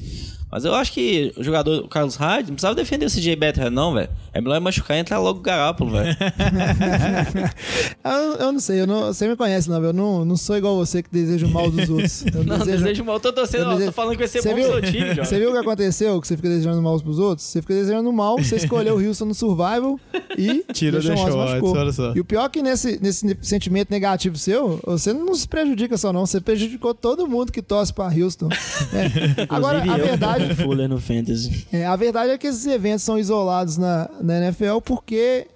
Mas 0.50 0.64
eu 0.64 0.74
acho 0.74 0.94
que 0.94 1.34
o 1.36 1.44
jogador, 1.44 1.84
o 1.84 1.88
Carlos 1.90 2.16
Hyde, 2.16 2.48
não 2.50 2.56
precisava 2.56 2.74
defender 2.76 3.06
o 3.06 3.10
CJ 3.10 3.36
Better, 3.36 3.70
não, 3.70 3.94
velho. 3.94 4.10
É 4.34 4.40
melhor 4.40 4.62
machucar 4.62 4.96
e 4.96 5.00
entrar 5.02 5.20
logo 5.20 5.40
o 5.40 5.42
Garoppolo, 5.42 5.92
velho. 5.92 6.16
eu, 8.04 8.34
eu 8.46 8.52
não 8.52 8.60
sei, 8.60 8.82
eu 8.82 8.88
não, 8.88 9.08
você 9.08 9.28
me 9.28 9.36
conhece, 9.36 9.70
não, 9.70 9.84
eu 9.84 9.94
não, 9.94 10.24
não 10.26 10.38
sou 10.38 10.58
igual 10.58 10.76
você 10.78 11.02
que 11.04 11.10
deseja 11.12 11.46
o 11.46 11.50
mal 11.50 11.70
dos 11.70 11.90
outros. 11.90 12.26
Eu 12.34 12.44
Não, 12.48 12.60
desejo- 12.60 12.78
desejo 12.84 13.04
mal. 13.06 13.16
Eu 13.16 13.20
tô 13.20 13.34
torcendo, 13.34 13.62
eu 13.62 13.68
ó, 13.68 13.72
tô 13.72 13.78
desejo- 13.78 13.92
falando 13.94 14.12
que 14.14 14.18
vai 14.20 14.28
ser 14.28 14.42
Você 14.42 14.50
bom 14.50 14.56
viu, 14.56 14.66
pro 14.70 14.74
seu 14.74 14.82
time, 14.92 15.06
Jorge. 15.08 15.26
você 15.26 15.40
viu 15.40 15.50
o 15.50 15.54
que 15.54 15.58
aconteceu? 15.60 16.22
Que 16.22 16.28
você 16.28 16.36
fica 16.38 16.50
desejando 16.50 16.82
mal 16.82 17.00
pros 17.02 17.20
outros? 17.20 17.48
Você 17.48 17.62
fica 17.62 17.74
desejando 17.74 18.14
mal, 18.14 18.38
você 18.38 18.56
escolheu 18.58 18.96
o 18.96 19.06
Houston 19.06 19.26
no 19.26 19.34
Survival 19.34 20.00
e 20.38 20.64
Tira 20.74 21.00
Deshaun 21.00 21.16
Watson 21.18 21.38
machucou. 21.38 21.78
Olha 21.78 21.92
só. 21.92 22.14
E 22.16 22.20
o 22.20 22.26
pior 22.26 22.46
é 22.46 22.50
que 22.50 22.62
nesse, 22.62 23.00
nesse 23.02 23.38
sentimento 23.42 23.90
negativo 23.90 24.38
seu, 24.38 24.80
você 24.86 25.12
não 25.14 25.34
se 25.36 25.48
prejudica 25.48 25.98
só 25.98 26.14
não, 26.14 26.26
você 26.26 26.40
prejudicou 26.40 26.94
todo 26.94 27.28
mundo 27.28 27.52
que 27.52 27.62
torce 27.62 27.94
pra 27.94 28.06
Houston. 28.06 28.50
É. 28.94 29.46
Agora, 29.50 29.82
a 29.82 29.98
eu, 29.98 30.18
verdade, 30.38 30.64
Fuller 30.64 30.90
no 30.90 31.00
Fantasy. 31.00 31.68
é, 31.72 31.86
a 31.86 31.96
verdade 31.96 32.32
é 32.32 32.38
que 32.38 32.48
esses 32.48 32.66
eventos 32.66 33.04
são 33.04 33.18
isolados 33.18 33.78
na, 33.78 34.10
na 34.22 34.38
NFL 34.46 34.80
porque 34.84 35.48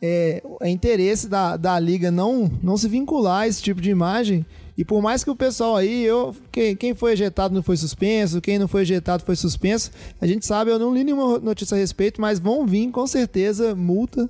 é, 0.00 0.42
é 0.60 0.68
interesse 0.68 1.28
da, 1.28 1.56
da 1.56 1.78
liga 1.78 2.10
não, 2.10 2.50
não 2.62 2.76
se 2.76 2.88
vincular 2.88 3.42
a 3.42 3.48
esse 3.48 3.62
tipo 3.62 3.80
de 3.80 3.90
imagem 3.90 4.44
E 4.76 4.84
por 4.84 5.00
mais 5.00 5.24
que 5.24 5.30
o 5.30 5.36
pessoal 5.36 5.76
aí, 5.76 6.04
eu, 6.04 6.36
quem, 6.52 6.76
quem 6.76 6.94
foi 6.94 7.12
ejetado 7.12 7.54
não 7.54 7.62
foi 7.62 7.76
suspenso, 7.78 8.42
quem 8.42 8.58
não 8.58 8.68
foi 8.68 8.82
ejetado 8.82 9.24
foi 9.24 9.34
suspenso, 9.34 9.90
a 10.20 10.26
gente 10.26 10.44
sabe, 10.44 10.70
eu 10.70 10.78
não 10.78 10.94
li 10.94 11.02
nenhuma 11.02 11.38
notícia 11.38 11.74
a 11.74 11.78
respeito, 11.78 12.20
mas 12.20 12.38
vão 12.38 12.66
vir 12.66 12.90
com 12.90 13.06
certeza 13.06 13.74
multa, 13.74 14.28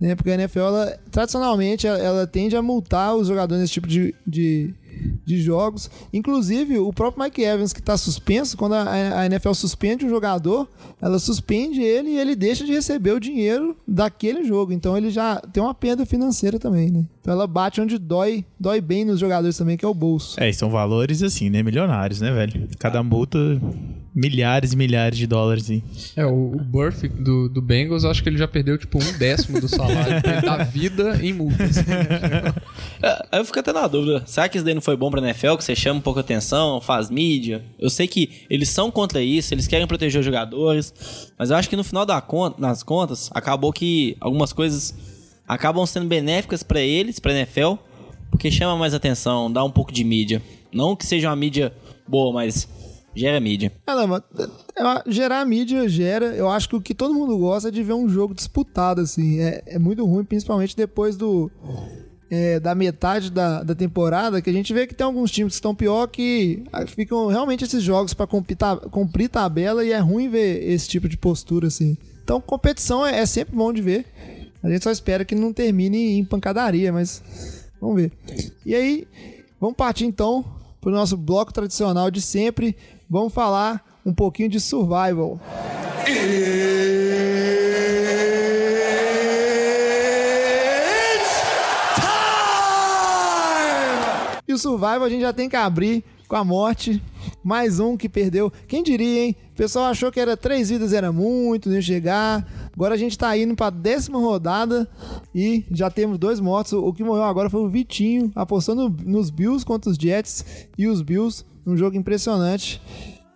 né? 0.00 0.14
Porque 0.14 0.30
a 0.30 0.34
NFL, 0.34 0.60
ela, 0.60 0.98
tradicionalmente, 1.10 1.86
ela, 1.86 1.98
ela 1.98 2.26
tende 2.26 2.56
a 2.56 2.62
multar 2.62 3.16
os 3.16 3.26
jogadores 3.26 3.60
nesse 3.60 3.72
tipo 3.72 3.88
de, 3.88 4.14
de, 4.24 4.72
de 5.28 5.40
jogos. 5.42 5.90
Inclusive, 6.12 6.78
o 6.78 6.92
próprio 6.92 7.22
Mike 7.22 7.42
Evans, 7.42 7.72
que 7.72 7.80
está 7.80 7.96
suspenso, 7.96 8.56
quando 8.56 8.72
a, 8.74 9.20
a 9.20 9.26
NFL 9.26 9.52
suspende 9.52 10.06
um 10.06 10.08
jogador, 10.08 10.66
ela 11.00 11.18
suspende 11.18 11.82
ele 11.82 12.10
e 12.10 12.18
ele 12.18 12.34
deixa 12.34 12.64
de 12.64 12.72
receber 12.72 13.12
o 13.12 13.20
dinheiro 13.20 13.76
daquele 13.86 14.42
jogo. 14.44 14.72
Então 14.72 14.96
ele 14.96 15.10
já 15.10 15.36
tem 15.52 15.62
uma 15.62 15.74
perda 15.74 16.06
financeira 16.06 16.58
também, 16.58 16.90
né? 16.90 17.04
Então 17.20 17.34
ela 17.34 17.46
bate 17.46 17.80
onde 17.80 17.98
dói, 17.98 18.44
dói 18.58 18.80
bem 18.80 19.04
nos 19.04 19.20
jogadores 19.20 19.56
também, 19.56 19.76
que 19.76 19.84
é 19.84 19.88
o 19.88 19.92
bolso. 19.92 20.40
É, 20.40 20.48
e 20.48 20.54
são 20.54 20.70
valores 20.70 21.22
assim, 21.22 21.50
né? 21.50 21.62
Milionários, 21.62 22.22
né, 22.22 22.32
velho? 22.32 22.66
Cada 22.78 23.02
multa, 23.02 23.38
milhares 24.14 24.72
e 24.72 24.76
milhares 24.76 25.18
de 25.18 25.26
dólares. 25.26 25.68
Hein? 25.68 25.84
É, 26.16 26.24
o, 26.24 26.54
o 26.54 26.58
Burf 26.58 27.06
do, 27.06 27.48
do 27.48 27.60
Bengals, 27.60 28.04
acho 28.04 28.22
que 28.22 28.30
ele 28.30 28.38
já 28.38 28.48
perdeu 28.48 28.78
tipo 28.78 28.98
um 28.98 29.18
décimo 29.18 29.60
do 29.60 29.68
salário 29.68 30.22
da 30.42 30.64
vida 30.64 31.18
em 31.22 31.34
multas. 31.34 31.76
É, 33.00 33.28
Aí 33.30 33.40
eu 33.40 33.44
fico 33.44 33.60
até 33.60 33.72
na 33.72 33.86
dúvida. 33.86 34.24
Será 34.26 34.48
que 34.48 34.56
isso 34.58 34.64
daí 34.64 34.74
não 34.74 34.80
foi 34.80 34.96
bom 34.96 35.08
pra 35.08 35.17
NFL? 35.18 35.56
Que 35.56 35.64
você 35.64 35.76
chama 35.76 35.98
um 35.98 36.02
pouco 36.02 36.20
atenção, 36.20 36.80
faz 36.80 37.10
mídia? 37.10 37.64
Eu 37.78 37.90
sei 37.90 38.06
que 38.06 38.46
eles 38.48 38.68
são 38.68 38.90
contra 38.90 39.22
isso, 39.22 39.52
eles 39.52 39.66
querem 39.66 39.86
proteger 39.86 40.20
os 40.20 40.24
jogadores. 40.24 41.32
Mas 41.38 41.50
eu 41.50 41.56
acho 41.56 41.68
que 41.68 41.76
no 41.76 41.84
final 41.84 42.04
da 42.04 42.20
conta, 42.20 42.60
nas 42.60 42.82
contas, 42.82 43.30
acabou 43.32 43.72
que 43.72 44.16
algumas 44.20 44.52
coisas 44.52 44.94
acabam 45.46 45.84
sendo 45.86 46.06
benéficas 46.06 46.62
pra 46.62 46.80
eles, 46.80 47.18
pra 47.18 47.32
NFL, 47.32 47.74
porque 48.30 48.50
chama 48.50 48.76
mais 48.76 48.94
atenção, 48.94 49.50
dá 49.50 49.64
um 49.64 49.70
pouco 49.70 49.92
de 49.92 50.04
mídia. 50.04 50.42
Não 50.72 50.94
que 50.94 51.06
seja 51.06 51.28
uma 51.28 51.36
mídia 51.36 51.72
boa, 52.06 52.32
mas 52.32 52.68
gera 53.14 53.40
mídia. 53.40 53.72
Ah, 53.86 53.94
não, 53.94 54.06
mas, 54.06 54.22
é, 54.36 55.10
gerar 55.10 55.44
mídia 55.44 55.88
gera. 55.88 56.26
Eu 56.26 56.48
acho 56.48 56.68
que 56.68 56.76
o 56.76 56.80
que 56.80 56.94
todo 56.94 57.14
mundo 57.14 57.36
gosta 57.38 57.68
é 57.68 57.72
de 57.72 57.82
ver 57.82 57.94
um 57.94 58.08
jogo 58.08 58.34
disputado, 58.34 59.00
assim. 59.00 59.40
É, 59.40 59.62
é 59.66 59.78
muito 59.78 60.04
ruim, 60.04 60.24
principalmente 60.24 60.76
depois 60.76 61.16
do. 61.16 61.50
É, 62.30 62.60
da 62.60 62.74
metade 62.74 63.30
da, 63.30 63.62
da 63.62 63.74
temporada, 63.74 64.40
que 64.42 64.50
a 64.50 64.52
gente 64.52 64.72
vê 64.72 64.86
que 64.86 64.94
tem 64.94 65.04
alguns 65.04 65.30
times 65.30 65.52
que 65.52 65.58
estão 65.58 65.74
pior 65.74 66.06
que 66.06 66.62
ah, 66.72 66.86
ficam 66.86 67.28
realmente 67.28 67.64
esses 67.64 67.82
jogos 67.82 68.12
para 68.12 68.26
cumprir, 68.26 68.56
cumprir 68.90 69.28
tabela 69.28 69.84
e 69.84 69.92
é 69.92 69.98
ruim 69.98 70.28
ver 70.28 70.62
esse 70.68 70.88
tipo 70.88 71.08
de 71.08 71.16
postura, 71.16 71.68
assim. 71.68 71.96
Então, 72.22 72.40
competição 72.40 73.06
é, 73.06 73.20
é 73.20 73.26
sempre 73.26 73.56
bom 73.56 73.72
de 73.72 73.80
ver. 73.80 74.04
A 74.62 74.68
gente 74.68 74.82
só 74.82 74.90
espera 74.90 75.24
que 75.24 75.34
não 75.34 75.52
termine 75.52 76.18
em 76.18 76.24
pancadaria, 76.24 76.92
mas 76.92 77.22
vamos 77.80 77.96
ver. 77.96 78.12
E 78.66 78.74
aí, 78.74 79.06
vamos 79.60 79.76
partir 79.76 80.04
então 80.04 80.44
pro 80.80 80.90
nosso 80.90 81.16
bloco 81.16 81.52
tradicional 81.52 82.10
de 82.10 82.20
sempre. 82.20 82.76
Vamos 83.08 83.32
falar 83.32 84.00
um 84.04 84.12
pouquinho 84.12 84.48
de 84.48 84.60
survival. 84.60 85.40
O 94.58 94.60
Survival 94.60 95.04
a 95.04 95.08
gente 95.08 95.20
já 95.20 95.32
tem 95.32 95.48
que 95.48 95.56
abrir 95.56 96.04
com 96.26 96.36
a 96.36 96.44
morte. 96.44 97.02
Mais 97.42 97.78
um 97.78 97.96
que 97.96 98.08
perdeu. 98.08 98.52
Quem 98.66 98.82
diria, 98.82 99.26
hein? 99.26 99.36
O 99.52 99.56
pessoal 99.56 99.86
achou 99.86 100.10
que 100.10 100.20
era 100.20 100.36
três 100.36 100.68
vidas 100.68 100.92
era 100.92 101.12
muito, 101.12 101.68
não 101.68 101.76
ia 101.76 101.82
chegar. 101.82 102.46
Agora 102.72 102.94
a 102.94 102.98
gente 102.98 103.16
tá 103.16 103.36
indo 103.36 103.54
pra 103.54 103.70
décima 103.70 104.18
rodada 104.18 104.88
e 105.34 105.64
já 105.70 105.90
temos 105.90 106.18
dois 106.18 106.40
mortos. 106.40 106.72
O 106.72 106.92
que 106.92 107.04
morreu 107.04 107.24
agora 107.24 107.48
foi 107.48 107.60
o 107.60 107.68
Vitinho, 107.68 108.30
apostando 108.34 108.94
nos 109.04 109.30
Bills 109.30 109.64
contra 109.64 109.90
os 109.90 109.96
Jets. 109.96 110.44
E 110.76 110.86
os 110.86 111.02
Bills, 111.02 111.44
um 111.66 111.76
jogo 111.76 111.96
impressionante. 111.96 112.82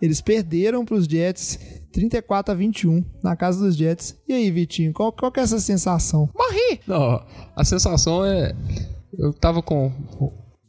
Eles 0.01 0.19
perderam 0.19 0.83
pros 0.83 1.05
Jets 1.05 1.57
34 1.93 2.51
a 2.51 2.55
21 2.55 3.05
na 3.23 3.35
casa 3.35 3.63
dos 3.63 3.75
Jets. 3.77 4.17
E 4.27 4.33
aí, 4.33 4.51
Vitinho, 4.51 4.91
qual, 4.91 5.13
qual 5.13 5.31
que 5.31 5.39
é 5.39 5.43
essa 5.43 5.59
sensação? 5.59 6.29
Não, 6.85 7.23
a 7.55 7.63
sensação 7.63 8.25
é. 8.25 8.53
Eu 9.17 9.31
tava 9.31 9.61
com. 9.61 9.91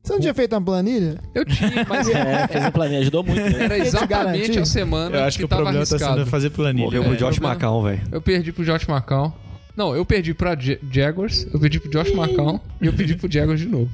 Você 0.05 0.13
não 0.13 0.21
tinha 0.21 0.35
feito 0.35 0.53
uma 0.53 0.61
planilha? 0.63 1.19
Eu 1.35 1.45
tinha, 1.47 1.71
mas 1.89 2.07
É, 2.09 2.47
fez 2.47 2.69
planejamento, 2.71 3.01
ajudou 3.01 3.25
muito. 3.25 3.41
Né? 3.41 3.65
era 3.65 3.75
te 3.81 3.87
exatamente 3.87 4.59
a 4.59 4.65
semana 4.67 5.17
Eu 5.17 5.25
acho 5.25 5.39
que, 5.39 5.45
o 5.45 5.49
tava 5.49 5.63
problema 5.63 5.85
tá 5.87 5.95
arriscado. 5.95 6.19
sendo 6.21 6.31
fazer 6.31 6.51
planilha. 6.51 6.85
Morreu 6.85 7.03
pro 7.05 7.13
É, 7.15 7.17
Josh 7.17 7.39
problema- 7.39 7.55
McCown, 7.55 7.83
velho. 7.83 8.01
Eu 8.13 8.21
perdi 8.21 8.53
pro 8.53 8.65
Josh 8.65 8.87
McCown. 8.87 9.33
Não, 9.77 9.97
eu 9.97 10.05
perdi 10.05 10.35
pra 10.35 10.55
Ja- 10.55 10.79
Jaguars, 10.91 11.47
eu 11.53 11.59
perdi 11.59 11.81
pro 11.81 11.91
Josh 11.91 12.11
McCown 12.13 12.61
e 12.83 12.87
eu 12.87 12.93
perdi 12.93 13.17
pro 13.17 13.33
Jaguars 13.33 13.59
de 13.59 13.67
novo. 13.67 13.91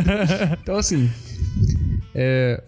então, 0.62 0.76
assim, 0.76 1.08
é, 2.14 2.62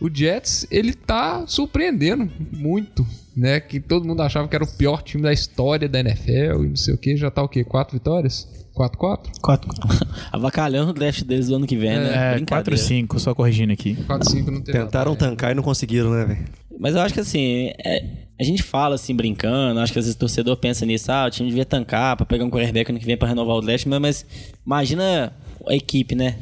o 0.00 0.08
Jets, 0.12 0.66
ele 0.70 0.94
tá 0.94 1.44
surpreendendo 1.46 2.30
muito, 2.52 3.04
né? 3.36 3.60
Que 3.60 3.80
todo 3.80 4.06
mundo 4.06 4.22
achava 4.22 4.46
que 4.48 4.54
era 4.54 4.64
o 4.64 4.66
pior 4.76 5.02
time 5.02 5.22
da 5.22 5.32
história 5.32 5.88
da 5.88 6.00
NFL 6.00 6.64
e 6.64 6.68
não 6.68 6.76
sei 6.76 6.94
o 6.94 6.98
que. 6.98 7.16
Já 7.16 7.30
tá 7.30 7.42
o 7.42 7.48
quê? 7.48 7.64
Quatro 7.64 7.94
vitórias? 7.98 8.48
4-4? 8.78 9.40
Quatro. 9.42 9.70
Avacalhando 10.32 10.90
o 10.90 10.94
draft 10.94 11.22
deles 11.24 11.48
do 11.48 11.56
ano 11.56 11.66
que 11.66 11.76
vem, 11.76 11.90
né? 11.90 12.32
É, 12.32 12.34
Brincadeira. 12.36 12.80
4-5, 12.80 13.18
só 13.18 13.34
corrigindo 13.34 13.72
aqui. 13.72 13.94
4-5 13.94 14.46
não 14.46 14.60
teve. 14.60 14.78
Tentaram 14.78 15.12
né? 15.12 15.18
tancar 15.18 15.50
e 15.52 15.54
não 15.54 15.62
conseguiram, 15.62 16.10
né, 16.10 16.24
velho? 16.24 16.44
Mas 16.78 16.94
eu 16.94 17.00
acho 17.00 17.12
que 17.12 17.20
assim, 17.20 17.72
é- 17.84 18.04
a 18.38 18.44
gente 18.44 18.62
fala 18.62 18.94
assim, 18.94 19.14
brincando, 19.14 19.80
acho 19.80 19.92
que 19.92 19.98
às 19.98 20.04
vezes 20.04 20.14
o 20.14 20.18
torcedor 20.18 20.56
pensa 20.56 20.86
nisso, 20.86 21.10
ah, 21.10 21.26
o 21.26 21.30
time 21.30 21.48
devia 21.48 21.64
tancar 21.64 22.16
pra 22.16 22.24
pegar 22.24 22.44
um 22.44 22.50
quarterback 22.50 22.88
ano 22.90 23.00
que 23.00 23.04
vem 23.06 23.16
pra 23.16 23.26
renovar 23.26 23.56
o 23.56 23.60
draft, 23.60 23.84
mas, 23.86 24.00
mas 24.00 24.26
imagina 24.64 25.32
a 25.66 25.74
equipe, 25.74 26.14
né? 26.14 26.36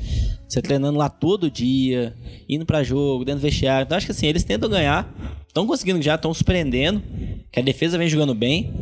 Você 0.47 0.61
treinando 0.61 0.99
lá 0.99 1.09
todo 1.09 1.51
dia, 1.51 2.15
indo 2.49 2.67
pra 2.67 2.83
jogo, 2.83 3.25
dentro 3.25 3.41
do 3.41 3.43
vestiário. 3.43 3.85
Então 3.85 3.97
acho 3.97 4.07
que 4.07 4.13
assim, 4.13 4.27
eles 4.27 4.45
tentam 4.45 4.69
ganhar, 4.69 5.11
estão 5.49 5.67
conseguindo 5.67 6.01
já, 6.03 6.15
estão 6.17 6.33
surpreendendo, 6.35 7.03
que 7.51 7.59
a 7.59 7.63
defesa 7.63 7.97
vem 7.97 8.09
jogando 8.09 8.35
bem, 8.35 8.73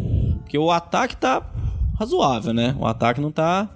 porque 0.42 0.59
o 0.59 0.70
ataque 0.72 1.16
tá 1.16 1.40
razoável, 1.99 2.53
né? 2.53 2.74
O 2.78 2.86
ataque 2.86 3.20
não 3.20 3.30
tá 3.30 3.68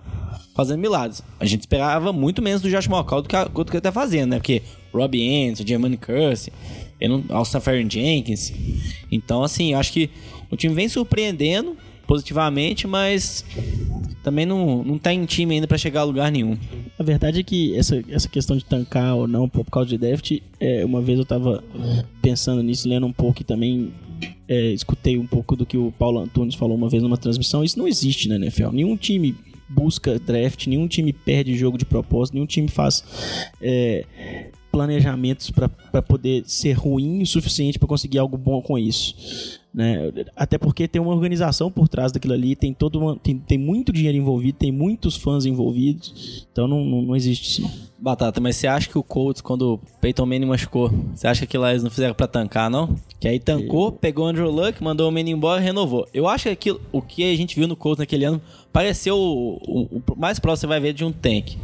fazendo 0.54 0.80
milagres. 0.80 1.22
A 1.38 1.46
gente 1.46 1.60
esperava 1.60 2.12
muito 2.12 2.42
menos 2.42 2.60
do 2.60 2.68
Josh 2.70 2.86
McCall 2.88 3.22
do 3.22 3.28
que, 3.28 3.36
a- 3.36 3.44
do 3.44 3.64
que 3.64 3.72
ele 3.72 3.80
tá 3.80 3.92
fazendo, 3.92 4.30
né? 4.30 4.36
Porque 4.38 4.62
Robbie 4.92 5.44
Anderson, 5.44 5.64
Germani 5.66 5.96
Curse, 5.96 6.52
Ferrin 7.60 7.88
Jenkins. 7.88 8.52
Então, 9.10 9.42
assim, 9.42 9.72
eu 9.72 9.78
acho 9.78 9.92
que 9.92 10.10
o 10.50 10.56
time 10.56 10.74
vem 10.74 10.88
surpreendendo 10.88 11.76
positivamente, 12.06 12.86
mas 12.86 13.44
também 14.24 14.46
não, 14.46 14.82
não 14.82 14.98
tá 14.98 15.12
em 15.12 15.24
time 15.26 15.54
ainda 15.54 15.66
pra 15.68 15.76
chegar 15.78 16.00
a 16.00 16.04
lugar 16.04 16.32
nenhum. 16.32 16.56
A 16.98 17.02
verdade 17.02 17.40
é 17.40 17.42
que 17.42 17.76
essa, 17.76 18.02
essa 18.08 18.28
questão 18.28 18.56
de 18.56 18.64
tancar 18.64 19.14
ou 19.14 19.28
não 19.28 19.48
por 19.48 19.64
causa 19.66 19.90
de 19.90 19.98
draft, 19.98 20.32
é, 20.58 20.84
uma 20.84 21.00
vez 21.02 21.18
eu 21.18 21.24
tava 21.24 21.62
pensando 22.22 22.62
nisso, 22.62 22.88
lendo 22.88 23.06
um 23.06 23.12
pouco 23.12 23.42
e 23.42 23.44
também 23.44 23.92
é, 24.48 24.72
escutei 24.72 25.18
um 25.18 25.26
pouco 25.26 25.54
do 25.54 25.66
que 25.66 25.76
o 25.76 25.92
Paulo 25.92 26.18
Antunes 26.18 26.54
falou 26.54 26.76
uma 26.76 26.88
vez 26.88 27.02
numa 27.02 27.18
transmissão. 27.18 27.62
Isso 27.62 27.78
não 27.78 27.86
existe 27.86 28.28
na 28.28 28.36
NFL. 28.36 28.70
Nenhum 28.70 28.96
time 28.96 29.36
busca 29.68 30.18
draft, 30.18 30.66
nenhum 30.66 30.88
time 30.88 31.12
perde 31.12 31.54
jogo 31.54 31.76
de 31.76 31.84
propósito, 31.84 32.34
nenhum 32.34 32.46
time 32.46 32.68
faz 32.68 33.04
é, 33.60 34.06
planejamentos 34.72 35.50
para 35.50 36.02
poder 36.02 36.44
ser 36.46 36.72
ruim 36.72 37.20
o 37.20 37.26
suficiente 37.26 37.78
para 37.78 37.88
conseguir 37.88 38.18
algo 38.18 38.38
bom 38.38 38.62
com 38.62 38.78
isso. 38.78 39.57
Né? 39.78 40.10
Até 40.34 40.58
porque 40.58 40.88
tem 40.88 41.00
uma 41.00 41.14
organização 41.14 41.70
por 41.70 41.86
trás 41.86 42.10
daquilo 42.10 42.34
ali, 42.34 42.56
tem 42.56 42.74
todo 42.74 42.98
uma, 42.98 43.14
tem, 43.16 43.38
tem 43.38 43.56
muito 43.56 43.92
dinheiro 43.92 44.18
envolvido, 44.18 44.58
tem 44.58 44.72
muitos 44.72 45.16
fãs 45.16 45.46
envolvidos, 45.46 46.48
então 46.50 46.66
não, 46.66 46.84
não, 46.84 47.00
não 47.02 47.14
existe 47.14 47.62
isso. 47.62 47.88
Batata, 47.96 48.40
mas 48.40 48.56
você 48.56 48.66
acha 48.66 48.88
que 48.88 48.98
o 48.98 49.04
Colts, 49.04 49.40
quando 49.40 49.74
o 49.74 49.80
Peyton 50.00 50.26
Manning 50.26 50.46
machucou, 50.46 50.90
você 51.14 51.28
acha 51.28 51.40
que 51.42 51.44
aquilo 51.44 51.62
lá 51.62 51.70
eles 51.70 51.84
não 51.84 51.90
fizeram 51.92 52.12
pra 52.12 52.26
tancar, 52.26 52.68
não? 52.68 52.96
Que 53.20 53.28
aí 53.28 53.38
tancou, 53.38 53.92
pegou 53.92 54.24
o 54.24 54.28
Andrew 54.28 54.50
Luck, 54.50 54.82
mandou 54.82 55.08
o 55.08 55.12
Manning 55.12 55.30
embora 55.30 55.60
e 55.60 55.64
renovou. 55.64 56.08
Eu 56.12 56.26
acho 56.26 56.44
que 56.44 56.48
aquilo, 56.50 56.80
o 56.90 57.00
que 57.00 57.22
a 57.22 57.36
gente 57.36 57.54
viu 57.54 57.68
no 57.68 57.76
Colts 57.76 58.00
naquele 58.00 58.24
ano 58.24 58.42
pareceu 58.72 59.16
o, 59.16 59.58
o- 59.64 60.02
o 60.08 60.18
mais 60.18 60.40
próximo 60.40 60.56
que 60.56 60.60
você 60.62 60.66
vai 60.66 60.80
ver 60.80 60.92
de 60.92 61.04
um 61.04 61.12
tank. 61.12 61.56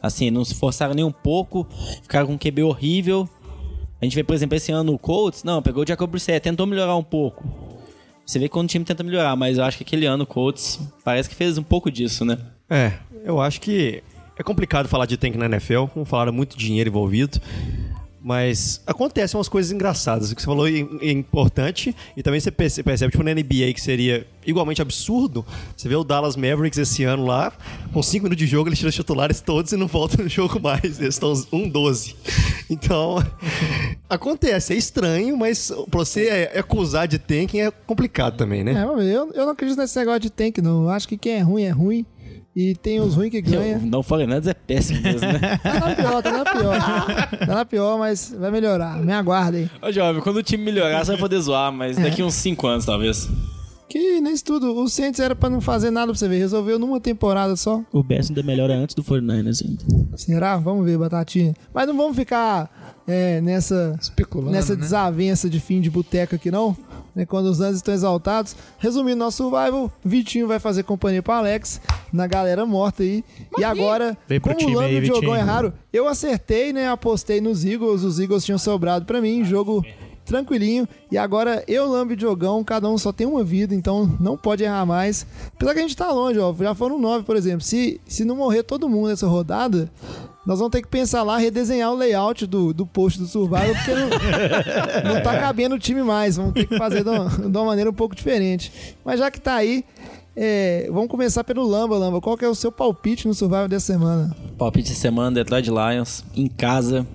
Assim, 0.00 0.30
não 0.30 0.42
se 0.44 0.54
forçaram 0.54 0.94
nem 0.94 1.04
um 1.04 1.12
pouco, 1.12 1.66
ficaram 2.02 2.28
com 2.28 2.32
um 2.34 2.38
QB 2.38 2.62
horrível. 2.62 3.28
A 4.00 4.04
gente 4.04 4.14
vê, 4.14 4.22
por 4.22 4.34
exemplo, 4.34 4.56
esse 4.56 4.70
ano 4.70 4.94
o 4.94 4.98
Colts, 4.98 5.42
não, 5.42 5.60
pegou 5.60 5.82
o 5.82 5.86
Jacob 5.86 6.10
Brissett, 6.10 6.40
tentou 6.40 6.66
melhorar 6.66 6.96
um 6.96 7.02
pouco. 7.02 7.44
Você 8.24 8.38
vê 8.38 8.48
quando 8.48 8.66
o 8.66 8.68
time 8.68 8.84
tenta 8.84 9.02
melhorar, 9.02 9.34
mas 9.34 9.58
eu 9.58 9.64
acho 9.64 9.78
que 9.78 9.84
aquele 9.84 10.06
ano 10.06 10.24
o 10.24 10.26
Colts 10.26 10.78
parece 11.02 11.28
que 11.28 11.34
fez 11.34 11.58
um 11.58 11.62
pouco 11.62 11.90
disso, 11.90 12.24
né? 12.24 12.38
É, 12.68 12.92
eu 13.24 13.40
acho 13.40 13.60
que 13.60 14.02
é 14.38 14.42
complicado 14.42 14.86
falar 14.88 15.06
de 15.06 15.16
tank 15.16 15.34
na 15.36 15.46
NFL, 15.46 15.86
como 15.86 16.04
falaram, 16.04 16.32
muito 16.32 16.56
dinheiro 16.56 16.88
envolvido. 16.88 17.40
Mas 18.28 18.82
acontecem 18.86 19.38
umas 19.38 19.48
coisas 19.48 19.72
engraçadas. 19.72 20.30
O 20.30 20.36
que 20.36 20.42
você 20.42 20.46
falou 20.46 20.68
é 20.68 20.72
é 21.00 21.10
importante. 21.10 21.96
E 22.14 22.22
também 22.22 22.38
você 22.38 22.50
perce- 22.50 22.82
percebe, 22.82 23.10
tipo, 23.10 23.24
na 23.24 23.30
NBA, 23.32 23.72
que 23.72 23.80
seria 23.80 24.26
igualmente 24.46 24.82
absurdo. 24.82 25.46
Você 25.74 25.88
vê 25.88 25.96
o 25.96 26.04
Dallas 26.04 26.36
Mavericks 26.36 26.78
esse 26.78 27.04
ano 27.04 27.24
lá, 27.24 27.50
com 27.90 28.02
5 28.02 28.24
minutos 28.24 28.44
de 28.44 28.46
jogo, 28.46 28.68
eles 28.68 28.78
tiram 28.78 28.90
os 28.90 28.94
titulares 28.94 29.40
todos 29.40 29.72
e 29.72 29.78
não 29.78 29.86
voltam 29.86 30.22
no 30.24 30.28
jogo 30.28 30.60
mais. 30.60 31.00
Eles 31.00 31.14
estão 31.14 31.32
1-12. 31.32 32.14
Então, 32.68 33.16
acontece. 34.10 34.74
É 34.74 34.76
estranho, 34.76 35.34
mas 35.34 35.70
pra 35.90 36.00
você 36.00 36.26
é- 36.28 36.58
acusar 36.58 37.08
de 37.08 37.18
tanking 37.18 37.60
é 37.60 37.70
complicado 37.70 38.36
também, 38.36 38.62
né? 38.62 38.72
É, 38.74 38.84
eu, 38.84 39.32
eu 39.32 39.44
não 39.46 39.50
acredito 39.52 39.78
nesse 39.78 39.98
negócio 39.98 40.20
de 40.20 40.30
tank, 40.30 40.58
não. 40.58 40.82
Eu 40.84 40.90
acho 40.90 41.08
que 41.08 41.16
quem 41.16 41.32
é 41.32 41.40
ruim 41.40 41.62
é 41.62 41.70
ruim. 41.70 42.04
E 42.58 42.74
tem 42.74 42.98
os 42.98 43.14
ruins 43.14 43.30
que 43.30 43.40
ganham. 43.40 43.80
Não 43.82 44.02
falei 44.02 44.26
nada, 44.26 44.50
é 44.50 44.52
péssimo 44.52 45.00
mesmo, 45.00 45.20
né? 45.20 45.38
Tá 45.62 45.78
na 45.78 45.94
pior, 45.94 46.22
tá 46.24 46.32
na 46.32 46.44
pior. 46.44 46.80
Tá 47.46 47.54
na 47.54 47.64
pior, 47.64 47.98
mas 48.00 48.34
vai 48.36 48.50
melhorar. 48.50 48.98
Me 48.98 49.12
aguardem. 49.12 49.70
Ô, 49.80 49.92
jovem, 49.92 50.20
quando 50.20 50.38
o 50.38 50.42
time 50.42 50.64
melhorar, 50.64 51.04
você 51.04 51.12
vai 51.12 51.20
poder 51.20 51.38
zoar, 51.38 51.70
mas 51.70 51.96
daqui 51.96 52.20
uns 52.20 52.34
5 52.34 52.66
anos, 52.66 52.84
talvez. 52.84 53.28
Que 53.88 54.20
nesse 54.20 54.42
tudo, 54.42 54.76
o 54.76 54.88
Saints 54.88 55.20
era 55.20 55.36
pra 55.36 55.48
não 55.48 55.60
fazer 55.60 55.92
nada 55.92 56.08
pra 56.08 56.18
você 56.18 56.26
ver. 56.26 56.38
Resolveu 56.38 56.80
numa 56.80 56.98
temporada 56.98 57.54
só. 57.54 57.80
O 57.92 58.02
Best 58.02 58.32
ainda 58.32 58.42
melhora 58.42 58.74
antes 58.74 58.92
do 58.92 59.04
49ers 59.04 59.64
ainda. 59.64 60.16
Será? 60.16 60.56
Vamos 60.56 60.84
ver, 60.84 60.98
Batatinha. 60.98 61.54
Mas 61.72 61.86
não 61.86 61.96
vamos 61.96 62.16
ficar 62.16 63.00
é, 63.06 63.40
nessa, 63.40 63.96
Especulando, 64.00 64.50
nessa 64.50 64.74
né? 64.74 64.80
desavença 64.80 65.48
de 65.48 65.60
fim 65.60 65.80
de 65.80 65.88
boteca 65.88 66.34
aqui, 66.34 66.50
não. 66.50 66.76
Né, 67.18 67.26
Quando 67.26 67.46
os 67.46 67.60
anos 67.60 67.78
estão 67.78 67.92
exaltados. 67.92 68.54
Resumindo 68.78 69.16
nosso 69.16 69.38
survival, 69.38 69.90
Vitinho 70.04 70.46
vai 70.46 70.60
fazer 70.60 70.84
companhia 70.84 71.20
pro 71.20 71.32
Alex 71.32 71.80
na 72.12 72.28
galera 72.28 72.64
morta 72.64 73.02
aí. 73.02 73.24
e 73.58 73.64
agora, 73.64 74.16
como 74.40 74.54
o 74.56 74.74
Lando 74.74 74.86
aí, 74.86 74.94
e 74.94 74.98
o 74.98 75.02
Diogão 75.02 75.20
Vitinho. 75.22 75.36
erraram, 75.36 75.72
eu 75.92 76.06
acertei, 76.06 76.72
né? 76.72 76.88
Apostei 76.88 77.40
nos 77.40 77.64
Eagles. 77.64 78.04
Os 78.04 78.20
Eagles 78.20 78.44
tinham 78.44 78.56
sobrado 78.56 79.04
pra 79.04 79.20
mim. 79.20 79.44
Jogo 79.44 79.84
tranquilinho. 80.24 80.86
E 81.10 81.18
agora 81.18 81.64
eu, 81.66 81.90
Lambo 81.90 82.12
e 82.12 82.16
Diogão, 82.16 82.62
cada 82.62 82.88
um 82.88 82.96
só 82.96 83.10
tem 83.12 83.26
uma 83.26 83.42
vida, 83.42 83.74
então 83.74 84.16
não 84.20 84.36
pode 84.36 84.62
errar 84.62 84.86
mais. 84.86 85.26
Apesar 85.56 85.72
que 85.72 85.80
a 85.80 85.82
gente 85.82 85.96
tá 85.96 86.12
longe, 86.12 86.38
ó. 86.38 86.54
Já 86.54 86.72
foram 86.72 87.00
nove, 87.00 87.24
por 87.24 87.34
exemplo. 87.34 87.62
Se, 87.62 88.00
se 88.06 88.24
não 88.24 88.36
morrer 88.36 88.62
todo 88.62 88.88
mundo 88.88 89.08
nessa 89.08 89.26
rodada, 89.26 89.90
nós 90.48 90.60
vamos 90.60 90.72
ter 90.72 90.80
que 90.80 90.88
pensar 90.88 91.22
lá, 91.24 91.36
redesenhar 91.36 91.92
o 91.92 91.94
layout 91.94 92.46
do, 92.46 92.72
do 92.72 92.86
post 92.86 93.18
do 93.18 93.26
Survival, 93.26 93.74
porque 93.74 93.90
não, 93.92 95.12
não 95.14 95.22
tá 95.22 95.38
cabendo 95.38 95.74
o 95.74 95.78
time 95.78 96.02
mais. 96.02 96.38
Vamos 96.38 96.54
ter 96.54 96.66
que 96.66 96.78
fazer 96.78 97.04
de 97.04 97.10
uma, 97.10 97.28
de 97.28 97.44
uma 97.58 97.64
maneira 97.66 97.90
um 97.90 97.92
pouco 97.92 98.16
diferente. 98.16 98.72
Mas 99.04 99.18
já 99.20 99.30
que 99.30 99.38
tá 99.38 99.56
aí, 99.56 99.84
é, 100.34 100.88
vamos 100.90 101.08
começar 101.08 101.44
pelo 101.44 101.66
Lamba, 101.66 101.98
Lamba. 101.98 102.18
Qual 102.22 102.34
que 102.34 102.46
é 102.46 102.48
o 102.48 102.54
seu 102.54 102.72
palpite 102.72 103.28
no 103.28 103.34
Survival 103.34 103.68
dessa 103.68 103.92
semana? 103.92 104.34
Palpite 104.56 104.88
de 104.88 104.96
semana, 104.96 105.32
Detroit 105.32 105.68
Lions, 105.68 106.24
em 106.34 106.46
casa. 106.46 107.06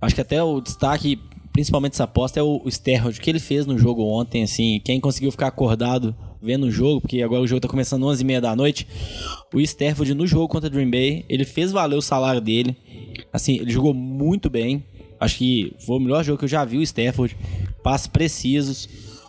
Acho 0.00 0.14
que 0.14 0.22
até 0.22 0.42
o 0.42 0.58
destaque, 0.62 1.20
principalmente 1.52 1.92
dessa 1.92 2.04
aposta, 2.04 2.40
é 2.40 2.42
o, 2.42 2.62
o 2.64 2.70
Sterhold, 2.70 3.18
o 3.18 3.20
que 3.20 3.28
ele 3.28 3.40
fez 3.40 3.66
no 3.66 3.76
jogo 3.76 4.02
ontem, 4.02 4.42
assim, 4.42 4.80
quem 4.82 4.98
conseguiu 4.98 5.30
ficar 5.30 5.48
acordado 5.48 6.16
vendo 6.40 6.66
o 6.66 6.70
jogo, 6.70 7.00
porque 7.00 7.22
agora 7.22 7.42
o 7.42 7.46
jogo 7.46 7.60
tá 7.60 7.68
começando 7.68 8.04
11h30 8.04 8.40
da 8.40 8.56
noite, 8.56 8.86
o 9.52 9.60
Stafford 9.60 10.14
no 10.14 10.26
jogo 10.26 10.48
contra 10.48 10.68
o 10.68 10.70
Dream 10.70 10.90
Bay, 10.90 11.24
ele 11.28 11.44
fez 11.44 11.72
valer 11.72 11.96
o 11.96 12.02
salário 12.02 12.40
dele, 12.40 12.76
assim, 13.32 13.56
ele 13.56 13.70
jogou 13.70 13.94
muito 13.94 14.48
bem, 14.50 14.84
acho 15.18 15.38
que 15.38 15.72
foi 15.84 15.96
o 15.96 16.00
melhor 16.00 16.24
jogo 16.24 16.38
que 16.38 16.44
eu 16.44 16.48
já 16.48 16.64
vi 16.64 16.78
o 16.78 16.82
Stafford, 16.82 17.36
passes 17.82 18.06
precisos, 18.06 18.88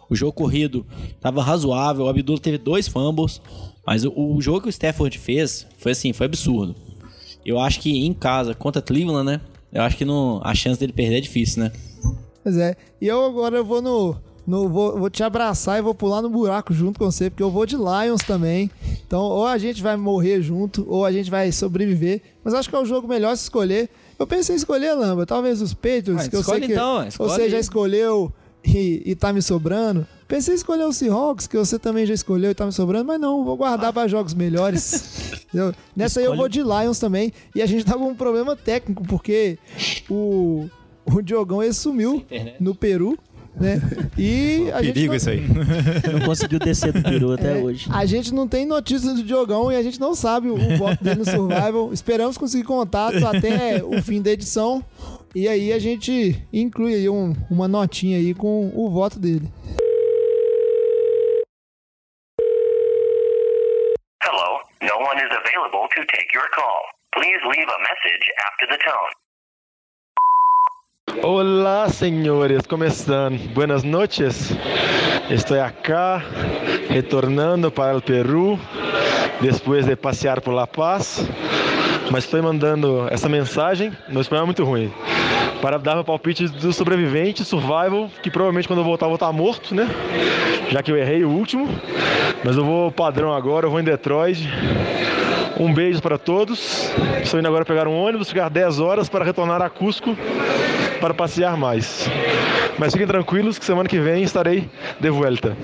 o 0.10 0.16
jogo 0.16 0.34
corrido 0.34 0.86
tava 1.20 1.44
razoável, 1.44 2.06
o 2.06 2.10
Abdullah 2.10 2.42
teve 2.42 2.58
dois 2.58 2.88
fumbles, 2.88 3.42
mas 3.86 4.04
o, 4.04 4.12
o 4.12 4.42
jogo 4.42 4.62
que 4.62 4.68
o 4.68 4.70
Stafford 4.70 5.18
fez 5.18 5.68
foi 5.78 5.92
assim, 5.92 6.14
foi 6.14 6.26
absurdo. 6.26 6.76
Eu 7.46 7.60
acho 7.60 7.80
que 7.80 8.06
em 8.06 8.14
casa, 8.14 8.54
contra 8.54 8.82
Cleveland, 8.82 9.26
né? 9.26 9.42
Eu 9.72 9.82
acho 9.82 9.96
que 9.96 10.04
não, 10.04 10.42
a 10.44 10.54
chance 10.54 10.80
dele 10.80 10.92
perder 10.92 11.18
é 11.18 11.22
difícil, 11.22 11.64
né? 11.64 11.72
Pois 12.44 12.58
é. 12.58 12.76
E 13.02 13.08
eu 13.08 13.24
agora 13.26 13.58
eu 13.58 13.66
vou 13.66 13.82
no. 13.82 14.16
No 14.48 14.70
vou, 14.70 14.98
vou 14.98 15.10
te 15.10 15.22
abraçar 15.22 15.78
e 15.78 15.82
vou 15.82 15.94
pular 15.94 16.22
no 16.22 16.30
buraco 16.30 16.74
junto 16.74 16.98
com 16.98 17.12
você, 17.12 17.30
porque 17.30 17.44
eu 17.44 17.52
vou 17.52 17.66
de 17.66 17.76
Lions 17.76 18.22
também. 18.26 18.72
Então, 19.06 19.22
ou 19.22 19.46
a 19.46 19.58
gente 19.58 19.84
vai 19.84 19.98
morrer 19.98 20.42
junto, 20.42 20.86
ou 20.88 21.06
a 21.06 21.12
gente 21.12 21.30
vai 21.30 21.52
sobreviver. 21.52 22.22
Mas 22.46 22.54
acho 22.54 22.70
que 22.70 22.76
é 22.76 22.80
o 22.80 22.86
jogo 22.86 23.10
melhor 23.10 23.36
se 23.36 23.44
escolher. 23.44 23.90
Eu 24.18 24.26
pensei 24.26 24.56
em 24.56 24.58
escolher, 24.58 24.94
Lamba, 24.94 25.26
talvez 25.26 25.62
os 25.62 25.74
Patriots, 25.74 26.26
Ah, 26.26 26.30
que 26.30 26.36
eu 26.38 26.44
sei 26.44 26.62
que 26.62 26.72
então, 26.72 27.06
você 27.18 27.50
já 27.50 27.60
escolheu 27.60 28.32
e, 28.64 29.04
e 29.06 29.16
tá 29.16 29.34
me 29.34 29.42
sobrando. 29.42 30.08
Pensei 30.30 30.54
em 30.54 30.58
escolher 30.58 30.86
o 30.86 30.94
Seahawks, 30.94 31.46
que 31.46 31.58
você 31.58 31.78
também 31.78 32.06
já 32.06 32.14
escolheu 32.14 32.52
e 32.52 32.56
tá 32.56 32.66
me 32.66 32.72
sobrando, 32.72 33.06
mas 33.06 33.20
não, 33.20 33.44
vou 33.44 33.58
guardar 33.58 33.92
para 33.92 34.08
jogos 34.08 34.34
melhores. 34.34 35.42
Entendeu? 35.48 35.74
Nessa 35.96 36.22
aí 36.22 36.26
eu 36.26 36.36
vou 36.36 36.48
de 36.48 36.62
Lions 36.62 37.00
também. 37.00 37.34
E 37.54 37.62
a 37.62 37.66
gente 37.66 37.86
tá 37.86 37.94
com 37.94 38.08
um 38.08 38.16
problema 38.16 38.56
técnico, 38.56 39.04
porque 39.04 39.58
o, 40.10 40.70
o 41.06 41.22
Diogão 41.22 41.62
ele 41.62 41.74
sumiu 41.74 42.26
no 42.60 42.76
Peru, 42.76 43.18
né? 43.60 43.80
E 44.18 44.70
a 44.72 44.82
gente 44.82 44.94
Perigo 44.94 45.12
não, 45.12 45.16
isso 45.18 45.30
aí. 45.30 45.42
Não 46.14 46.26
conseguiu 46.26 46.60
descer 46.60 46.92
do 46.94 47.02
peru 47.02 47.32
até 47.34 47.58
é, 47.60 47.62
hoje. 47.62 47.88
A 47.92 48.06
gente 48.06 48.34
não 48.34 48.48
tem 48.48 48.66
notícias 48.66 49.16
do 49.16 49.24
Diogão 49.24 49.72
e 49.72 49.76
a 49.76 49.84
gente 49.84 50.00
não 50.00 50.14
sabe 50.16 50.48
o, 50.50 50.56
o 50.56 50.78
voto 50.78 51.04
dele 51.04 51.20
no 51.20 51.26
Survival. 51.26 51.92
Esperamos 51.94 52.38
conseguir 52.38 52.64
contato 52.64 53.26
até 53.26 53.84
o 53.84 54.02
fim 54.02 54.22
da 54.22 54.32
edição. 54.32 54.84
E 55.36 55.48
aí 55.48 55.72
a 55.74 55.80
gente 55.80 56.42
inclui 56.54 56.94
aí 56.96 57.10
um- 57.10 57.36
uma 57.50 57.68
notinha 57.68 58.18
aí 58.18 58.34
com 58.34 58.72
o 58.74 58.90
voto 58.90 59.20
dele. 59.20 59.48
Hello, 64.24 64.60
no 64.82 64.96
one 65.06 65.18
is 65.18 65.32
available 65.32 65.88
to 65.96 66.02
take 66.08 66.28
your 66.34 66.50
call. 66.56 66.82
Please 67.14 67.40
leave 67.46 67.68
a 67.70 67.80
message 67.80 68.26
after 68.48 68.68
the 68.68 68.78
tone. 68.84 69.14
Olá, 71.24 71.90
senhores, 71.90 72.66
como 72.68 72.84
estão? 72.86 73.32
Buenas 73.54 73.84
noches. 73.84 74.52
Estou 75.30 75.60
acá, 75.62 76.24
retornando 76.90 77.72
para 77.72 77.98
o 77.98 78.02
Peru, 78.02 78.60
depois 79.42 79.86
de 79.86 79.96
passear 79.96 80.42
por 80.42 80.54
La 80.54 80.68
Paz. 80.68 81.28
Mas 82.12 82.24
estou 82.24 82.42
mandando 82.42 83.08
essa 83.10 83.28
mensagem, 83.28 83.92
meu 84.08 84.22
espanhol 84.22 84.44
é 84.44 84.46
muito 84.46 84.64
ruim, 84.64 84.92
para 85.62 85.78
dar 85.78 85.96
meu 85.96 86.04
palpite 86.04 86.48
do 86.48 86.72
sobrevivente, 86.72 87.44
survival, 87.44 88.10
que 88.22 88.30
provavelmente 88.30 88.68
quando 88.68 88.80
eu 88.80 88.86
voltar 88.86 89.06
eu 89.06 89.10
vou 89.10 89.16
estar 89.16 89.32
morto, 89.34 89.76
né? 89.76 89.90
Já 90.70 90.82
que 90.82 90.92
eu 90.92 90.98
errei 90.98 91.24
o 91.24 91.30
último. 91.30 91.68
Mas 92.44 92.56
eu 92.56 92.64
vou 92.64 92.92
padrão 92.92 93.34
agora, 93.34 93.66
eu 93.66 93.72
vou 93.72 93.80
em 93.80 93.84
Detroit. 93.84 94.48
Um 95.60 95.74
beijo 95.74 96.02
para 96.02 96.18
todos. 96.18 96.92
Estou 97.22 97.40
indo 97.40 97.48
agora 97.48 97.66
pegar 97.66 97.88
um 97.88 97.96
ônibus, 97.96 98.30
ficar 98.30 98.50
10 98.50 98.80
horas 98.80 99.10
para 99.10 99.26
retornar 99.26 99.62
a 99.62 99.70
Cusco 99.70 100.16
para 101.02 101.14
passear 101.14 101.58
mais. 101.58 102.08
Mas 102.78 102.94
fiquem 102.94 103.08
tranquilos 103.08 103.58
que 103.58 103.66
semana 103.66 103.90
que 103.90 104.00
vem 104.00 104.24
estarei 104.24 104.70
de 105.00 105.10
volta. 105.10 105.58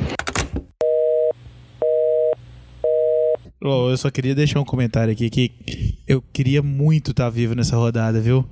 Ô, 3.63 3.89
eu 3.89 3.95
só 3.97 4.11
queria 4.11 4.35
deixar 4.35 4.59
um 4.59 4.65
comentário 4.65 5.13
aqui 5.13 5.29
que 5.29 5.49
eu 6.05 6.21
queria 6.33 6.61
muito 6.61 7.11
estar 7.11 7.29
vivo 7.29 7.55
nessa 7.55 7.77
rodada, 7.77 8.19
viu? 8.19 8.45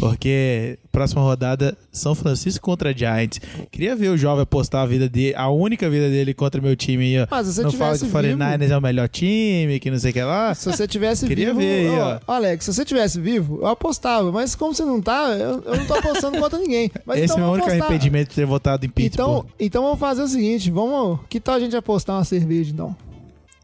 Porque 0.00 0.78
próxima 0.90 1.20
rodada 1.20 1.76
São 1.92 2.14
Francisco 2.14 2.64
contra 2.64 2.96
Giants. 2.96 3.40
Queria 3.70 3.94
ver 3.94 4.08
o 4.08 4.16
jovem 4.16 4.42
apostar 4.42 4.82
a 4.82 4.86
vida 4.86 5.06
dele, 5.06 5.34
a 5.36 5.50
única 5.50 5.90
vida 5.90 6.08
dele 6.08 6.32
contra 6.32 6.62
meu 6.62 6.74
time 6.74 7.04
aí, 7.04 7.22
ó. 7.22 7.26
Mas 7.30 7.46
se 7.46 7.52
você 7.54 7.62
não 7.62 7.72
fala 7.72 7.98
que 7.98 8.04
o 8.04 8.06
vivo- 8.06 8.18
49ers 8.18 8.70
é 8.70 8.78
o 8.78 8.80
melhor 8.80 9.08
time, 9.08 9.78
que 9.80 9.90
não 9.90 9.98
sei 9.98 10.10
o 10.12 10.14
que 10.14 10.22
lá. 10.22 10.54
Se 10.54 10.70
você 10.72 10.88
tivesse 10.88 11.26
Queria 11.26 11.48
vivo. 11.48 11.58
ver 11.60 11.90
aí, 11.90 11.98
ó, 11.98 12.20
Alex, 12.26 12.64
se 12.64 12.72
você 12.72 12.86
tivesse 12.86 13.20
vivo, 13.20 13.58
eu 13.60 13.66
apostava. 13.66 14.32
Mas 14.32 14.54
como 14.54 14.74
você 14.74 14.84
não 14.84 14.98
tá, 15.02 15.28
eu, 15.38 15.62
eu 15.62 15.76
não 15.76 15.84
tô 15.86 15.92
apostando 15.92 16.38
contra 16.38 16.58
ninguém. 16.58 16.90
Mas 17.04 17.18
Esse 17.18 17.34
então 17.34 17.44
é 17.44 17.48
o 17.48 17.52
único 17.52 17.68
apostar. 17.68 17.86
arrependimento 17.86 18.30
de 18.30 18.34
ter 18.34 18.46
votado 18.46 18.86
em 18.86 18.88
Pittsburgh. 18.88 19.28
Então, 19.44 19.46
então 19.60 19.82
vamos 19.82 19.98
fazer 19.98 20.22
o 20.22 20.26
seguinte: 20.28 20.70
vamos. 20.70 21.20
Que 21.28 21.38
tal 21.38 21.56
a 21.56 21.60
gente 21.60 21.76
apostar 21.76 22.16
uma 22.16 22.24
cerveja 22.24 22.70
então? 22.72 22.96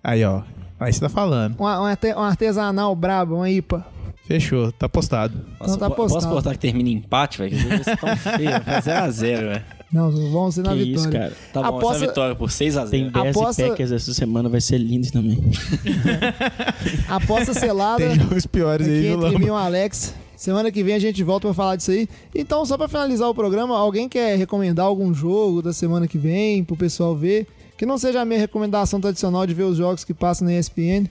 Aí, 0.05 0.23
ó. 0.25 0.43
Aí 0.81 0.93
você 0.93 0.99
tá 1.01 1.09
falando. 1.11 1.55
Uma, 1.59 1.79
uma, 1.79 1.99
uma 2.17 2.27
artesanal 2.29 2.97
braba, 2.97 3.35
uma 3.35 3.51
IPA. 3.51 3.87
Fechou, 4.27 4.73
tá 4.73 4.89
postado. 4.89 5.35
Nossa, 5.61 5.77
tá 5.77 5.91
po- 5.91 5.97
posso 5.97 6.15
postado. 6.15 6.33
apostar 6.33 6.53
que 6.55 6.59
termina 6.61 6.89
em 6.89 6.93
empate, 6.95 7.39
velho? 7.39 7.55
Estão 7.57 8.17
feios, 8.17 8.53
vai 8.65 8.81
0x0, 8.81 9.21
velho. 9.41 9.63
Não, 9.93 10.09
vamos 10.31 10.55
ser 10.55 10.63
na 10.63 10.71
Que 10.71 10.85
vitória. 10.85 10.95
isso, 11.01 11.11
cara. 11.11 11.33
Tá 11.53 11.63
bom, 11.63 11.79
Aposta- 11.79 11.97
essa 11.97 12.07
vitória 12.07 12.35
por 12.37 12.49
6x0. 12.49 12.89
Tem 12.91 13.11
Bears 13.11 13.37
Aposta- 13.37 13.63
e 13.63 13.69
Packers 13.71 13.91
essa 13.93 14.15
semana, 14.15 14.49
vai 14.49 14.61
ser 14.61 14.79
lindo 14.79 15.11
também. 15.11 15.39
Aposta 17.09 17.53
selada. 17.55 17.99
Tem 18.07 18.15
jogos 18.19 18.47
piores 18.47 18.87
aí, 18.87 18.99
aqui 18.99 19.17
viu, 19.17 19.27
entre 19.27 19.39
mim 19.39 19.47
e 19.47 19.51
o 19.51 19.55
Alex. 19.57 20.15
Semana 20.37 20.71
que 20.71 20.83
vem 20.83 20.95
a 20.95 20.99
gente 20.99 21.23
volta 21.23 21.49
pra 21.49 21.55
falar 21.55 21.77
disso 21.77 21.91
aí. 21.91 22.09
Então, 22.35 22.65
só 22.65 22.79
pra 22.79 22.89
finalizar 22.89 23.29
o 23.29 23.35
programa, 23.35 23.77
alguém 23.77 24.09
quer 24.09 24.37
recomendar 24.39 24.87
algum 24.87 25.13
jogo 25.13 25.61
da 25.61 25.73
semana 25.73 26.07
que 26.09 26.17
vem 26.17 26.65
pro 26.65 26.77
pessoal 26.77 27.15
ver? 27.15 27.47
Que 27.81 27.87
não 27.87 27.97
seja 27.97 28.21
a 28.21 28.27
minha 28.27 28.39
recomendação 28.39 29.01
tradicional 29.01 29.47
de 29.47 29.55
ver 29.55 29.63
os 29.63 29.79
jogos 29.79 30.05
que 30.05 30.13
passam 30.13 30.47
na 30.47 30.53
ESPN. 30.55 31.07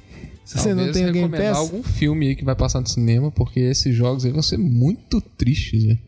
Se 0.46 0.56
você 0.60 0.72
não 0.72 0.92
tem 0.92 1.10
o 1.10 1.12
Game 1.12 1.28
Pass. 1.36 1.58
algum 1.58 1.82
filme 1.82 2.28
aí 2.28 2.36
que 2.36 2.46
vai 2.46 2.56
passar 2.56 2.80
no 2.80 2.88
cinema, 2.88 3.32
porque 3.32 3.60
esses 3.60 3.96
jogos 3.96 4.24
aí 4.24 4.32
vão 4.32 4.44
ser 4.44 4.60
muito 4.60 5.20
tristes, 5.20 5.84
velho. 5.84 6.00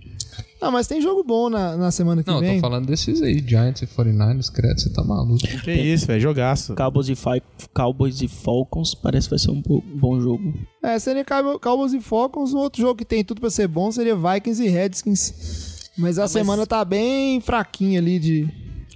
Não, 0.61 0.71
mas 0.71 0.85
tem 0.85 1.01
jogo 1.01 1.23
bom 1.23 1.49
na, 1.49 1.75
na 1.75 1.89
semana 1.89 2.21
que 2.23 2.29
Não, 2.29 2.39
vem. 2.39 2.55
tô 2.55 2.61
falando 2.61 2.85
desses 2.85 3.23
aí, 3.23 3.43
Giants 3.43 3.81
e 3.81 3.87
49ers, 3.87 4.51
credo, 4.51 4.79
você 4.79 4.91
tá 4.91 5.03
maluco. 5.03 5.39
Que 5.63 5.71
isso, 5.73 6.05
velho, 6.05 6.21
jogaço. 6.21 6.75
Cowboys 6.75 7.09
e, 7.09 7.15
Fi- 7.15 7.41
Cowboys 7.73 8.21
e 8.21 8.27
Falcons 8.27 8.93
parece 8.93 9.25
que 9.25 9.31
vai 9.31 9.39
ser 9.39 9.49
um 9.49 9.59
bo- 9.63 9.83
bom 9.95 10.21
jogo. 10.21 10.53
É, 10.83 10.99
seria 10.99 11.25
Cow- 11.25 11.59
Cowboys 11.59 11.93
e 11.93 11.99
Falcons. 11.99 12.53
Um 12.53 12.59
outro 12.59 12.79
jogo 12.79 12.95
que 12.97 13.05
tem 13.05 13.23
tudo 13.23 13.41
pra 13.41 13.49
ser 13.49 13.67
bom 13.67 13.91
seria 13.91 14.15
Vikings 14.15 14.63
e 14.63 14.69
Redskins. 14.69 15.89
Mas 15.97 16.19
a 16.19 16.27
semana 16.27 16.67
tá 16.67 16.85
bem 16.85 17.41
fraquinha 17.41 17.99
ali 17.99 18.19
de. 18.19 18.47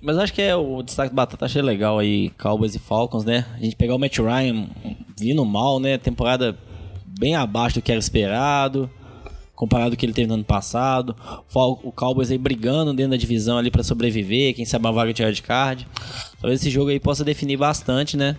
Mas 0.05 0.19
acho 0.19 0.33
que 0.33 0.41
é 0.43 0.55
o 0.55 0.83
destaque 0.83 1.09
do 1.09 1.15
Batata, 1.15 1.45
achei 1.45 1.63
legal 1.63 1.97
aí, 1.97 2.29
Cowboys 2.37 2.75
e 2.75 2.79
Falcons, 2.79 3.25
né? 3.25 3.43
A 3.55 3.57
gente 3.57 3.75
pegar 3.75 3.95
o 3.95 3.99
Matt 3.99 4.19
Ryan 4.19 4.67
vindo 5.17 5.43
mal, 5.43 5.79
né? 5.79 5.97
Temporada 5.97 6.55
bem 7.03 7.35
abaixo 7.35 7.79
do 7.79 7.81
que 7.81 7.91
era 7.91 7.97
esperado, 7.97 8.87
comparado 9.55 9.91
ao 9.91 9.97
que 9.97 10.05
ele 10.05 10.13
teve 10.13 10.27
no 10.27 10.35
ano 10.35 10.43
passado. 10.43 11.15
O 11.83 11.91
Cowboys 11.91 12.29
aí 12.29 12.37
brigando 12.37 12.93
dentro 12.93 13.13
da 13.13 13.17
divisão 13.17 13.57
ali 13.57 13.71
pra 13.71 13.81
sobreviver, 13.81 14.53
quem 14.53 14.63
sabe 14.63 14.85
uma 14.85 14.91
vaga 14.91 15.11
de 15.11 15.23
wildcard. 15.23 15.87
Talvez 16.39 16.61
esse 16.61 16.69
jogo 16.69 16.91
aí 16.91 16.99
possa 16.99 17.23
definir 17.23 17.57
bastante, 17.57 18.15
né? 18.15 18.37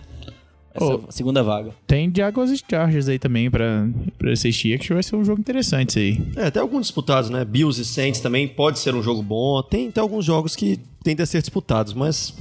Essa 0.73 0.95
Ô. 0.95 1.03
segunda 1.09 1.43
vaga. 1.43 1.71
Tem 1.85 2.11
Jaguars 2.15 2.51
e 2.51 2.57
Chargers 2.57 3.09
aí 3.09 3.19
também 3.19 3.49
pra, 3.49 3.87
pra 4.17 4.31
assistir, 4.31 4.79
que 4.79 4.93
vai 4.93 5.03
ser 5.03 5.15
um 5.15 5.23
jogo 5.23 5.39
interessante 5.39 5.89
isso 5.89 5.99
aí. 5.99 6.21
É, 6.35 6.51
tem 6.51 6.61
alguns 6.61 6.81
disputados, 6.87 7.29
né? 7.29 7.43
Bills 7.43 7.81
e 7.81 7.85
Saints 7.85 8.21
também 8.21 8.47
pode 8.47 8.79
ser 8.79 8.93
um 8.95 9.01
jogo 9.01 9.21
bom. 9.21 9.61
Tem, 9.63 9.89
tem 9.91 10.01
alguns 10.01 10.25
jogos 10.25 10.55
que 10.55 10.79
tendem 11.03 11.23
a 11.23 11.25
ser 11.25 11.41
disputados, 11.41 11.93
mas 11.93 12.33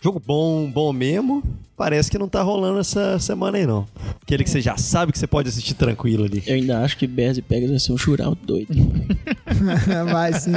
jogo 0.00 0.20
bom, 0.24 0.68
bom 0.68 0.92
mesmo, 0.92 1.42
parece 1.76 2.10
que 2.10 2.18
não 2.18 2.28
tá 2.28 2.42
rolando 2.42 2.80
essa 2.80 3.18
semana 3.20 3.56
aí, 3.56 3.66
não. 3.66 3.86
Aquele 4.20 4.42
que 4.42 4.50
você 4.50 4.60
já 4.60 4.76
sabe 4.76 5.12
que 5.12 5.18
você 5.18 5.28
pode 5.28 5.48
assistir 5.48 5.74
tranquilo 5.74 6.24
ali. 6.24 6.42
Eu 6.46 6.56
ainda 6.56 6.80
acho 6.82 6.96
que 6.96 7.06
Bears 7.06 7.38
e 7.38 7.42
Pegas 7.42 7.70
vai 7.70 7.78
ser 7.78 7.92
um 7.92 7.96
shootout 7.96 8.36
doido. 8.44 8.74
Vai 10.10 10.32
sim. 10.32 10.52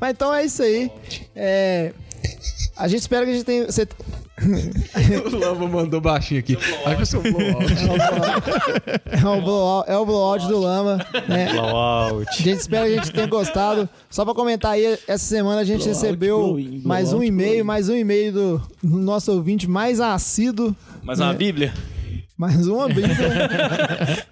Mas 0.00 0.10
então 0.12 0.34
é 0.34 0.44
isso 0.44 0.62
aí. 0.62 0.90
É, 1.34 1.92
A 2.76 2.88
gente 2.88 3.00
espera 3.00 3.24
que 3.26 3.30
a 3.30 3.34
gente 3.34 3.44
tenha. 3.44 3.66
Você... 3.66 3.86
o 5.26 5.36
Lama 5.38 5.68
mandou 5.68 6.00
baixinho 6.00 6.40
aqui. 6.40 6.56
Acho 6.56 6.96
que 6.96 7.02
eu 7.02 7.06
sou 7.06 7.20
blowout. 7.22 7.72
É 9.10 9.26
o 9.28 9.42
blowout, 9.42 9.90
é 9.90 9.96
o 9.98 10.06
blowout 10.06 10.46
do 10.48 10.58
Lama. 10.60 11.06
Né? 11.28 11.52
Blowout. 11.52 12.26
A 12.28 12.42
gente 12.42 12.58
espera 12.60 12.86
que 12.86 12.94
a 12.94 12.96
gente 12.96 13.12
tenha 13.12 13.26
gostado. 13.26 13.88
Só 14.08 14.24
pra 14.24 14.32
comentar 14.32 14.72
aí, 14.72 14.98
essa 15.06 15.24
semana 15.24 15.60
a 15.60 15.64
gente 15.64 15.84
Blowout, 15.84 16.00
recebeu 16.00 16.38
blowing, 16.38 16.82
mais 16.84 17.08
um 17.08 17.10
blowout, 17.18 17.28
e-mail, 17.28 17.50
blowing. 17.50 17.62
mais 17.64 17.88
um 17.90 17.94
e-mail 17.96 18.32
do, 18.32 18.62
nosso 18.82 19.30
ouvinte 19.32 19.68
mais 19.68 20.00
assíduo. 20.00 20.74
Mais 21.02 21.20
uma 21.20 21.32
É. 21.32 21.34
Bíblia. 21.34 21.74
Mais 22.40 22.66
uma 22.66 22.88
Bíblia. 22.88 23.14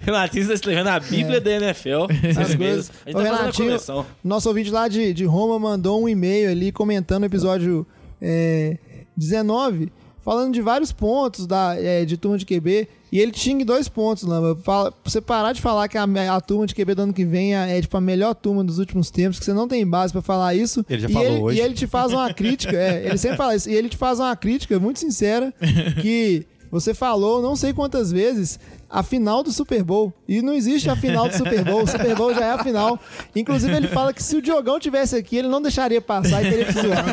Renatinho 0.00 0.40
está 0.40 0.54
escrevendo 0.54 0.86
a 0.86 0.98
Bíblia 0.98 1.42
da 1.42 1.50
NFL. 1.50 2.06
Essas 2.24 2.54
coisas. 2.54 2.90
A 3.04 3.10
gente 3.10 3.16
O 3.16 3.18
tá 3.18 3.18
fazendo 3.18 3.34
a 3.34 3.36
Renatinho, 3.36 3.68
coleção. 3.68 4.06
nosso 4.24 4.48
ouvinte 4.48 4.70
lá 4.70 4.88
de, 4.88 5.12
de 5.12 5.26
Roma 5.26 5.58
mandou 5.58 6.02
um 6.02 6.08
e-mail 6.08 6.50
ali 6.50 6.72
comentando 6.72 7.24
o 7.24 7.26
episódio 7.26 7.86
é, 8.18 8.78
19, 9.14 9.92
falando 10.24 10.54
de 10.54 10.62
vários 10.62 10.90
pontos 10.90 11.46
da, 11.46 11.76
é, 11.78 12.06
de 12.06 12.16
turma 12.16 12.38
de 12.38 12.46
QB. 12.46 12.88
E 13.12 13.20
ele 13.20 13.30
tinha 13.30 13.62
dois 13.62 13.90
pontos, 13.90 14.24
Lamba. 14.24 14.56
Pra 14.56 14.90
você 15.04 15.20
parar 15.20 15.52
de 15.52 15.60
falar 15.60 15.86
que 15.86 15.98
a, 15.98 16.04
a 16.34 16.40
turma 16.40 16.66
de 16.66 16.74
QB 16.74 16.94
do 16.94 17.02
ano 17.02 17.12
que 17.12 17.26
vem 17.26 17.54
é, 17.54 17.76
é, 17.76 17.82
tipo 17.82 17.94
a 17.94 18.00
melhor 18.00 18.34
turma 18.34 18.64
dos 18.64 18.78
últimos 18.78 19.10
tempos, 19.10 19.38
que 19.38 19.44
você 19.44 19.52
não 19.52 19.68
tem 19.68 19.86
base 19.86 20.14
pra 20.14 20.22
falar 20.22 20.54
isso. 20.54 20.82
Ele 20.88 21.02
já 21.02 21.10
e 21.10 21.12
falou 21.12 21.28
ele, 21.28 21.42
hoje. 21.42 21.58
E 21.58 21.60
ele 21.60 21.74
te 21.74 21.86
faz 21.86 22.10
uma 22.10 22.32
crítica, 22.32 22.74
é, 22.74 23.04
ele 23.04 23.18
sempre 23.18 23.36
fala 23.36 23.54
isso. 23.54 23.68
E 23.68 23.74
ele 23.74 23.90
te 23.90 23.98
faz 23.98 24.18
uma 24.18 24.34
crítica 24.34 24.78
muito 24.78 24.98
sincera 24.98 25.52
que 26.00 26.46
você 26.70 26.92
falou 26.94 27.42
não 27.42 27.56
sei 27.56 27.72
quantas 27.72 28.10
vezes 28.10 28.58
a 28.90 29.02
final 29.02 29.42
do 29.42 29.52
Super 29.52 29.82
Bowl. 29.82 30.12
E 30.26 30.40
não 30.40 30.54
existe 30.54 30.88
a 30.88 30.96
final 30.96 31.28
do 31.28 31.36
Super 31.36 31.64
Bowl. 31.64 31.82
O 31.82 31.86
Super 31.86 32.14
Bowl 32.16 32.34
já 32.34 32.44
é 32.46 32.50
a 32.52 32.64
final. 32.64 32.98
Inclusive, 33.36 33.74
ele 33.74 33.88
fala 33.88 34.12
que 34.12 34.22
se 34.22 34.36
o 34.36 34.42
Diogão 34.42 34.80
tivesse 34.80 35.16
aqui, 35.16 35.36
ele 35.36 35.48
não 35.48 35.60
deixaria 35.60 36.00
passar 36.00 36.44
e 36.44 36.50
teria 36.50 36.64
que 36.64 36.72
zoar. 36.72 37.04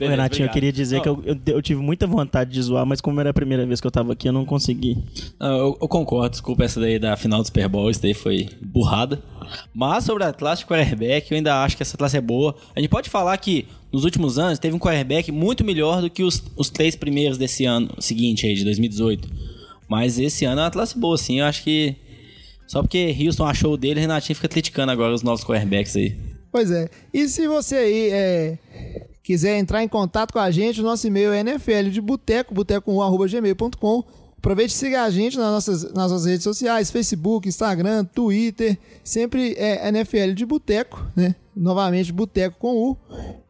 Ô, 0.00 0.08
Renatinho, 0.08 0.46
eu 0.46 0.50
queria 0.50 0.72
dizer 0.72 1.00
que 1.00 1.08
eu, 1.08 1.22
eu, 1.24 1.38
eu 1.46 1.62
tive 1.62 1.80
muita 1.80 2.06
vontade 2.06 2.50
de 2.50 2.60
zoar, 2.60 2.84
mas 2.84 3.00
como 3.00 3.20
era 3.20 3.30
a 3.30 3.34
primeira 3.34 3.64
vez 3.66 3.80
que 3.80 3.86
eu 3.86 3.90
tava 3.90 4.12
aqui, 4.12 4.28
eu 4.28 4.32
não 4.32 4.44
consegui. 4.44 4.98
Não, 5.38 5.56
eu, 5.56 5.78
eu 5.80 5.88
concordo, 5.88 6.30
desculpa 6.30 6.64
essa 6.64 6.80
daí 6.80 6.98
da 6.98 7.16
final 7.16 7.40
do 7.40 7.46
Super 7.46 7.68
Bowl, 7.68 7.90
isso 7.90 8.02
daí 8.02 8.14
foi 8.14 8.48
burrada. 8.60 9.22
Mas 9.74 10.04
sobre 10.04 10.24
a 10.24 10.32
classe 10.32 10.62
de 10.62 10.66
quarterback, 10.66 11.30
eu 11.30 11.36
ainda 11.36 11.62
acho 11.62 11.76
que 11.76 11.82
essa 11.82 11.96
classe 11.96 12.16
é 12.16 12.20
boa. 12.20 12.54
A 12.74 12.80
gente 12.80 12.90
pode 12.90 13.08
falar 13.08 13.36
que 13.38 13.66
nos 13.92 14.04
últimos 14.04 14.38
anos 14.38 14.58
teve 14.58 14.74
um 14.74 14.78
quarterback 14.78 15.32
muito 15.32 15.64
melhor 15.64 16.02
do 16.02 16.10
que 16.10 16.22
os, 16.22 16.42
os 16.56 16.68
três 16.68 16.94
primeiros 16.94 17.38
desse 17.38 17.64
ano 17.64 17.90
seguinte 17.98 18.46
aí, 18.46 18.54
de 18.54 18.64
2018. 18.64 19.57
Mas 19.88 20.18
esse 20.18 20.44
ano 20.44 20.60
é 20.60 20.64
uma 20.64 20.70
classe 20.70 20.98
boa, 20.98 21.16
sim. 21.16 21.40
Eu 21.40 21.46
acho 21.46 21.62
que 21.62 21.96
só 22.66 22.82
porque 22.82 23.16
Houston 23.18 23.46
achou 23.46 23.72
o 23.72 23.76
dele, 23.76 24.00
Renatinho 24.00 24.36
fica 24.36 24.48
criticando 24.48 24.92
agora 24.92 25.14
os 25.14 25.22
novos 25.22 25.42
quarterbacks 25.42 25.96
aí. 25.96 26.14
Pois 26.52 26.70
é. 26.70 26.88
E 27.12 27.28
se 27.28 27.48
você 27.48 27.76
aí 27.76 28.10
é, 28.10 28.58
quiser 29.22 29.58
entrar 29.58 29.82
em 29.82 29.88
contato 29.88 30.32
com 30.32 30.38
a 30.38 30.50
gente, 30.50 30.80
o 30.80 30.84
nosso 30.84 31.06
e-mail 31.06 31.32
é 31.32 31.42
nfl 31.42 31.90
de 31.90 32.00
boteco, 32.00 32.54
boteco1.gmail.com. 32.54 34.04
Aproveite 34.38 34.72
e 34.72 34.76
siga 34.76 35.02
a 35.02 35.10
gente 35.10 35.36
nas 35.36 35.50
nossas, 35.50 35.82
nas 35.92 36.12
nossas 36.12 36.26
redes 36.26 36.44
sociais, 36.44 36.92
Facebook, 36.92 37.48
Instagram, 37.48 38.04
Twitter. 38.04 38.78
Sempre 39.02 39.54
é 39.58 39.88
NFL 39.88 40.32
de 40.32 40.46
Boteco, 40.46 41.04
né? 41.14 41.34
Novamente, 41.56 42.12
Boteco 42.12 42.56
com 42.56 42.76
U. 42.76 42.96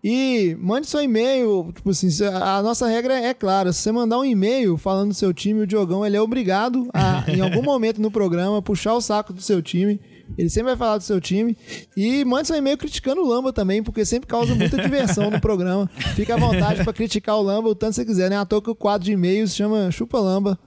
E 0.03 0.57
mande 0.59 0.87
seu 0.87 1.03
e-mail. 1.03 1.71
Tipo 1.75 1.91
assim, 1.91 2.09
a 2.25 2.63
nossa 2.63 2.89
regra 2.89 3.21
é 3.21 3.35
clara. 3.35 3.71
Se 3.71 3.81
você 3.81 3.93
mandar 3.93 4.19
um 4.19 4.25
e-mail 4.25 4.79
falando 4.79 5.09
do 5.09 5.15
seu 5.15 5.35
time, 5.35 5.61
o 5.61 5.67
Diogão 5.67 6.07
ele 6.07 6.17
é 6.17 6.21
obrigado 6.21 6.89
a, 6.95 7.31
em 7.31 7.41
algum 7.43 7.61
momento 7.63 8.01
no 8.01 8.11
programa, 8.11 8.63
puxar 8.63 8.95
o 8.95 9.01
saco 9.01 9.35
do 9.35 9.43
seu 9.43 9.61
time. 9.61 10.01
Ele 10.37 10.51
sempre 10.51 10.71
vai 10.71 10.77
falar 10.77 10.99
do 10.99 11.05
seu 11.05 11.21
time. 11.21 11.57
E 11.97 12.25
mande 12.25 12.49
seu 12.49 12.57
e-mail 12.57 12.77
criticando 12.77 13.23
o 13.23 13.29
Lamba 13.29 13.53
também, 13.53 13.83
porque 13.83 14.05
sempre 14.05 14.27
causa 14.27 14.55
muita 14.55 14.77
diversão 14.77 15.31
no 15.31 15.41
programa. 15.41 15.89
Fica 16.15 16.35
à 16.35 16.39
vontade 16.39 16.85
para 16.85 16.93
criticar 16.93 17.37
o 17.37 17.43
Lamba 17.43 17.69
o 17.69 17.75
tanto 17.75 17.91
que 17.91 17.97
você 17.97 18.05
quiser, 18.05 18.31
né? 18.31 18.37
À 18.37 18.45
toa 18.45 18.63
que 18.63 18.71
o 18.71 18.75
quadro 18.75 19.05
de 19.05 19.13
e-mails 19.13 19.55
chama 19.55 19.91
Chupa 19.91 20.19
Lamba. 20.19 20.59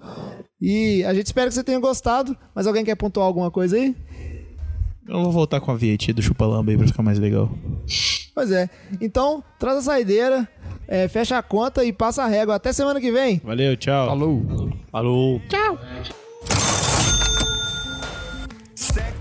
E 0.61 1.03
a 1.05 1.13
gente 1.13 1.25
espera 1.25 1.47
que 1.47 1.55
você 1.55 1.63
tenha 1.63 1.79
gostado. 1.79 2.35
Mas 2.53 2.67
alguém 2.67 2.85
quer 2.85 2.95
pontuar 2.95 3.25
alguma 3.25 3.49
coisa 3.49 3.75
aí? 3.75 3.95
Eu 5.07 5.23
vou 5.23 5.31
voltar 5.31 5.59
com 5.59 5.71
a 5.71 5.75
vinheta 5.75 6.13
do 6.13 6.21
Chupalamba 6.21 6.71
aí 6.71 6.77
pra 6.77 6.87
ficar 6.87 7.03
mais 7.03 7.19
legal. 7.19 7.49
Pois 8.33 8.51
é. 8.51 8.69
Então, 9.01 9.43
traz 9.59 9.79
a 9.79 9.81
saideira, 9.81 10.47
é, 10.87 11.07
fecha 11.07 11.37
a 11.37 11.43
conta 11.43 11.83
e 11.83 11.91
passa 11.91 12.23
a 12.23 12.27
régua. 12.27 12.55
Até 12.55 12.71
semana 12.71 13.01
que 13.01 13.11
vem. 13.11 13.41
Valeu, 13.43 13.75
tchau. 13.75 14.07
Falou. 14.07 14.45
Falou. 14.91 15.41
Second 18.75 19.20